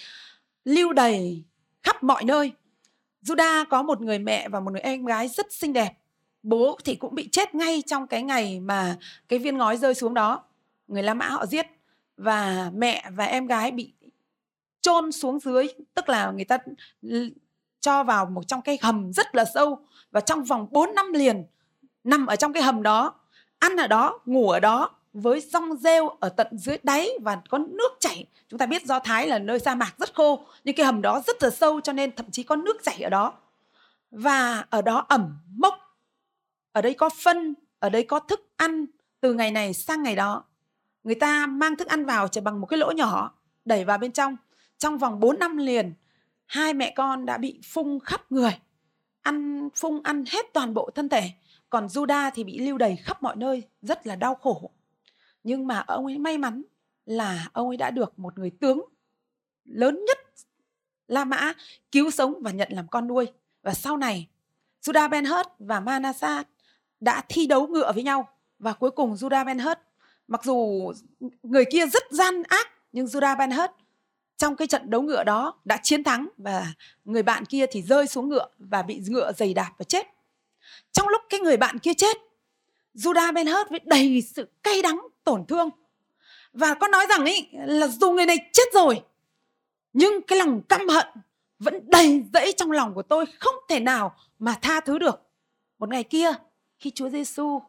lưu 0.64 0.92
đầy 0.92 1.44
khắp 1.82 2.02
mọi 2.02 2.24
nơi. 2.24 2.52
Juda 3.22 3.64
có 3.70 3.82
một 3.82 4.00
người 4.00 4.18
mẹ 4.18 4.48
và 4.48 4.60
một 4.60 4.70
người 4.70 4.80
em 4.80 5.04
gái 5.04 5.28
rất 5.28 5.52
xinh 5.52 5.72
đẹp 5.72 5.92
bố 6.46 6.78
thì 6.84 6.94
cũng 6.94 7.14
bị 7.14 7.28
chết 7.32 7.54
ngay 7.54 7.82
trong 7.86 8.06
cái 8.06 8.22
ngày 8.22 8.60
mà 8.60 8.96
cái 9.28 9.38
viên 9.38 9.58
ngói 9.58 9.76
rơi 9.76 9.94
xuống 9.94 10.14
đó. 10.14 10.42
Người 10.88 11.02
La 11.02 11.14
Mã 11.14 11.28
họ 11.28 11.46
giết 11.46 11.66
và 12.16 12.70
mẹ 12.74 13.10
và 13.10 13.24
em 13.24 13.46
gái 13.46 13.70
bị 13.70 13.92
chôn 14.80 15.12
xuống 15.12 15.40
dưới, 15.40 15.66
tức 15.94 16.08
là 16.08 16.30
người 16.30 16.44
ta 16.44 16.58
cho 17.80 18.02
vào 18.02 18.26
một 18.26 18.48
trong 18.48 18.62
cái 18.62 18.78
hầm 18.82 19.12
rất 19.12 19.34
là 19.34 19.44
sâu 19.54 19.78
và 20.10 20.20
trong 20.20 20.44
vòng 20.44 20.66
4 20.70 20.94
năm 20.94 21.12
liền 21.12 21.44
nằm 22.04 22.26
ở 22.26 22.36
trong 22.36 22.52
cái 22.52 22.62
hầm 22.62 22.82
đó, 22.82 23.14
ăn 23.58 23.76
ở 23.76 23.86
đó, 23.86 24.20
ngủ 24.26 24.50
ở 24.50 24.60
đó 24.60 24.90
với 25.12 25.40
rong 25.40 25.76
rêu 25.76 26.08
ở 26.08 26.28
tận 26.28 26.46
dưới 26.58 26.78
đáy 26.82 27.10
và 27.20 27.40
có 27.48 27.58
nước 27.58 27.96
chảy. 28.00 28.26
Chúng 28.48 28.58
ta 28.58 28.66
biết 28.66 28.86
do 28.86 28.98
thái 28.98 29.26
là 29.26 29.38
nơi 29.38 29.58
sa 29.58 29.74
mạc 29.74 29.94
rất 29.98 30.14
khô, 30.14 30.46
nhưng 30.64 30.76
cái 30.76 30.86
hầm 30.86 31.02
đó 31.02 31.22
rất 31.26 31.42
là 31.42 31.50
sâu 31.50 31.80
cho 31.80 31.92
nên 31.92 32.16
thậm 32.16 32.30
chí 32.30 32.42
có 32.42 32.56
nước 32.56 32.76
chảy 32.82 33.02
ở 33.02 33.10
đó. 33.10 33.32
Và 34.10 34.64
ở 34.70 34.82
đó 34.82 35.06
ẩm 35.08 35.38
mốc 35.56 35.85
ở 36.76 36.82
đây 36.82 36.94
có 36.94 37.08
phân, 37.22 37.54
ở 37.78 37.88
đây 37.88 38.04
có 38.04 38.20
thức 38.20 38.48
ăn 38.56 38.86
từ 39.20 39.34
ngày 39.34 39.50
này 39.50 39.74
sang 39.74 40.02
ngày 40.02 40.16
đó. 40.16 40.44
Người 41.04 41.14
ta 41.14 41.46
mang 41.46 41.76
thức 41.76 41.88
ăn 41.88 42.04
vào 42.04 42.28
chỉ 42.28 42.40
bằng 42.40 42.60
một 42.60 42.66
cái 42.66 42.78
lỗ 42.78 42.90
nhỏ, 42.90 43.38
đẩy 43.64 43.84
vào 43.84 43.98
bên 43.98 44.12
trong. 44.12 44.36
Trong 44.78 44.98
vòng 44.98 45.20
4 45.20 45.38
năm 45.38 45.56
liền, 45.56 45.94
hai 46.46 46.74
mẹ 46.74 46.92
con 46.96 47.26
đã 47.26 47.38
bị 47.38 47.60
phung 47.64 48.00
khắp 48.00 48.32
người. 48.32 48.58
Ăn, 49.22 49.68
phung, 49.74 50.00
ăn 50.02 50.24
hết 50.28 50.46
toàn 50.52 50.74
bộ 50.74 50.90
thân 50.94 51.08
thể. 51.08 51.30
Còn 51.70 51.86
Juda 51.86 52.30
thì 52.34 52.44
bị 52.44 52.58
lưu 52.58 52.78
đầy 52.78 52.96
khắp 52.96 53.22
mọi 53.22 53.36
nơi, 53.36 53.62
rất 53.82 54.06
là 54.06 54.16
đau 54.16 54.34
khổ. 54.34 54.70
Nhưng 55.42 55.66
mà 55.66 55.84
ông 55.86 56.06
ấy 56.06 56.18
may 56.18 56.38
mắn 56.38 56.62
là 57.06 57.48
ông 57.52 57.68
ấy 57.68 57.76
đã 57.76 57.90
được 57.90 58.18
một 58.18 58.38
người 58.38 58.50
tướng 58.50 58.80
lớn 59.64 60.04
nhất 60.06 60.18
La 61.08 61.24
Mã 61.24 61.52
cứu 61.92 62.10
sống 62.10 62.34
và 62.42 62.50
nhận 62.50 62.68
làm 62.72 62.88
con 62.88 63.06
nuôi. 63.06 63.26
Và 63.62 63.74
sau 63.74 63.96
này 63.96 64.28
Judah 64.82 65.10
Ben 65.10 65.24
Hur 65.24 65.46
và 65.58 65.80
Manasseh 65.80 66.46
đã 67.00 67.22
thi 67.28 67.46
đấu 67.46 67.66
ngựa 67.66 67.92
với 67.92 68.02
nhau 68.02 68.28
và 68.58 68.72
cuối 68.72 68.90
cùng 68.90 69.14
Judah 69.14 69.46
Ben 69.46 69.58
Hurt 69.58 69.78
mặc 70.28 70.44
dù 70.44 70.92
người 71.42 71.64
kia 71.64 71.86
rất 71.86 72.02
gian 72.10 72.42
ác 72.42 72.68
nhưng 72.92 73.06
Judah 73.06 73.38
Ben 73.38 73.50
Hurt 73.50 73.70
trong 74.36 74.56
cái 74.56 74.68
trận 74.68 74.90
đấu 74.90 75.02
ngựa 75.02 75.24
đó 75.24 75.54
đã 75.64 75.76
chiến 75.82 76.04
thắng 76.04 76.28
và 76.36 76.66
người 77.04 77.22
bạn 77.22 77.44
kia 77.44 77.66
thì 77.70 77.82
rơi 77.82 78.06
xuống 78.06 78.28
ngựa 78.28 78.48
và 78.58 78.82
bị 78.82 79.02
ngựa 79.08 79.32
giày 79.32 79.54
đạp 79.54 79.70
và 79.78 79.84
chết. 79.84 80.06
Trong 80.92 81.08
lúc 81.08 81.22
cái 81.28 81.40
người 81.40 81.56
bạn 81.56 81.78
kia 81.78 81.94
chết, 81.94 82.16
Judah 82.94 83.34
Ben 83.34 83.46
Hurt 83.46 83.70
với 83.70 83.80
đầy 83.84 84.22
sự 84.22 84.48
cay 84.62 84.82
đắng, 84.82 85.00
tổn 85.24 85.46
thương 85.46 85.70
và 86.52 86.74
có 86.74 86.88
nói 86.88 87.06
rằng 87.08 87.24
ấy 87.24 87.48
là 87.52 87.86
dù 87.86 88.12
người 88.12 88.26
này 88.26 88.36
chết 88.52 88.72
rồi 88.74 89.02
nhưng 89.92 90.22
cái 90.22 90.38
lòng 90.38 90.62
căm 90.62 90.88
hận 90.88 91.06
vẫn 91.58 91.90
đầy 91.90 92.24
dẫy 92.32 92.52
trong 92.56 92.70
lòng 92.70 92.94
của 92.94 93.02
tôi 93.02 93.26
không 93.40 93.54
thể 93.68 93.80
nào 93.80 94.16
mà 94.38 94.54
tha 94.62 94.80
thứ 94.80 94.98
được. 94.98 95.22
Một 95.78 95.88
ngày 95.88 96.04
kia 96.04 96.32
khi 96.78 96.90
Chúa 96.90 97.08
Giêsu 97.08 97.60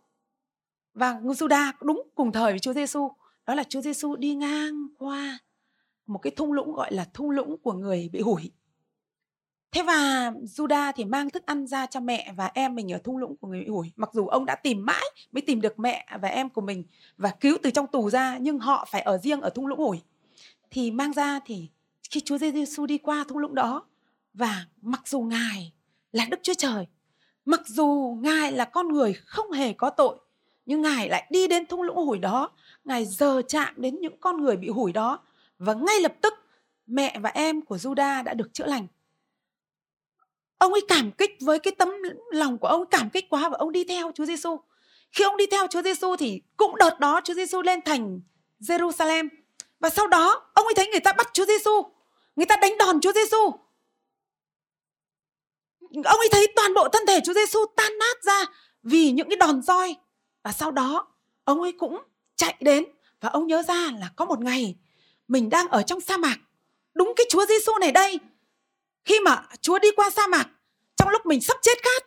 và 0.94 1.22
Giuđa 1.24 1.72
đúng 1.82 2.10
cùng 2.16 2.32
thời 2.32 2.52
với 2.52 2.60
Chúa 2.60 2.74
Giêsu, 2.74 3.12
đó 3.46 3.56
là 3.56 3.64
Chúa 3.64 3.82
Giêsu 3.82 4.16
đi 4.16 4.36
ngang 4.36 4.88
qua 4.98 5.40
một 6.08 6.20
cái 6.20 6.32
thung 6.32 6.54
lũng 6.54 6.74
gọi 6.74 6.94
là 6.94 7.06
thung 7.14 7.30
lũng 7.30 7.58
của 7.58 7.74
người 7.74 8.10
bị 8.14 8.22
hủi. 8.22 8.52
Thế 9.72 9.84
và 9.84 10.32
Juda 10.32 10.94
thì 10.96 11.06
mang 11.06 11.30
thức 11.30 11.46
ăn 11.46 11.68
ra 11.68 11.86
cho 11.86 12.00
mẹ 12.00 12.34
và 12.36 12.52
em 12.54 12.76
mình 12.76 12.92
ở 12.92 12.98
thung 12.98 13.18
lũng 13.18 13.36
của 13.38 13.48
người 13.48 13.60
bị 13.60 13.68
hủi. 13.68 13.92
Mặc 13.96 14.10
dù 14.14 14.28
ông 14.28 14.46
đã 14.46 14.56
tìm 14.56 14.86
mãi 14.86 15.06
mới 15.32 15.42
tìm 15.42 15.62
được 15.62 15.80
mẹ 15.80 16.06
và 16.22 16.30
em 16.30 16.50
của 16.50 16.62
mình 16.62 16.84
và 17.18 17.30
cứu 17.40 17.58
từ 17.64 17.72
trong 17.72 17.88
tù 17.88 18.10
ra 18.10 18.38
nhưng 18.38 18.60
họ 18.60 18.88
phải 18.92 19.02
ở 19.02 19.18
riêng 19.18 19.42
ở 19.42 19.50
thung 19.50 19.68
lũng 19.68 19.80
hủi. 19.80 20.02
Thì 20.72 20.92
mang 20.92 21.14
ra 21.14 21.40
thì 21.46 21.70
khi 22.10 22.20
Chúa 22.20 22.38
Giêsu 22.38 22.86
đi 22.86 22.98
qua 22.98 23.26
thung 23.28 23.38
lũng 23.38 23.56
đó 23.56 23.86
và 24.34 24.66
mặc 24.82 25.08
dù 25.08 25.22
Ngài 25.22 25.74
là 26.12 26.26
Đức 26.32 26.40
Chúa 26.44 26.54
Trời, 26.58 26.88
mặc 27.48 27.62
dù 27.66 28.18
Ngài 28.22 28.52
là 28.52 28.66
con 28.66 28.88
người 28.88 29.14
không 29.26 29.52
hề 29.52 29.74
có 29.74 29.90
tội, 29.90 30.18
nhưng 30.66 30.82
Ngài 30.82 31.10
lại 31.10 31.28
đi 31.30 31.48
đến 31.48 31.66
thung 31.66 31.82
lũng 31.82 31.96
hủi 31.96 32.18
đó, 32.18 32.52
Ngài 32.84 33.06
giờ 33.06 33.42
chạm 33.48 33.74
đến 33.78 34.02
những 34.02 34.18
con 34.20 34.42
người 34.42 34.58
bị 34.58 34.70
hủi 34.70 34.92
đó 34.92 35.20
và 35.60 35.74
ngay 35.74 36.02
lập 36.02 36.14
tức 36.22 36.34
mẹ 36.88 37.20
và 37.20 37.30
em 37.30 37.62
của 37.62 37.76
Juda 37.76 38.24
đã 38.24 38.34
được 38.34 38.54
chữa 38.54 38.66
lành. 38.66 38.88
Ông 40.58 40.72
ấy 40.72 40.82
cảm 40.88 41.12
kích 41.12 41.38
với 41.42 41.60
cái 41.60 41.76
tấm 41.78 41.90
lòng 42.32 42.58
của 42.58 42.68
ông 42.68 42.86
cảm 42.86 43.10
kích 43.10 43.30
quá 43.30 43.50
và 43.50 43.58
ông 43.58 43.72
đi 43.72 43.84
theo 43.84 44.12
Chúa 44.16 44.26
Giêsu. 44.26 44.60
Khi 45.12 45.24
ông 45.24 45.38
đi 45.38 45.46
theo 45.52 45.68
Chúa 45.68 45.82
Giêsu 45.82 46.16
thì 46.16 46.42
cũng 46.58 46.76
đợt 46.76 47.00
đó 47.00 47.22
Chúa 47.24 47.34
Giêsu 47.34 47.62
lên 47.62 47.80
thành 47.82 48.22
Jerusalem 48.60 49.30
và 49.80 49.90
sau 49.90 50.08
đó 50.08 50.50
ông 50.54 50.66
ấy 50.66 50.74
thấy 50.76 50.88
người 50.88 51.00
ta 51.00 51.14
bắt 51.14 51.30
Chúa 51.34 51.46
Giêsu, 51.46 51.84
người 52.36 52.46
ta 52.46 52.56
đánh 52.62 52.78
đòn 52.78 53.00
Chúa 53.00 53.12
Giêsu. 53.12 53.67
Ông 55.94 56.20
ấy 56.20 56.30
thấy 56.32 56.48
toàn 56.56 56.74
bộ 56.74 56.88
thân 56.90 57.06
thể 57.08 57.20
Chúa 57.26 57.34
Giêsu 57.34 57.60
tan 57.76 57.98
nát 58.00 58.24
ra 58.24 58.46
vì 58.84 59.12
những 59.12 59.30
cái 59.30 59.38
đòn 59.38 59.62
roi. 59.62 59.96
Và 60.44 60.52
sau 60.52 60.72
đó, 60.72 61.08
ông 61.44 61.62
ấy 61.62 61.72
cũng 61.72 62.02
chạy 62.36 62.56
đến 62.60 62.86
và 63.22 63.30
ông 63.30 63.48
nhớ 63.48 63.64
ra 63.64 63.92
là 64.00 64.10
có 64.16 64.26
một 64.26 64.40
ngày 64.40 64.76
mình 65.28 65.50
đang 65.50 65.68
ở 65.68 65.82
trong 65.82 66.02
sa 66.02 66.18
mạc. 66.18 66.38
Đúng 66.94 67.14
cái 67.16 67.26
Chúa 67.30 67.46
Giêsu 67.46 67.72
này 67.82 67.92
đây. 67.92 68.20
Khi 69.06 69.20
mà 69.20 69.44
Chúa 69.62 69.80
đi 69.80 69.92
qua 69.96 70.10
sa 70.10 70.28
mạc, 70.28 70.48
trong 70.96 71.10
lúc 71.10 71.26
mình 71.26 71.42
sắp 71.42 71.58
chết 71.62 71.78
khát, 71.84 72.04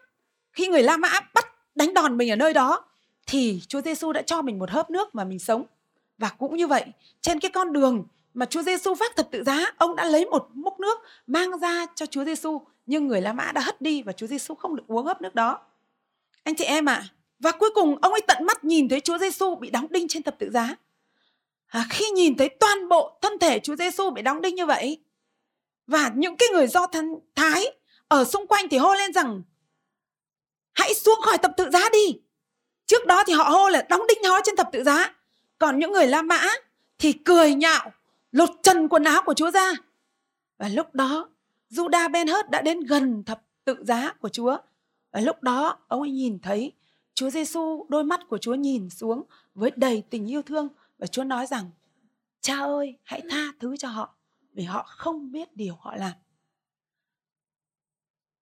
khi 0.52 0.68
người 0.68 0.82
La 0.82 0.96
Mã 0.96 1.20
bắt 1.34 1.46
đánh 1.74 1.94
đòn 1.94 2.16
mình 2.16 2.30
ở 2.30 2.36
nơi 2.36 2.52
đó, 2.52 2.84
thì 3.26 3.60
Chúa 3.68 3.80
Giêsu 3.80 4.12
đã 4.12 4.22
cho 4.22 4.42
mình 4.42 4.58
một 4.58 4.70
hớp 4.70 4.90
nước 4.90 5.14
mà 5.14 5.24
mình 5.24 5.38
sống. 5.38 5.64
Và 6.18 6.28
cũng 6.28 6.56
như 6.56 6.66
vậy, 6.66 6.84
trên 7.20 7.40
cái 7.40 7.50
con 7.50 7.72
đường 7.72 8.04
mà 8.34 8.46
Chúa 8.46 8.62
Giêsu 8.62 8.94
vác 8.94 9.16
thập 9.16 9.30
tự 9.30 9.44
giá, 9.44 9.72
ông 9.78 9.96
đã 9.96 10.04
lấy 10.04 10.26
một 10.26 10.48
múc 10.54 10.80
nước 10.80 10.98
mang 11.26 11.58
ra 11.58 11.86
cho 11.94 12.06
Chúa 12.06 12.24
Giêsu 12.24 12.60
nhưng 12.90 13.08
người 13.08 13.20
La 13.20 13.32
Mã 13.32 13.52
đã 13.52 13.60
hất 13.60 13.80
đi 13.80 14.02
và 14.02 14.12
Chúa 14.12 14.26
Giêsu 14.26 14.54
không 14.54 14.76
được 14.76 14.82
uống 14.86 15.06
hớp 15.06 15.22
nước 15.22 15.34
đó. 15.34 15.58
Anh 16.42 16.54
chị 16.54 16.64
em 16.64 16.88
ạ 16.88 16.94
à, 16.94 17.08
và 17.38 17.52
cuối 17.52 17.70
cùng 17.74 17.96
ông 18.02 18.12
ấy 18.12 18.20
tận 18.28 18.44
mắt 18.44 18.64
nhìn 18.64 18.88
thấy 18.88 19.00
Chúa 19.00 19.18
Giêsu 19.18 19.54
bị 19.54 19.70
đóng 19.70 19.86
đinh 19.90 20.08
trên 20.08 20.22
thập 20.22 20.38
tự 20.38 20.50
giá. 20.50 20.76
À, 21.66 21.86
khi 21.90 22.10
nhìn 22.10 22.36
thấy 22.36 22.48
toàn 22.48 22.88
bộ 22.88 23.18
thân 23.22 23.38
thể 23.38 23.58
Chúa 23.58 23.76
Giêsu 23.76 24.10
bị 24.10 24.22
đóng 24.22 24.40
đinh 24.40 24.54
như 24.54 24.66
vậy 24.66 25.00
và 25.86 26.10
những 26.14 26.36
cái 26.36 26.48
người 26.52 26.66
do 26.66 26.86
thân 26.86 27.14
thái 27.34 27.66
ở 28.08 28.24
xung 28.24 28.46
quanh 28.46 28.68
thì 28.68 28.78
hô 28.78 28.94
lên 28.94 29.12
rằng 29.12 29.42
hãy 30.72 30.94
xuống 30.94 31.20
khỏi 31.22 31.38
thập 31.38 31.52
tự 31.56 31.70
giá 31.70 31.88
đi. 31.92 32.20
Trước 32.86 33.06
đó 33.06 33.24
thì 33.26 33.32
họ 33.32 33.44
hô 33.44 33.68
là 33.68 33.86
đóng 33.88 34.02
đinh 34.08 34.18
nó 34.22 34.40
trên 34.44 34.56
thập 34.56 34.68
tự 34.72 34.82
giá. 34.82 35.14
Còn 35.58 35.78
những 35.78 35.92
người 35.92 36.06
La 36.06 36.22
Mã 36.22 36.48
thì 36.98 37.12
cười 37.12 37.54
nhạo 37.54 37.92
lột 38.32 38.50
trần 38.62 38.88
quần 38.88 39.04
áo 39.04 39.22
của 39.22 39.34
Chúa 39.34 39.50
ra. 39.50 39.72
Và 40.58 40.68
lúc 40.68 40.94
đó 40.94 41.28
Judah 41.70 42.10
Ben 42.10 42.26
Hớt 42.28 42.50
đã 42.50 42.62
đến 42.62 42.80
gần 42.80 43.24
thập 43.24 43.42
tự 43.64 43.76
giá 43.84 44.12
của 44.12 44.28
Chúa. 44.28 44.58
Và 45.12 45.20
lúc 45.20 45.42
đó, 45.42 45.78
ông 45.88 46.00
ấy 46.00 46.10
nhìn 46.10 46.38
thấy 46.38 46.72
Chúa 47.14 47.30
Giêsu 47.30 47.86
đôi 47.88 48.04
mắt 48.04 48.20
của 48.28 48.38
Chúa 48.38 48.54
nhìn 48.54 48.90
xuống 48.90 49.22
với 49.54 49.70
đầy 49.76 50.02
tình 50.10 50.30
yêu 50.30 50.42
thương 50.42 50.68
và 50.98 51.06
Chúa 51.06 51.24
nói 51.24 51.46
rằng, 51.46 51.70
cha 52.40 52.56
ơi, 52.56 52.98
hãy 53.02 53.22
tha 53.30 53.52
thứ 53.60 53.76
cho 53.76 53.88
họ 53.88 54.14
vì 54.52 54.64
họ 54.64 54.84
không 54.88 55.32
biết 55.32 55.56
điều 55.56 55.74
họ 55.80 55.96
làm. 55.96 56.12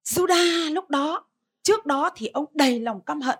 Juda 0.04 0.72
lúc 0.72 0.90
đó, 0.90 1.24
trước 1.62 1.86
đó 1.86 2.10
thì 2.16 2.26
ông 2.26 2.44
đầy 2.54 2.80
lòng 2.80 3.00
căm 3.00 3.20
hận. 3.20 3.38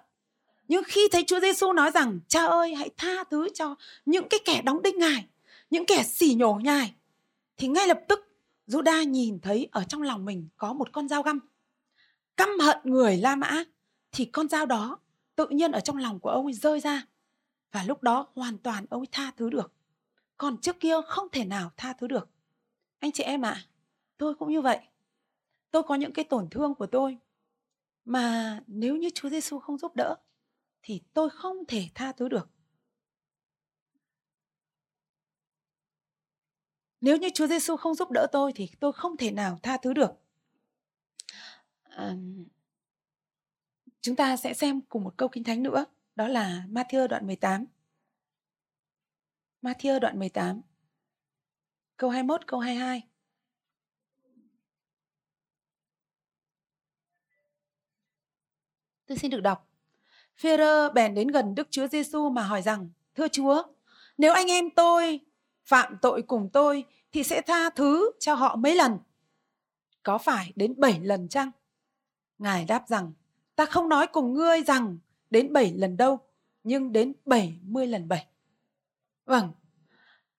Nhưng 0.69 0.85
khi 0.87 1.09
thấy 1.13 1.25
Chúa 1.27 1.41
Giêsu 1.41 1.73
nói 1.73 1.91
rằng, 1.91 2.21
cha 2.29 2.45
ơi, 2.45 2.75
hãy 2.75 2.91
tha 2.97 3.25
thứ 3.31 3.49
cho 3.55 3.75
những 4.07 4.29
cái 4.29 4.41
kẻ 4.45 4.63
đóng 4.63 4.83
đinh 4.83 4.99
ngài, 4.99 5.27
những 5.71 5.87
kẻ 5.87 6.03
xỉ 6.03 6.35
nhổ 6.35 6.55
ngài, 6.63 6.95
thì 7.57 7.69
ngay 7.69 7.89
lập 7.89 8.01
tức 8.09 8.28
Juda 8.69 9.05
nhìn 9.05 9.41
thấy 9.41 9.69
ở 9.73 9.85
trong 9.85 10.03
lòng 10.03 10.25
mình 10.25 10.49
có 10.57 10.73
một 10.73 10.93
con 10.93 11.09
dao 11.09 11.23
găm. 11.23 11.41
Căm 12.37 12.49
hận 12.61 12.79
người 12.85 13.17
La 13.17 13.37
Mã 13.37 13.65
thì 14.13 14.25
con 14.25 14.49
dao 14.49 14.67
đó 14.67 14.99
tự 15.37 15.47
nhiên 15.49 15.73
ở 15.73 15.81
trong 15.81 15.97
lòng 15.97 16.21
của 16.21 16.31
ông 16.31 16.47
ấy 16.47 16.53
rơi 16.53 16.81
ra. 16.81 17.07
Và 17.73 17.85
lúc 17.85 18.03
đó 18.03 18.29
hoàn 18.35 18.59
toàn 18.59 18.87
ông 18.91 19.01
ấy 19.01 19.09
tha 19.13 19.33
thứ 19.37 19.51
được. 19.51 19.73
Còn 20.37 20.61
trước 20.61 20.81
kia 20.81 20.95
không 21.07 21.29
thể 21.33 21.45
nào 21.45 21.71
tha 21.77 21.93
thứ 21.93 22.07
được. 22.07 22.29
Anh 22.99 23.13
chị 23.13 23.23
em 23.23 23.43
ạ 23.43 23.51
à, 23.51 23.67
tôi 24.17 24.35
cũng 24.35 24.53
như 24.53 24.61
vậy. 24.61 24.79
Tôi 25.71 25.83
có 25.83 25.95
những 25.95 26.13
cái 26.13 26.25
tổn 26.25 26.49
thương 26.51 26.75
của 26.75 26.87
tôi. 26.87 27.19
Mà 28.05 28.61
nếu 28.67 28.97
như 28.97 29.11
Chúa 29.15 29.29
Giêsu 29.29 29.59
không 29.59 29.79
giúp 29.79 29.97
đỡ 29.97 30.17
thì 30.83 31.03
tôi 31.15 31.31
không 31.31 31.57
thể 31.69 31.89
tha 31.95 32.13
thứ 32.13 32.29
được. 32.29 32.49
Nếu 37.01 37.17
như 37.17 37.29
Chúa 37.35 37.47
Giêsu 37.47 37.77
không 37.77 37.95
giúp 37.95 38.11
đỡ 38.11 38.27
tôi 38.33 38.53
thì 38.55 38.69
tôi 38.81 38.93
không 38.93 39.17
thể 39.17 39.31
nào 39.31 39.59
tha 39.63 39.77
thứ 39.83 39.93
được. 39.93 40.11
À, 41.83 42.15
chúng 44.01 44.17
ta 44.17 44.37
sẽ 44.37 44.55
xem 44.55 44.81
cùng 44.81 45.05
một 45.05 45.15
câu 45.17 45.29
kinh 45.29 45.45
thánh 45.45 45.63
nữa, 45.63 45.85
đó 46.17 46.29
là 46.29 46.65
Matthew 46.71 47.09
đoạn 47.09 47.27
18. 47.27 47.65
Matthew 49.63 49.99
đoạn 49.99 50.19
18. 50.19 50.61
Câu 51.97 52.11
21, 52.11 52.47
câu 52.47 52.61
22. 52.61 53.03
Tôi 59.07 59.19
xin 59.19 59.31
được 59.31 59.41
đọc. 59.41 59.69
Phêrô 60.37 60.89
bèn 60.95 61.15
đến 61.15 61.29
gần 61.29 61.55
Đức 61.55 61.69
Chúa 61.71 61.89
Giêsu 61.89 62.31
mà 62.31 62.43
hỏi 62.43 62.63
rằng: 62.63 62.91
"Thưa 63.15 63.29
Chúa, 63.29 63.63
nếu 64.19 64.33
anh 64.33 64.47
em 64.47 64.71
tôi 64.71 65.21
phạm 65.69 65.97
tội 66.03 66.23
cùng 66.23 66.49
tôi 66.53 66.85
thì 67.13 67.23
sẽ 67.23 67.41
tha 67.41 67.71
thứ 67.71 68.11
cho 68.21 68.35
họ 68.35 68.57
mấy 68.57 68.75
lần? 68.75 68.99
Có 70.03 70.19
phải 70.19 70.53
đến 70.57 70.75
bảy 70.77 71.01
lần 71.03 71.29
chăng?" 71.29 71.51
Ngài 72.39 72.65
đáp 72.65 72.85
rằng: 72.89 73.13
"Ta 73.57 73.65
không 73.65 73.89
nói 73.89 74.07
cùng 74.07 74.35
ngươi 74.35 74.63
rằng 74.63 74.99
đến 75.31 75.53
bảy 75.53 75.73
lần 75.77 75.97
đâu, 75.97 76.19
nhưng 76.65 76.93
đến 76.93 77.13
bảy 77.25 77.59
mươi 77.63 77.87
lần 77.87 78.09
bảy." 78.09 78.27
Vâng, 79.27 79.53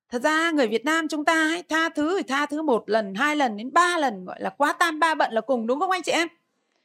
thật 0.09 0.21
ra 0.21 0.51
người 0.51 0.67
Việt 0.67 0.86
Nam 0.86 1.07
chúng 1.07 1.25
ta 1.25 1.34
ấy, 1.34 1.63
tha 1.63 1.89
thứ 1.89 2.17
thì 2.17 2.23
tha 2.27 2.45
thứ 2.45 2.61
một 2.61 2.89
lần, 2.89 3.15
hai 3.15 3.36
lần 3.36 3.57
đến 3.57 3.73
ba 3.73 3.97
lần 3.97 4.25
gọi 4.25 4.41
là 4.41 4.49
quá 4.49 4.73
tam 4.73 4.99
ba 4.99 5.15
bận 5.15 5.34
là 5.34 5.41
cùng 5.41 5.67
đúng 5.67 5.80
không 5.80 5.91
anh 5.91 6.03
chị 6.03 6.11
em? 6.11 6.27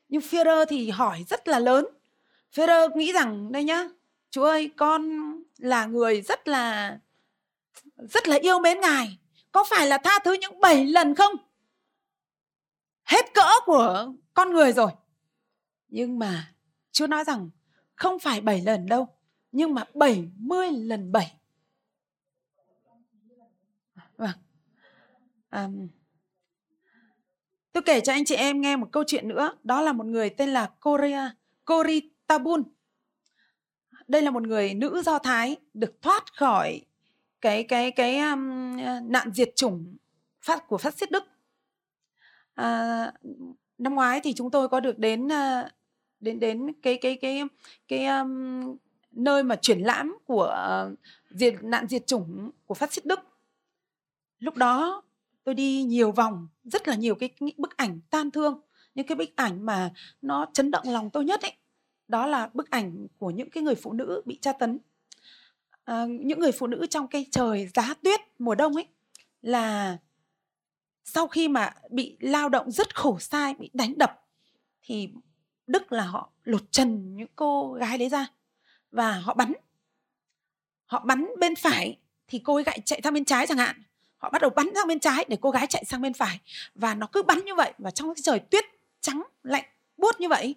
nhưng 0.09 0.23
Führer 0.23 0.65
thì 0.65 0.91
hỏi 0.91 1.25
rất 1.29 1.49
là 1.49 1.59
lớn 1.59 1.87
Führer 2.55 2.97
nghĩ 2.97 3.13
rằng 3.13 3.53
đây 3.53 3.65
nhá 3.65 3.89
chú 4.31 4.43
ơi 4.43 4.71
con 4.77 5.21
là 5.59 5.87
người 5.87 6.21
rất 6.21 6.49
là 6.49 6.99
rất 7.97 8.29
là 8.29 8.37
yêu 8.37 8.59
mến 8.59 8.81
ngài. 8.81 9.19
Có 9.53 9.65
phải 9.71 9.87
là 9.87 9.99
tha 9.99 10.19
thứ 10.25 10.33
những 10.33 10.61
bảy 10.61 10.87
lần 10.87 11.15
không? 11.15 11.33
Hết 13.05 13.35
cỡ 13.35 13.51
của 13.67 14.13
con 14.35 14.53
người 14.53 14.73
rồi. 14.73 14.91
Nhưng 15.89 16.19
mà 16.19 16.55
Chúa 16.93 17.07
nói 17.07 17.25
rằng 17.25 17.51
không 17.95 18.19
phải 18.19 18.41
bảy 18.41 18.61
lần 18.61 18.87
đâu 18.87 19.09
nhưng 19.55 19.75
mà 19.75 19.85
bảy 19.95 20.29
mươi 20.37 20.71
lần 20.73 21.13
bảy. 21.13 21.35
Vâng. 24.17 24.31
À, 25.51 25.69
Tôi 27.73 27.83
kể 27.83 28.01
cho 28.01 28.13
anh 28.13 28.25
chị 28.25 28.35
em 28.35 28.61
nghe 28.61 28.77
một 28.77 28.89
câu 28.93 29.05
chuyện 29.07 29.29
nữa, 29.29 29.57
đó 29.63 29.81
là 29.81 29.93
một 29.93 30.07
người 30.07 30.31
tên 30.31 30.49
là 30.49 30.71
Korea, 30.81 31.35
Kori 31.65 32.11
Tabun. 32.27 32.63
Đây 34.09 34.23
là 34.23 34.31
một 34.31 34.43
người 34.43 34.75
nữ 34.75 35.03
Do 35.03 35.19
Thái 35.19 35.57
được 35.75 36.03
thoát 36.03 36.37
khỏi 36.37 36.83
cái 37.45 37.65
cái 37.65 37.91
cái 37.91 38.19
um, 38.19 38.77
nạn 39.03 39.31
diệt 39.35 39.57
chủng 39.57 39.97
phát 40.43 40.69
của 40.69 40.79
phát 40.79 40.99
xít 40.99 41.11
Đức. 41.11 41.25
À, 42.55 43.13
năm 43.79 43.95
ngoái 43.95 44.21
thì 44.21 44.33
chúng 44.33 44.51
tôi 44.51 44.69
có 44.69 44.81
được 44.81 44.99
đến 44.99 45.29
ờ, 45.29 45.69
đến 46.21 46.41
đến 46.41 46.73
cái 46.83 46.99
cái 47.03 47.17
cái 47.17 47.43
cái 47.89 48.07
um, 48.07 48.77
nơi 49.11 49.43
mà 49.43 49.57
triển 49.57 49.79
lãm 49.79 50.19
của 50.25 50.57
uh, 50.87 50.99
diệt 51.31 51.55
nạn 51.63 51.89
diệt 51.89 52.07
chủng 52.07 52.51
của 52.67 52.75
phát 52.75 52.93
xít 52.93 53.07
Đức. 53.07 53.21
Lúc 54.39 54.57
đó 54.57 55.03
tôi 55.45 55.55
đi 55.55 55.83
nhiều 55.83 56.13
vòng 56.13 56.49
rất 56.65 56.89
là 56.89 56.95
nhiều 56.95 57.15
cái, 57.15 57.29
cái 57.29 57.53
bức 57.57 57.77
ảnh 57.77 58.01
tan 58.11 58.31
thương 58.31 58.61
những 58.95 59.07
cái 59.07 59.17
bức 59.17 59.37
ảnh 59.37 59.67
mà 59.67 59.93
nó 60.23 60.47
chấn 60.53 60.71
động 60.71 60.85
lòng 60.87 61.11
tôi 61.11 61.25
nhất 61.25 61.43
ấy 61.43 61.53
đó 62.09 62.27
là 62.27 62.51
bức 62.55 62.71
ảnh 62.71 63.07
của 63.19 63.31
những 63.31 63.51
cái 63.51 63.63
người 63.63 63.75
phụ 63.75 63.93
nữ 63.93 64.23
bị 64.25 64.39
tra 64.41 64.53
tấn 64.53 64.79
à, 65.85 66.05
những 66.07 66.41
người 66.41 66.53
phụ 66.53 66.67
nữ 66.67 66.87
trong 66.91 67.09
cái 67.09 67.27
trời 67.31 67.69
giá 67.75 67.95
tuyết 68.03 68.21
mùa 68.39 68.55
đông 68.55 68.75
ấy 68.75 68.87
là 69.43 69.97
sau 71.05 71.27
khi 71.27 71.49
mà 71.49 71.75
bị 71.91 72.17
lao 72.21 72.49
động 72.49 72.71
rất 72.71 72.95
khổ 72.97 73.19
sai 73.19 73.55
bị 73.55 73.71
đánh 73.73 73.99
đập 73.99 74.21
thì 74.83 75.09
đức 75.67 75.93
là 75.93 76.05
họ 76.05 76.31
lột 76.45 76.63
trần 76.71 77.17
những 77.17 77.29
cô 77.37 77.73
gái 77.73 77.99
đấy 77.99 78.09
ra 78.09 78.27
và 78.95 79.13
họ 79.13 79.35
bắn. 79.35 79.53
Họ 80.87 81.05
bắn 81.05 81.27
bên 81.39 81.57
phải 81.57 81.99
thì 82.29 82.39
cô 82.39 82.55
ấy 82.55 82.65
chạy 82.85 83.01
sang 83.05 83.15
bên 83.15 83.25
trái 83.25 83.47
chẳng 83.47 83.59
hạn. 83.59 83.83
Họ 84.17 84.31
bắt 84.31 84.43
đầu 84.43 84.51
bắn 84.51 84.71
sang 84.75 84.89
bên 84.89 85.01
trái 85.01 85.25
để 85.29 85.37
cô 85.41 85.51
gái 85.51 85.67
chạy 85.67 85.85
sang 85.85 86.03
bên 86.03 86.15
phải 86.15 86.41
và 86.75 86.95
nó 86.95 87.07
cứ 87.07 87.23
bắn 87.23 87.45
như 87.45 87.55
vậy 87.55 87.73
và 87.79 87.91
trong 87.91 88.15
cái 88.15 88.23
trời 88.23 88.39
tuyết 88.39 88.65
trắng 89.01 89.23
lạnh 89.43 89.65
buốt 89.97 90.21
như 90.21 90.29
vậy 90.29 90.55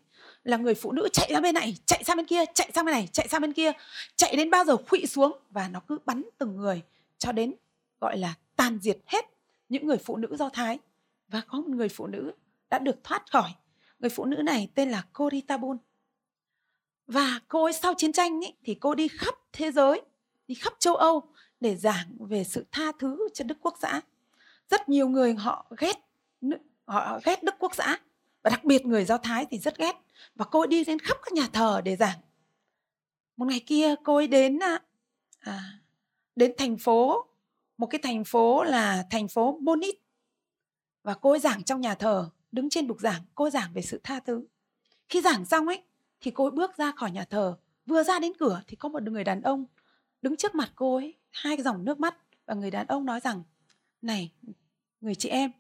là 0.48 0.58
người 0.58 0.76
phụ 0.76 0.92
nữ 0.92 1.10
chạy 1.14 1.30
ra 1.34 1.40
bên 1.40 1.56
này 1.56 1.78
chạy 1.86 2.04
sang 2.04 2.18
bên 2.18 2.26
kia 2.26 2.46
chạy 2.54 2.72
sang 2.74 2.86
bên 2.86 2.94
này 2.94 3.08
chạy 3.12 3.28
sang 3.28 3.42
bên 3.42 3.54
kia 3.54 3.72
chạy 4.16 4.36
đến 4.36 4.50
bao 4.50 4.66
giờ 4.66 4.78
khuỵu 4.78 5.06
xuống 5.06 5.40
và 5.50 5.68
nó 5.68 5.80
cứ 5.80 5.98
bắn 6.06 6.24
từng 6.38 6.58
người 6.58 6.82
cho 7.18 7.32
đến 7.32 7.54
gọi 8.02 8.18
là 8.18 8.34
tàn 8.56 8.80
diệt 8.82 8.98
hết 9.06 9.26
những 9.70 9.88
người 9.88 9.98
phụ 9.98 10.18
nữ 10.18 10.36
do 10.40 10.50
thái. 10.50 10.80
Và 11.28 11.42
có 11.48 11.58
một 11.58 11.70
người 11.70 11.90
phụ 11.90 12.08
nữ 12.08 12.32
đã 12.70 12.80
được 12.80 13.04
thoát 13.04 13.32
khỏi. 13.32 13.50
Người 14.00 14.10
phụ 14.10 14.26
nữ 14.26 14.36
này 14.36 14.70
tên 14.76 14.92
là 14.92 15.04
Coritabun 15.14 15.78
và 17.08 17.40
cô 17.48 17.64
ấy 17.64 17.74
sau 17.74 17.94
chiến 17.94 18.12
tranh 18.14 18.44
ấy, 18.44 18.54
thì 18.64 18.76
cô 18.76 18.96
đi 18.96 19.08
khắp 19.08 19.36
thế 19.54 19.72
giới 19.72 20.02
đi 20.48 20.56
khắp 20.56 20.74
châu 20.80 20.96
Âu 20.96 21.24
để 21.60 21.76
giảng 21.76 22.06
về 22.20 22.44
sự 22.44 22.66
tha 22.72 22.92
thứ 23.00 23.28
cho 23.34 23.44
Đức 23.44 23.58
Quốc 23.62 23.78
xã. 23.82 24.02
Rất 24.70 24.90
nhiều 24.90 25.10
người 25.10 25.34
họ 25.34 25.72
ghét 25.78 25.96
họ 26.86 27.20
ghét 27.24 27.44
Đức 27.44 27.56
Quốc 27.60 27.76
xã 27.76 27.98
và 28.48 28.52
đặc 28.52 28.64
biệt 28.64 28.86
người 28.86 29.06
Do 29.06 29.18
Thái 29.18 29.46
thì 29.50 29.60
rất 29.60 29.78
ghét. 29.78 29.96
Và 30.36 30.46
cô 30.46 30.60
ấy 30.60 30.68
đi 30.68 30.84
đến 30.84 31.00
khắp 31.00 31.18
các 31.24 31.34
nhà 31.34 31.48
thờ 31.54 31.82
để 31.86 31.96
giảng. 31.96 32.20
Một 33.38 33.46
ngày 33.46 33.64
kia 33.66 33.96
cô 34.04 34.16
ấy 34.16 34.28
đến 34.28 34.60
à, 34.60 34.80
à, 35.40 35.80
đến 36.36 36.54
thành 36.58 36.78
phố 36.78 37.26
một 37.78 37.88
cái 37.88 38.00
thành 38.04 38.24
phố 38.24 38.64
là 38.64 39.06
thành 39.10 39.28
phố 39.28 39.60
Bonit. 39.62 39.96
Và 41.04 41.14
cô 41.14 41.30
ấy 41.30 41.40
giảng 41.40 41.64
trong 41.64 41.82
nhà 41.82 41.96
thờ 41.96 42.30
đứng 42.52 42.70
trên 42.70 42.88
bục 42.88 43.00
giảng 43.00 43.22
cô 43.36 43.46
ấy 43.46 43.52
giảng 43.52 43.74
về 43.74 43.82
sự 43.82 44.02
tha 44.04 44.20
thứ. 44.20 44.48
Khi 45.10 45.22
giảng 45.22 45.46
xong 45.46 45.68
ấy 45.68 45.84
thì 46.22 46.32
cô 46.32 46.46
ấy 46.46 46.52
bước 46.52 46.78
ra 46.78 46.92
khỏi 46.92 47.12
nhà 47.12 47.26
thờ. 47.30 47.58
Vừa 47.86 48.04
ra 48.04 48.20
đến 48.20 48.32
cửa 48.40 48.62
thì 48.68 48.76
có 48.76 48.90
một 48.90 49.04
người 49.04 49.24
đàn 49.24 49.42
ông 49.42 49.66
đứng 50.22 50.36
trước 50.36 50.56
mặt 50.56 50.72
cô 50.76 50.96
ấy 50.96 51.14
hai 51.32 51.58
cái 51.58 51.64
dòng 51.64 51.86
nước 51.86 52.00
mắt. 52.00 52.18
Và 52.46 52.54
người 52.54 52.72
đàn 52.72 52.88
ông 52.88 53.06
nói 53.06 53.20
rằng 53.20 53.44
này 54.02 54.32
người 55.02 55.16
chị 55.16 55.30
em 55.30 55.52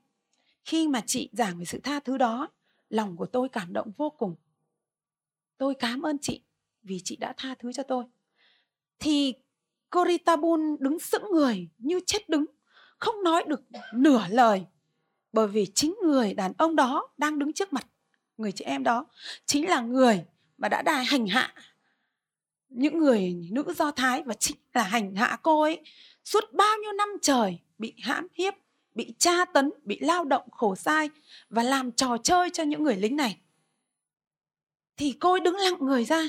khi 0.65 0.87
mà 0.87 1.01
chị 1.05 1.29
giảng 1.33 1.59
về 1.59 1.65
sự 1.65 1.79
tha 1.83 1.99
thứ 1.99 2.17
đó 2.17 2.47
lòng 2.89 3.17
của 3.17 3.25
tôi 3.25 3.49
cảm 3.49 3.73
động 3.73 3.91
vô 3.97 4.09
cùng. 4.09 4.35
Tôi 5.57 5.75
cảm 5.75 6.01
ơn 6.01 6.17
chị 6.21 6.41
vì 6.83 7.01
chị 7.03 7.15
đã 7.15 7.33
tha 7.37 7.55
thứ 7.59 7.73
cho 7.73 7.83
tôi. 7.83 8.03
Thì 8.99 9.33
Coritabun 9.91 10.77
đứng 10.79 10.99
sững 10.99 11.25
người 11.31 11.69
như 11.77 11.99
chết 12.05 12.29
đứng, 12.29 12.45
không 12.99 13.23
nói 13.23 13.43
được 13.47 13.61
nửa 13.93 14.25
lời. 14.29 14.65
Bởi 15.33 15.47
vì 15.47 15.65
chính 15.75 15.95
người 16.03 16.33
đàn 16.33 16.53
ông 16.57 16.75
đó 16.75 17.09
đang 17.17 17.39
đứng 17.39 17.53
trước 17.53 17.73
mặt 17.73 17.87
người 18.37 18.51
chị 18.51 18.65
em 18.65 18.83
đó, 18.83 19.05
chính 19.45 19.69
là 19.69 19.81
người 19.81 20.25
mà 20.57 20.69
đã 20.69 20.81
đài 20.81 21.05
hành 21.05 21.27
hạ 21.27 21.53
những 22.69 22.97
người 22.97 23.35
nữ 23.51 23.73
do 23.75 23.91
thái 23.91 24.23
và 24.23 24.33
chính 24.33 24.57
là 24.73 24.83
hành 24.83 25.15
hạ 25.15 25.39
cô 25.41 25.61
ấy 25.61 25.81
suốt 26.23 26.43
bao 26.53 26.77
nhiêu 26.77 26.91
năm 26.91 27.09
trời 27.21 27.59
bị 27.77 27.93
hãm 28.01 28.27
hiếp 28.33 28.53
bị 28.97 29.13
tra 29.17 29.45
tấn, 29.45 29.71
bị 29.83 29.99
lao 29.99 30.25
động 30.25 30.51
khổ 30.51 30.75
sai 30.75 31.09
và 31.49 31.63
làm 31.63 31.91
trò 31.91 32.17
chơi 32.23 32.49
cho 32.49 32.63
những 32.63 32.83
người 32.83 32.95
lính 32.95 33.15
này. 33.15 33.41
Thì 34.97 35.17
cô 35.19 35.31
ấy 35.31 35.39
đứng 35.39 35.55
lặng 35.55 35.77
người 35.79 36.05
ra. 36.05 36.23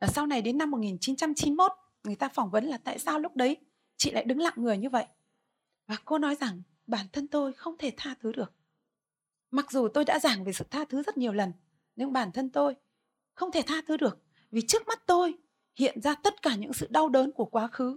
Và 0.00 0.06
sau 0.06 0.26
này 0.26 0.42
đến 0.42 0.58
năm 0.58 0.70
1991 0.70 1.72
người 2.04 2.16
ta 2.16 2.28
phỏng 2.28 2.50
vấn 2.50 2.64
là 2.64 2.78
tại 2.78 2.98
sao 2.98 3.18
lúc 3.18 3.36
đấy 3.36 3.56
chị 3.96 4.10
lại 4.10 4.24
đứng 4.24 4.38
lặng 4.38 4.54
người 4.56 4.78
như 4.78 4.90
vậy? 4.90 5.06
Và 5.86 5.96
cô 6.04 6.18
nói 6.18 6.36
rằng, 6.40 6.62
bản 6.86 7.06
thân 7.12 7.28
tôi 7.28 7.52
không 7.52 7.78
thể 7.78 7.92
tha 7.96 8.14
thứ 8.20 8.32
được. 8.32 8.52
Mặc 9.50 9.70
dù 9.70 9.88
tôi 9.94 10.04
đã 10.04 10.18
giảng 10.18 10.44
về 10.44 10.52
sự 10.52 10.64
tha 10.70 10.84
thứ 10.84 11.02
rất 11.02 11.16
nhiều 11.16 11.32
lần, 11.32 11.52
nhưng 11.96 12.12
bản 12.12 12.32
thân 12.32 12.50
tôi 12.50 12.74
không 13.34 13.52
thể 13.52 13.62
tha 13.62 13.82
thứ 13.86 13.96
được. 13.96 14.22
Vì 14.50 14.62
trước 14.66 14.88
mắt 14.88 15.06
tôi 15.06 15.34
hiện 15.74 16.00
ra 16.00 16.14
tất 16.14 16.42
cả 16.42 16.54
những 16.54 16.72
sự 16.72 16.86
đau 16.90 17.08
đớn 17.08 17.32
của 17.32 17.44
quá 17.44 17.66
khứ, 17.66 17.96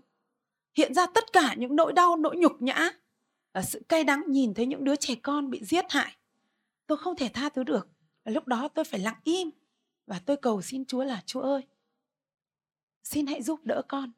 hiện 0.78 0.94
ra 0.94 1.06
tất 1.06 1.34
cả 1.34 1.56
những 1.58 1.76
nỗi 1.76 1.94
đau, 1.94 2.16
nỗi 2.16 2.38
nhục 2.38 2.62
nhã 2.62 2.92
sự 3.62 3.82
cay 3.90 4.04
đắng 4.04 4.24
nhìn 4.28 4.54
thấy 4.54 4.66
những 4.66 4.84
đứa 4.84 4.96
trẻ 4.96 5.16
con 5.16 5.50
bị 5.50 5.60
giết 5.64 5.86
hại. 5.90 6.16
Tôi 6.88 6.98
không 6.98 7.16
thể 7.16 7.30
tha 7.34 7.50
thứ 7.50 7.64
được. 7.64 7.88
Và 8.24 8.32
lúc 8.32 8.48
đó 8.48 8.68
tôi 8.68 8.86
phải 8.86 9.00
lặng 9.00 9.20
im. 9.24 9.50
Và 10.08 10.20
tôi 10.26 10.38
cầu 10.38 10.62
xin 10.62 10.86
chúa 10.86 11.04
là 11.04 11.22
chúa 11.26 11.42
ơi 11.42 11.62
xin 13.04 13.28
hãy 13.28 13.42
giúp 13.42 13.60
đỡ 13.64 13.82
con. 13.88 14.12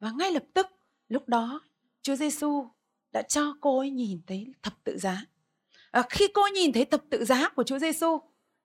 Và 0.00 0.10
ngay 0.10 0.32
lập 0.32 0.44
tức 0.54 0.66
lúc 1.08 1.28
đó 1.28 1.60
chúa 2.02 2.16
giêsu 2.16 2.68
đã 3.12 3.22
cho 3.22 3.56
cô 3.60 3.78
ấy 3.78 3.90
nhìn 3.90 4.20
thấy 4.26 4.52
thập 4.62 4.84
tự 4.84 4.98
giá. 4.98 5.24
À, 5.90 6.02
khi 6.10 6.28
cô 6.34 6.42
nhìn 6.54 6.72
thấy 6.72 6.84
thập 6.84 7.02
tự 7.10 7.24
giá 7.24 7.48
của 7.48 7.64
chúa 7.64 7.78
giêsu 7.78 8.18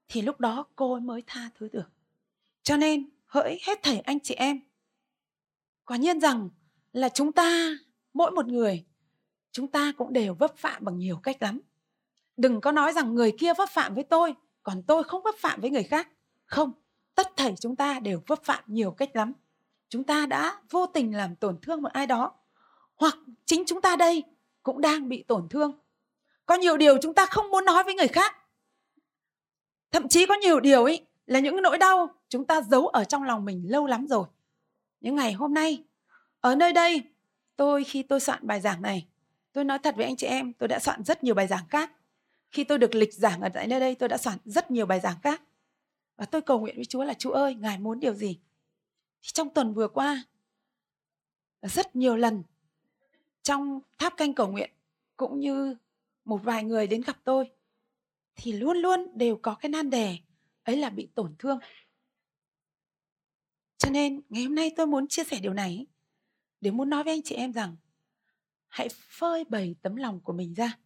thì 0.08 0.22
lúc 0.22 0.40
đó 0.40 0.68
cô 0.76 0.94
ấy 0.94 1.02
mới 1.02 1.24
tha 1.28 1.50
thứ 1.56 1.70
được. 1.72 1.90
Cho 2.64 2.78
nên 2.78 3.10
hỡi 3.26 3.60
hết 3.64 3.84
thảy 3.84 4.00
anh 4.00 4.20
chị 4.20 4.34
em 4.34 4.60
quả 5.86 5.98
nhiên 5.98 6.20
rằng 6.20 6.50
là 6.94 7.10
chúng 7.10 7.32
ta 7.32 7.78
mỗi 8.14 8.32
một 8.32 8.46
người 8.46 8.86
chúng 9.52 9.68
ta 9.68 9.91
cũng 9.97 10.14
đều 10.14 10.34
vấp 10.34 10.58
phạm 10.58 10.86
bằng 10.86 10.97
nhiều 10.97 11.20
cách 11.24 11.38
lắm. 11.39 11.60
Đừng 12.38 12.62
có 12.62 12.72
nói 12.72 12.93
rằng 12.93 13.16
người 13.16 13.34
kia 13.39 13.54
vấp 13.54 13.70
phạm 13.70 13.95
với 13.95 14.04
tôi, 14.04 14.36
còn 14.64 14.84
tôi 14.84 15.04
không 15.04 15.24
vấp 15.24 15.36
phạm 15.38 15.62
với 15.62 15.70
người 15.70 15.84
khác. 15.84 16.10
Không, 16.45 16.72
tất 17.16 17.28
thảy 17.38 17.56
chúng 17.60 17.76
ta 17.76 17.99
đều 17.99 18.22
vấp 18.28 18.43
phạm 18.43 18.64
nhiều 18.68 18.91
cách 18.91 19.16
lắm. 19.16 19.34
Chúng 19.89 20.04
ta 20.04 20.26
đã 20.26 20.62
vô 20.70 20.86
tình 20.86 21.16
làm 21.16 21.36
tổn 21.36 21.60
thương 21.62 21.82
một 21.82 21.91
ai 21.93 22.08
đó, 22.08 22.34
hoặc 22.95 23.18
chính 23.45 23.64
chúng 23.68 23.82
ta 23.82 23.95
đây 23.95 24.24
cũng 24.64 24.82
đang 24.82 25.10
bị 25.10 25.24
tổn 25.24 25.49
thương. 25.49 25.80
Có 26.45 26.56
nhiều 26.56 26.78
điều 26.78 26.97
chúng 27.02 27.14
ta 27.14 27.26
không 27.26 27.49
muốn 27.52 27.66
nói 27.66 27.84
với 27.84 27.93
người 27.93 28.08
khác. 28.08 28.36
Thậm 29.91 30.08
chí 30.08 30.26
có 30.26 30.36
nhiều 30.36 30.60
điều 30.60 30.84
ấy 30.84 31.06
là 31.26 31.39
những 31.39 31.62
nỗi 31.62 31.78
đau 31.78 32.10
chúng 32.30 32.45
ta 32.45 32.62
giấu 32.62 32.88
ở 32.88 33.04
trong 33.04 33.24
lòng 33.24 33.45
mình 33.45 33.64
lâu 33.68 33.86
lắm 33.86 34.08
rồi. 34.08 34.26
Những 34.99 35.16
ngày 35.16 35.34
hôm 35.34 35.54
nay, 35.54 35.84
ở 36.39 36.56
nơi 36.56 36.74
đây, 36.74 37.02
tôi 37.56 37.84
khi 37.84 38.04
tôi 38.04 38.20
soạn 38.20 38.39
bài 38.47 38.62
giảng 38.62 38.82
này 38.82 39.08
tôi 39.54 39.64
nói 39.64 39.80
thật 39.80 39.95
với 39.95 40.06
anh 40.06 40.16
chị 40.16 40.28
em, 40.28 40.54
tôi 40.54 40.68
đã 40.68 40.80
soạn 40.80 41.04
rất 41.04 41.24
nhiều 41.24 41.36
bài 41.36 41.47
giảng 41.47 41.68
khác. 41.68 41.91
Khi 42.52 42.64
tôi 42.64 42.78
được 42.78 42.95
lịch 42.95 43.14
giảng 43.14 43.41
ở 43.41 43.49
tại 43.54 43.68
nơi 43.68 43.80
đây, 43.80 43.95
tôi 43.95 44.10
đã 44.10 44.18
soạn 44.18 44.38
rất 44.45 44.72
nhiều 44.72 44.86
bài 44.86 44.99
giảng 44.99 45.22
khác. 45.24 45.41
Và 46.18 46.26
tôi 46.26 46.41
cầu 46.41 46.60
nguyện 46.60 46.76
với 46.76 46.86
chúa 46.86 47.04
là, 47.04 47.14
chúa 47.14 47.32
ơi, 47.32 47.56
ngài 47.56 47.80
muốn 47.80 47.99
điều 47.99 48.14
gì? 48.14 48.39
Thì 49.22 49.30
trong 49.34 49.49
tuần 49.49 49.74
vừa 49.74 49.88
qua 49.88 50.24
rất 51.62 51.95
nhiều 51.95 52.18
lần 52.18 52.43
trong 53.43 53.80
tháp 53.97 54.18
canh 54.18 54.34
cầu 54.34 54.47
nguyện 54.47 54.72
cũng 55.18 55.39
như 55.39 55.76
một 56.26 56.38
vài 56.43 56.64
người 56.64 56.88
đến 56.88 57.02
gặp 57.02 57.18
tôi, 57.24 57.52
thì 58.36 58.52
luôn 58.52 58.78
luôn 58.78 59.18
đều 59.18 59.38
có 59.41 59.56
cái 59.56 59.70
nan 59.70 59.89
đề, 59.89 60.18
ấy 60.64 60.78
là 60.78 60.89
bị 60.89 61.08
tổn 61.16 61.36
thương. 61.39 61.60
Cho 63.78 63.89
nên 63.89 64.22
ngày 64.30 64.43
hôm 64.43 64.56
nay 64.56 64.72
tôi 64.76 64.88
muốn 64.88 65.08
chia 65.08 65.24
sẻ 65.24 65.39
điều 65.39 65.54
này 65.54 65.86
để 66.62 66.72
muốn 66.72 66.89
nói 66.89 67.04
với 67.04 67.14
anh 67.14 67.22
chị 67.22 67.36
em 67.36 67.54
rằng 67.54 67.76
hãy 68.72 68.90
phơi 69.20 69.44
bày 69.44 69.76
tấm 69.82 69.96
lòng 69.96 70.20
của 70.20 70.34
mình 70.34 70.54
ra 70.54 70.78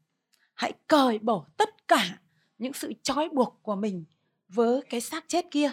hãy 0.53 0.73
cởi 0.87 1.19
bỏ 1.19 1.45
tất 1.57 1.87
cả 1.87 2.19
những 2.57 2.73
sự 2.73 2.93
trói 3.03 3.29
buộc 3.29 3.59
của 3.61 3.75
mình 3.75 4.05
với 4.47 4.81
cái 4.89 5.01
xác 5.01 5.25
chết 5.27 5.45
kia 5.51 5.71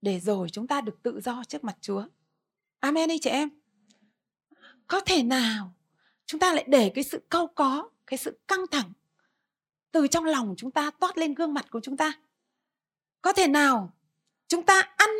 để 0.00 0.20
rồi 0.20 0.48
chúng 0.52 0.66
ta 0.66 0.80
được 0.80 1.02
tự 1.02 1.20
do 1.20 1.44
trước 1.48 1.64
mặt 1.64 1.76
Chúa. 1.80 2.04
Amen 2.80 3.08
đi 3.08 3.18
chị 3.18 3.30
em. 3.30 3.48
Có 4.86 5.00
thể 5.00 5.22
nào 5.22 5.74
chúng 6.26 6.40
ta 6.40 6.54
lại 6.54 6.64
để 6.68 6.92
cái 6.94 7.04
sự 7.04 7.22
câu 7.28 7.46
có, 7.46 7.90
cái 8.06 8.18
sự 8.18 8.38
căng 8.48 8.66
thẳng 8.70 8.92
từ 9.92 10.06
trong 10.06 10.24
lòng 10.24 10.54
chúng 10.56 10.70
ta 10.70 10.90
toát 10.90 11.18
lên 11.18 11.34
gương 11.34 11.54
mặt 11.54 11.66
của 11.70 11.80
chúng 11.80 11.96
ta? 11.96 12.12
Có 13.22 13.32
thể 13.32 13.46
nào 13.46 13.92
chúng 14.48 14.62
ta 14.62 14.80
ăn, 14.96 15.10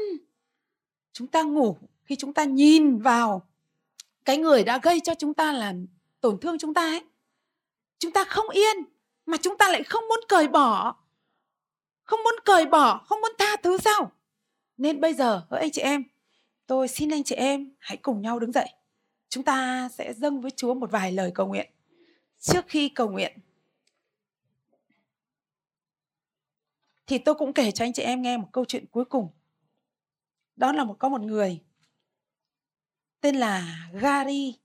chúng 1.13 1.27
ta 1.27 1.43
ngủ 1.43 1.77
khi 2.05 2.17
chúng 2.17 2.35
ta 2.35 2.45
nhìn 2.45 2.99
vào 2.99 3.49
cái 4.25 4.39
người 4.39 4.65
đã 4.65 4.79
gây 4.83 5.01
cho 5.01 5.15
chúng 5.15 5.35
ta 5.35 5.53
là 5.53 5.75
tổn 6.21 6.41
thương 6.41 6.59
chúng 6.59 6.75
ta 6.75 6.83
ấy. 6.83 7.05
Chúng 7.99 8.13
ta 8.13 8.25
không 8.25 8.49
yên, 8.49 8.77
mà 9.27 9.37
chúng 9.43 9.59
ta 9.59 9.69
lại 9.69 9.83
không 9.83 10.09
muốn 10.09 10.21
cởi 10.29 10.49
bỏ. 10.49 10.97
Không 12.05 12.21
muốn 12.25 12.35
cởi 12.45 12.67
bỏ, 12.67 12.99
không 12.99 13.21
muốn 13.21 13.31
tha 13.39 13.57
thứ 13.63 13.79
sao? 13.79 14.13
Nên 14.77 15.01
bây 15.01 15.15
giờ, 15.15 15.47
hỡi 15.51 15.61
anh 15.61 15.71
chị 15.71 15.83
em, 15.83 16.05
tôi 16.67 16.89
xin 16.89 17.11
anh 17.11 17.25
chị 17.25 17.35
em 17.35 17.75
hãy 17.79 17.97
cùng 17.97 18.23
nhau 18.23 18.39
đứng 18.39 18.53
dậy. 18.53 18.69
Chúng 19.29 19.45
ta 19.45 19.89
sẽ 19.89 20.15
dâng 20.15 20.41
với 20.41 20.51
chúa 20.51 20.75
một 20.75 20.91
vài 20.91 21.13
lời 21.13 21.33
cầu 21.35 21.47
nguyện. 21.47 21.71
Trước 22.39 22.65
khi 22.69 22.89
cầu 22.89 23.09
nguyện, 23.09 23.39
thì 27.07 27.19
tôi 27.19 27.35
cũng 27.35 27.53
kể 27.53 27.71
cho 27.71 27.85
anh 27.85 27.93
chị 27.93 28.03
em 28.03 28.23
nghe 28.23 28.37
một 28.37 28.49
câu 28.53 28.65
chuyện 28.65 28.87
cuối 28.87 29.05
cùng. 29.05 29.29
Đó 30.57 30.73
là 30.73 30.85
một 30.85 30.97
có 30.99 31.09
một 31.09 31.21
người 31.21 31.61
tên 33.21 33.37
là 33.37 33.89
Gary. 33.93 34.59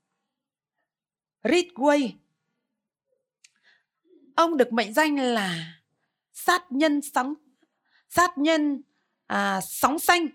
Ridgway 1.44 2.10
ông 4.36 4.56
được 4.56 4.72
mệnh 4.72 4.92
danh 4.92 5.16
là 5.18 5.80
sát 6.32 6.72
nhân 6.72 7.00
sóng 7.02 7.34
sát 8.08 8.38
nhân 8.38 8.82
à, 9.26 9.60
sóng 9.60 9.98
xanh 9.98 10.28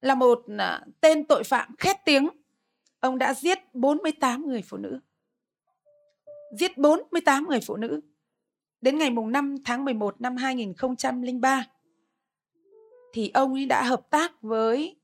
là 0.00 0.14
một 0.14 0.44
à, 0.58 0.86
tên 1.00 1.24
tội 1.24 1.44
phạm 1.44 1.76
khét 1.78 1.96
tiếng. 2.04 2.28
Ông 3.00 3.18
đã 3.18 3.34
giết 3.34 3.74
48 3.74 4.46
người 4.46 4.62
phụ 4.62 4.76
nữ. 4.76 5.00
Giết 6.58 6.78
48 6.78 7.48
người 7.48 7.60
phụ 7.66 7.76
nữ. 7.76 8.00
Đến 8.80 8.98
ngày 8.98 9.10
mùng 9.10 9.32
5 9.32 9.56
tháng 9.64 9.84
11 9.84 10.20
năm 10.20 10.36
2003 10.36 11.64
thì 13.12 13.30
ông 13.34 13.54
ấy 13.54 13.66
đã 13.66 13.82
hợp 13.82 14.10
tác 14.10 14.42
với 14.42 14.96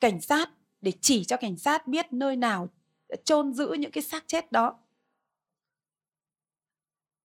cảnh 0.00 0.20
sát 0.20 0.50
để 0.80 0.92
chỉ 1.00 1.24
cho 1.24 1.36
cảnh 1.36 1.56
sát 1.56 1.86
biết 1.86 2.12
nơi 2.12 2.36
nào 2.36 2.68
chôn 3.24 3.52
giữ 3.52 3.72
những 3.78 3.90
cái 3.90 4.02
xác 4.02 4.28
chết 4.28 4.52
đó. 4.52 4.78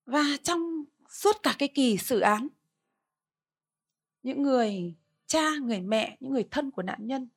Và 0.06 0.24
trong 0.44 0.84
suốt 1.10 1.44
cả 1.44 1.56
cái 1.60 1.70
kỳ 1.74 1.98
xử 1.98 2.20
án, 2.20 2.48
những 4.24 4.42
người 4.42 4.96
cha, 5.26 5.50
người 5.62 5.82
mẹ, 5.82 6.18
những 6.20 6.34
người 6.34 6.48
thân 6.52 6.72
của 6.72 6.82
nạn 6.82 7.08
nhân 7.08 7.28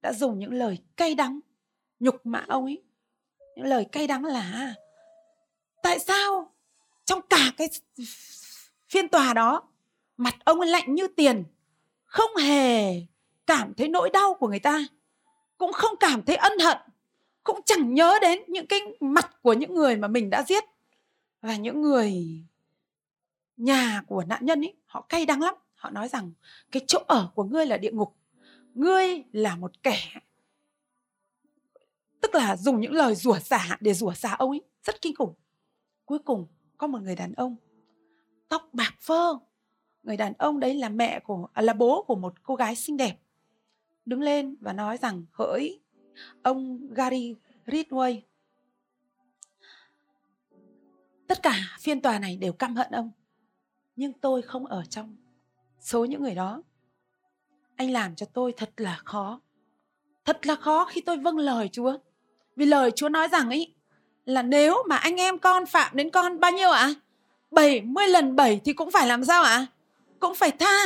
đã 0.00 0.12
dùng 0.12 0.38
những 0.38 0.52
lời 0.52 0.78
cay 0.96 1.14
đắng 1.14 1.40
nhục 2.00 2.26
mạ 2.26 2.44
ông 2.48 2.64
ấy. 2.64 2.82
Những 3.56 3.66
lời 3.66 3.86
cay 3.92 4.06
đắng 4.06 4.24
là 4.24 4.74
tại 5.82 5.98
sao 5.98 6.54
trong 7.04 7.20
cả 7.30 7.52
cái 7.56 7.68
phiên 8.88 9.08
tòa 9.08 9.34
đó 9.34 9.68
mặt 10.16 10.34
ông 10.44 10.60
ấy 10.60 10.70
lạnh 10.70 10.94
như 10.94 11.08
tiền, 11.08 11.44
không 12.04 12.36
hề 12.36 12.94
cảm 13.46 13.74
thấy 13.74 13.88
nỗi 13.88 14.10
đau 14.10 14.34
của 14.34 14.48
người 14.48 14.58
ta, 14.58 14.84
cũng 15.58 15.72
không 15.72 15.94
cảm 16.00 16.22
thấy 16.22 16.36
ân 16.36 16.58
hận, 16.58 16.78
cũng 17.52 17.60
chẳng 17.64 17.94
nhớ 17.94 18.18
đến 18.22 18.42
những 18.48 18.66
cái 18.66 18.80
mặt 19.00 19.42
của 19.42 19.52
những 19.52 19.74
người 19.74 19.96
mà 19.96 20.08
mình 20.08 20.30
đã 20.30 20.42
giết. 20.42 20.64
Và 21.40 21.56
những 21.56 21.82
người 21.82 22.14
nhà 23.56 24.02
của 24.06 24.24
nạn 24.24 24.46
nhân 24.46 24.64
ấy 24.64 24.74
họ 24.86 25.06
cay 25.08 25.26
đắng 25.26 25.42
lắm. 25.42 25.54
Họ 25.74 25.90
nói 25.90 26.08
rằng 26.08 26.32
cái 26.72 26.84
chỗ 26.86 26.98
ở 27.06 27.30
của 27.34 27.44
ngươi 27.44 27.66
là 27.66 27.76
địa 27.76 27.92
ngục. 27.92 28.16
Ngươi 28.74 29.24
là 29.32 29.56
một 29.56 29.82
kẻ 29.82 29.98
tức 32.20 32.34
là 32.34 32.56
dùng 32.56 32.80
những 32.80 32.92
lời 32.92 33.14
rủa 33.14 33.38
xả 33.38 33.76
để 33.80 33.94
rủa 33.94 34.12
xả 34.12 34.34
ông 34.34 34.50
ấy 34.50 34.62
rất 34.82 35.02
kinh 35.02 35.14
khủng. 35.14 35.34
Cuối 36.04 36.18
cùng 36.18 36.46
có 36.76 36.86
một 36.86 37.02
người 37.02 37.16
đàn 37.16 37.32
ông 37.32 37.56
tóc 38.48 38.68
bạc 38.72 38.94
phơ. 39.00 39.38
Người 40.02 40.16
đàn 40.16 40.32
ông 40.38 40.60
đấy 40.60 40.74
là 40.74 40.88
mẹ 40.88 41.20
của 41.20 41.48
à, 41.52 41.62
là 41.62 41.72
bố 41.72 42.04
của 42.06 42.14
một 42.14 42.42
cô 42.42 42.54
gái 42.54 42.76
xinh 42.76 42.96
đẹp 42.96 43.18
đứng 44.04 44.20
lên 44.20 44.56
và 44.60 44.72
nói 44.72 44.96
rằng 44.96 45.24
hỡi 45.32 45.80
ông 46.42 46.88
Gary 46.94 47.34
Ridgway. 47.66 48.20
Tất 51.26 51.42
cả 51.42 51.54
phiên 51.80 52.00
tòa 52.00 52.18
này 52.18 52.36
đều 52.36 52.52
căm 52.52 52.76
hận 52.76 52.90
ông, 52.90 53.10
nhưng 53.96 54.12
tôi 54.12 54.42
không 54.42 54.66
ở 54.66 54.84
trong 54.84 55.16
số 55.80 56.04
những 56.04 56.22
người 56.22 56.34
đó. 56.34 56.62
Anh 57.76 57.90
làm 57.90 58.16
cho 58.16 58.26
tôi 58.26 58.52
thật 58.56 58.70
là 58.76 59.00
khó, 59.04 59.40
thật 60.24 60.46
là 60.46 60.54
khó 60.54 60.84
khi 60.84 61.00
tôi 61.00 61.16
vâng 61.16 61.38
lời 61.38 61.68
chúa. 61.72 61.98
Vì 62.56 62.66
lời 62.66 62.90
chúa 62.96 63.08
nói 63.08 63.28
rằng 63.28 63.50
ấy 63.50 63.74
là 64.24 64.42
nếu 64.42 64.82
mà 64.88 64.96
anh 64.96 65.16
em 65.16 65.38
con 65.38 65.66
phạm 65.66 65.96
đến 65.96 66.10
con 66.10 66.40
bao 66.40 66.52
nhiêu 66.52 66.70
ạ? 66.70 66.80
À? 66.80 66.94
70 67.50 68.08
lần 68.08 68.36
7 68.36 68.60
thì 68.64 68.72
cũng 68.72 68.90
phải 68.90 69.06
làm 69.06 69.24
sao 69.24 69.42
ạ? 69.42 69.50
À? 69.50 69.66
cũng 70.20 70.34
phải 70.34 70.50
tha. 70.50 70.84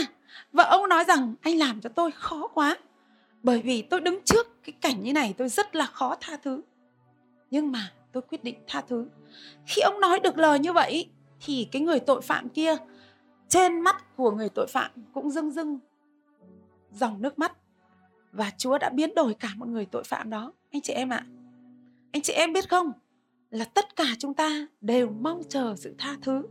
Và 0.52 0.64
ông 0.64 0.88
nói 0.88 1.04
rằng 1.04 1.34
anh 1.42 1.58
làm 1.58 1.80
cho 1.80 1.90
tôi 1.90 2.10
khó 2.10 2.48
quá 2.54 2.76
bởi 3.44 3.62
vì 3.62 3.82
tôi 3.82 4.00
đứng 4.00 4.18
trước 4.24 4.46
cái 4.64 4.72
cảnh 4.80 5.02
như 5.02 5.12
này 5.12 5.34
tôi 5.38 5.48
rất 5.48 5.76
là 5.76 5.86
khó 5.86 6.16
tha 6.20 6.36
thứ. 6.36 6.62
Nhưng 7.50 7.72
mà 7.72 7.92
tôi 8.12 8.22
quyết 8.22 8.44
định 8.44 8.54
tha 8.66 8.80
thứ. 8.80 9.06
Khi 9.66 9.82
ông 9.82 10.00
nói 10.00 10.20
được 10.20 10.38
lời 10.38 10.58
như 10.58 10.72
vậy, 10.72 11.08
thì 11.40 11.68
cái 11.72 11.82
người 11.82 12.00
tội 12.00 12.22
phạm 12.22 12.48
kia, 12.48 12.76
trên 13.48 13.80
mắt 13.80 14.16
của 14.16 14.30
người 14.30 14.48
tội 14.48 14.66
phạm 14.66 14.90
cũng 15.12 15.30
rưng 15.30 15.50
rưng, 15.50 15.78
dòng 16.92 17.22
nước 17.22 17.38
mắt. 17.38 17.52
Và 18.32 18.50
Chúa 18.58 18.78
đã 18.78 18.90
biến 18.90 19.14
đổi 19.14 19.34
cả 19.34 19.48
một 19.56 19.68
người 19.68 19.86
tội 19.86 20.04
phạm 20.04 20.30
đó. 20.30 20.52
Anh 20.70 20.82
chị 20.82 20.92
em 20.92 21.08
ạ 21.12 21.16
à. 21.16 21.30
anh 22.12 22.22
chị 22.22 22.32
em 22.32 22.52
biết 22.52 22.70
không? 22.70 22.92
Là 23.50 23.64
tất 23.64 23.96
cả 23.96 24.06
chúng 24.18 24.34
ta 24.34 24.66
đều 24.80 25.10
mong 25.10 25.42
chờ 25.48 25.74
sự 25.76 25.94
tha 25.98 26.16
thứ. 26.22 26.42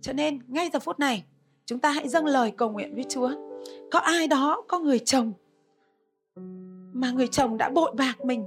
Cho 0.00 0.12
nên 0.12 0.40
ngay 0.48 0.70
giờ 0.72 0.78
phút 0.78 0.98
này, 0.98 1.24
chúng 1.66 1.78
ta 1.78 1.90
hãy 1.90 2.08
dâng 2.08 2.26
lời 2.26 2.52
cầu 2.56 2.70
nguyện 2.70 2.94
với 2.94 3.04
Chúa. 3.08 3.30
Có 3.90 3.98
ai 3.98 4.28
đó, 4.28 4.62
có 4.68 4.78
người 4.78 4.98
chồng 4.98 5.32
mà 6.92 7.10
người 7.10 7.28
chồng 7.28 7.56
đã 7.56 7.70
bội 7.70 7.92
bạc 7.96 8.24
mình. 8.24 8.46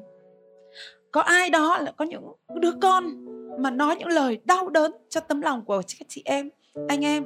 Có 1.12 1.22
ai 1.22 1.50
đó 1.50 1.78
là 1.78 1.92
có 1.92 2.06
những 2.06 2.24
đứa 2.62 2.72
con 2.82 3.26
mà 3.62 3.72
nói 3.72 3.96
những 3.96 4.08
lời 4.08 4.40
đau 4.46 4.70
đớn 4.70 4.92
cho 5.10 5.22
tấm 5.22 5.42
lòng 5.42 5.66
của 5.66 5.82
các 6.00 6.06
chị 6.10 6.22
em, 6.26 6.50
anh 6.88 7.06
em. 7.06 7.26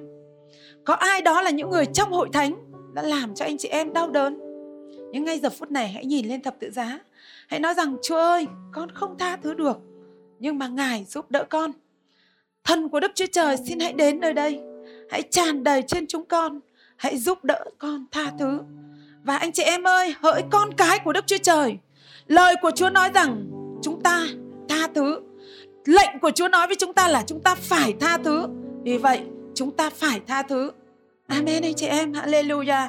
Có 0.86 0.94
ai 0.94 1.22
đó 1.22 1.42
là 1.42 1.50
những 1.50 1.70
người 1.70 1.86
trong 1.86 2.12
hội 2.12 2.30
thánh 2.34 2.56
đã 2.94 3.02
làm 3.02 3.36
cho 3.36 3.46
anh 3.46 3.58
chị 3.58 3.68
em 3.68 3.94
đau 3.94 4.10
đớn. 4.10 4.40
Nhưng 5.12 5.26
ngay 5.26 5.40
giờ 5.40 5.50
phút 5.50 5.72
này 5.72 5.88
hãy 5.90 6.06
nhìn 6.06 6.28
lên 6.28 6.42
thập 6.42 6.60
tự 6.60 6.72
giá. 6.72 7.00
Hãy 7.48 7.60
nói 7.60 7.74
rằng, 7.74 7.98
chúa 8.04 8.18
ơi, 8.18 8.48
con 8.72 8.92
không 8.92 9.18
tha 9.18 9.38
thứ 9.38 9.54
được, 9.54 9.78
nhưng 10.40 10.58
mà 10.58 10.68
ngài 10.68 11.06
giúp 11.06 11.32
đỡ 11.32 11.46
con. 11.50 11.72
Thần 12.64 12.90
của 12.90 13.00
đức 13.00 13.12
chúa 13.16 13.26
trời 13.32 13.58
xin 13.58 13.80
hãy 13.80 13.94
đến 13.94 14.20
nơi 14.20 14.34
đây. 14.34 14.62
Hãy 15.10 15.22
tràn 15.22 15.64
đầy 15.64 15.82
trên 15.82 16.08
chúng 16.08 16.26
con. 16.26 16.60
Hãy 16.98 17.18
giúp 17.18 17.44
đỡ 17.44 17.64
con 17.78 18.06
tha 18.12 18.32
thứ 18.40 18.60
và 19.24 19.38
anh 19.38 19.52
chị 19.52 19.64
em 19.64 19.84
ơi 19.84 20.16
hỡi 20.22 20.44
con 20.52 20.74
cái 20.74 21.00
của 21.00 21.14
đức 21.14 21.28
chúa 21.28 21.38
trời 21.38 21.78
lời 22.28 22.56
của 22.62 22.72
chúa 22.72 22.90
nói 22.90 23.10
rằng 23.14 23.46
chúng 23.82 24.02
ta 24.04 24.26
tha 24.70 24.88
thứ 24.96 25.22
lệnh 25.86 26.20
của 26.20 26.32
Chúa 26.32 26.48
nói 26.48 26.68
với 26.68 26.76
chúng 26.76 26.94
ta 26.94 27.08
là 27.08 27.24
chúng 27.28 27.40
ta 27.40 27.56
phải 27.56 27.94
tha 28.00 28.18
thứ. 28.18 28.48
Vì 28.84 28.98
vậy, 28.98 29.22
chúng 29.56 29.72
ta 29.72 29.90
phải 29.90 30.20
tha 30.28 30.44
thứ. 30.44 30.72
Amen 31.28 31.64
anh 31.64 31.74
chị 31.74 31.86
em, 31.86 32.12
hallelujah. 32.12 32.88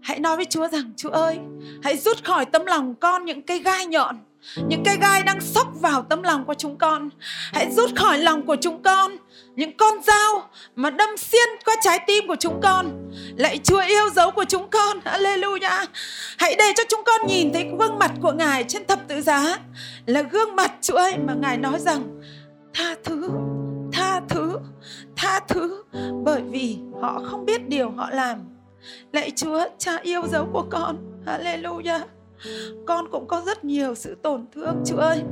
Hãy 0.00 0.20
nói 0.20 0.36
với 0.36 0.44
Chúa 0.44 0.68
rằng, 0.68 0.92
Chúa 0.96 1.10
ơi, 1.10 1.38
hãy 1.82 1.96
rút 1.96 2.24
khỏi 2.24 2.44
tấm 2.44 2.66
lòng 2.66 2.94
con 2.94 3.24
những 3.24 3.42
cây 3.42 3.58
gai 3.58 3.86
nhọn 3.86 4.16
những 4.56 4.84
cây 4.84 4.96
gai 5.00 5.22
đang 5.22 5.40
sóc 5.40 5.66
vào 5.80 6.02
tấm 6.02 6.22
lòng 6.22 6.44
của 6.44 6.54
chúng 6.54 6.76
con. 6.78 7.10
Hãy 7.52 7.70
rút 7.72 7.90
khỏi 7.96 8.18
lòng 8.18 8.46
của 8.46 8.56
chúng 8.60 8.82
con. 8.82 9.16
Những 9.56 9.76
con 9.76 10.02
dao 10.02 10.50
mà 10.76 10.90
đâm 10.90 11.16
xiên 11.16 11.48
qua 11.64 11.74
trái 11.82 12.00
tim 12.06 12.26
của 12.26 12.36
chúng 12.40 12.60
con. 12.62 13.10
Lạy 13.36 13.58
chúa 13.58 13.80
yêu 13.80 14.10
dấu 14.10 14.30
của 14.30 14.44
chúng 14.44 14.68
con. 14.70 15.00
Hallelujah. 15.04 15.86
Hãy 16.38 16.54
để 16.58 16.72
cho 16.76 16.82
chúng 16.88 17.00
con 17.06 17.26
nhìn 17.26 17.52
thấy 17.52 17.70
gương 17.78 17.98
mặt 17.98 18.12
của 18.22 18.32
ngài 18.32 18.64
trên 18.64 18.86
thập 18.86 19.08
tự 19.08 19.20
giá. 19.20 19.58
Là 20.06 20.22
gương 20.22 20.56
mặt 20.56 20.72
chúa 20.80 20.96
ơi, 20.96 21.14
mà 21.26 21.34
ngài 21.34 21.56
nói 21.56 21.78
rằng, 21.78 22.20
tha 22.74 22.94
thứ 23.04 23.28
tha 23.92 24.20
thứ 24.28 24.58
tha 25.16 25.40
thứ, 25.48 25.84
bởi 26.24 26.42
vì 26.50 26.78
họ 27.02 27.22
không 27.24 27.44
biết 27.44 27.68
điều 27.68 27.90
họ 27.90 28.10
làm. 28.10 28.38
Lạy 29.12 29.30
chúa, 29.30 29.64
cha 29.78 29.96
yêu 30.02 30.22
dấu 30.26 30.48
của 30.52 30.64
con. 30.70 30.96
Hallelujah 31.26 32.00
con 32.86 33.10
cũng 33.10 33.26
có 33.26 33.42
rất 33.46 33.64
nhiều 33.64 33.94
sự 33.94 34.16
tổn 34.22 34.44
thương, 34.54 34.82
Chúa 34.86 34.96
ơi. 34.96 35.22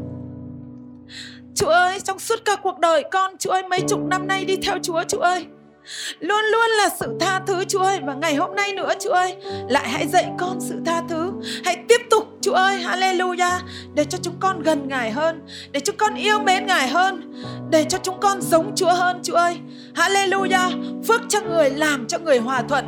Chúa 1.55 1.67
ơi, 1.67 2.01
trong 2.01 2.19
suốt 2.19 2.45
cả 2.45 2.57
cuộc 2.63 2.79
đời 2.79 3.05
con, 3.13 3.39
Chúa 3.39 3.51
ơi, 3.51 3.63
mấy 3.71 3.81
chục 3.81 4.01
năm 4.01 4.27
nay 4.27 4.45
đi 4.45 4.57
theo 4.57 4.79
Chúa 4.83 5.03
Chúa 5.09 5.21
ơi. 5.21 5.47
Luôn 6.21 6.45
luôn 6.53 6.71
là 6.79 6.89
sự 7.01 7.17
tha 7.21 7.41
thứ, 7.47 7.65
Chúa 7.65 7.79
ơi. 7.79 7.99
Và 8.05 8.15
ngày 8.15 8.35
hôm 8.35 8.55
nay 8.55 8.73
nữa, 8.73 8.93
Chúa 9.01 9.13
ơi, 9.13 9.37
Lại 9.69 9.89
hãy 9.89 10.09
dạy 10.09 10.31
con 10.39 10.61
sự 10.61 10.81
tha 10.87 11.03
thứ. 11.09 11.33
Hãy 11.65 11.85
tiếp 11.89 12.01
tục, 12.11 12.25
Chúa 12.41 12.53
ơi, 12.53 12.85
Hallelujah, 12.85 13.61
Để 13.95 14.05
cho 14.05 14.19
chúng 14.23 14.35
con 14.41 14.63
gần 14.63 14.89
Ngài 14.89 15.11
hơn, 15.11 15.47
Để 15.73 15.81
chúng 15.81 15.97
con 15.97 16.15
yêu 16.15 16.39
mến 16.39 16.67
Ngài 16.67 16.89
hơn, 16.89 17.35
Để 17.71 17.85
cho 17.89 17.99
chúng 18.03 18.21
con 18.21 18.41
giống 18.43 18.75
Chúa 18.77 18.93
hơn, 18.93 19.21
Chúa 19.23 19.35
ơi. 19.35 19.59
Hallelujah, 19.95 21.03
Phước 21.09 21.21
cho 21.29 21.41
người, 21.41 21.71
làm 21.71 22.07
cho 22.07 22.19
người 22.19 22.39
hòa 22.39 22.63
thuận. 22.69 22.85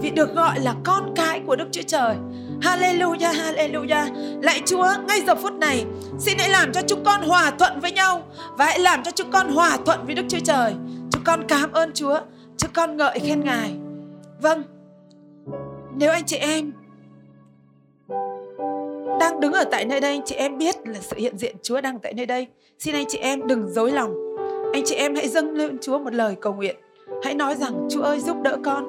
Vì 0.00 0.10
được 0.10 0.34
gọi 0.34 0.60
là 0.60 0.74
con 0.84 1.12
cái 1.16 1.40
của 1.46 1.56
Đức 1.56 1.68
Chúa 1.72 1.82
Trời. 1.86 2.16
Hallelujah, 2.62 3.32
hallelujah. 3.32 4.06
Lạy 4.42 4.62
Chúa, 4.66 4.88
ngay 5.08 5.20
giờ 5.26 5.34
phút 5.34 5.52
này, 5.52 5.84
xin 6.18 6.38
hãy 6.38 6.48
làm 6.48 6.72
cho 6.72 6.80
chúng 6.86 7.04
con 7.04 7.22
hòa 7.22 7.50
thuận 7.58 7.80
với 7.80 7.92
nhau 7.92 8.22
và 8.58 8.64
hãy 8.64 8.78
làm 8.78 9.02
cho 9.02 9.10
chúng 9.10 9.30
con 9.30 9.48
hòa 9.48 9.78
thuận 9.86 10.06
với 10.06 10.14
Đức 10.14 10.22
Chúa 10.28 10.38
Trời. 10.44 10.74
Chúng 11.12 11.22
con 11.24 11.44
cảm 11.48 11.72
ơn 11.72 11.92
Chúa, 11.94 12.20
chúng 12.56 12.70
con 12.74 12.96
ngợi 12.96 13.18
khen 13.18 13.44
Ngài. 13.44 13.70
Vâng, 14.42 14.62
nếu 15.98 16.10
anh 16.10 16.24
chị 16.24 16.36
em 16.36 16.72
đang 19.20 19.40
đứng 19.40 19.52
ở 19.52 19.64
tại 19.64 19.84
nơi 19.84 20.00
đây, 20.00 20.12
anh 20.12 20.24
chị 20.26 20.34
em 20.34 20.58
biết 20.58 20.76
là 20.84 20.98
sự 21.00 21.16
hiện 21.16 21.38
diện 21.38 21.56
Chúa 21.62 21.80
đang 21.80 21.98
tại 21.98 22.14
nơi 22.14 22.26
đây. 22.26 22.46
Xin 22.78 22.94
anh 22.94 23.04
chị 23.08 23.18
em 23.18 23.46
đừng 23.46 23.68
dối 23.68 23.92
lòng. 23.92 24.14
Anh 24.72 24.82
chị 24.84 24.94
em 24.94 25.14
hãy 25.14 25.28
dâng 25.28 25.54
lên 25.54 25.78
Chúa 25.80 25.98
một 25.98 26.14
lời 26.14 26.36
cầu 26.40 26.54
nguyện. 26.54 26.76
Hãy 27.24 27.34
nói 27.34 27.54
rằng 27.54 27.88
Chúa 27.90 28.02
ơi 28.02 28.20
giúp 28.20 28.36
đỡ 28.42 28.56
con. 28.64 28.84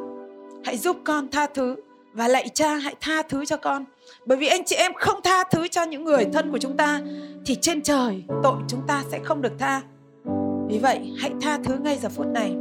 Hãy 0.65 0.78
giúp 0.78 0.97
con 1.03 1.28
tha 1.32 1.45
thứ 1.45 1.76
và 2.18 2.28
lạy 2.28 2.49
cha, 2.53 2.76
hãy 2.76 2.95
tha 3.01 3.22
thứ 3.22 3.45
cho 3.45 3.57
con. 3.57 3.86
Bởi 4.26 4.38
vì 4.38 4.47
anh 4.47 4.65
chị 4.65 4.76
em 4.76 4.93
không 4.93 5.20
tha 5.24 5.43
thứ 5.51 5.68
cho 5.68 5.84
những 5.84 6.03
người 6.03 6.26
thân 6.34 6.51
của 6.51 6.57
chúng 6.57 6.78
ta, 6.78 7.01
thì 7.45 7.55
trên 7.55 7.82
trời 7.82 8.24
tội 8.43 8.57
chúng 8.68 8.82
ta 8.88 9.03
sẽ 9.11 9.20
không 9.24 9.41
được 9.41 9.53
tha. 9.59 9.82
Vì 10.68 10.80
vậy, 10.80 11.13
hãy 11.18 11.32
tha 11.41 11.59
thứ 11.63 11.78
ngay 11.78 11.97
giờ 12.01 12.09
phút 12.09 12.28
này. 12.28 12.55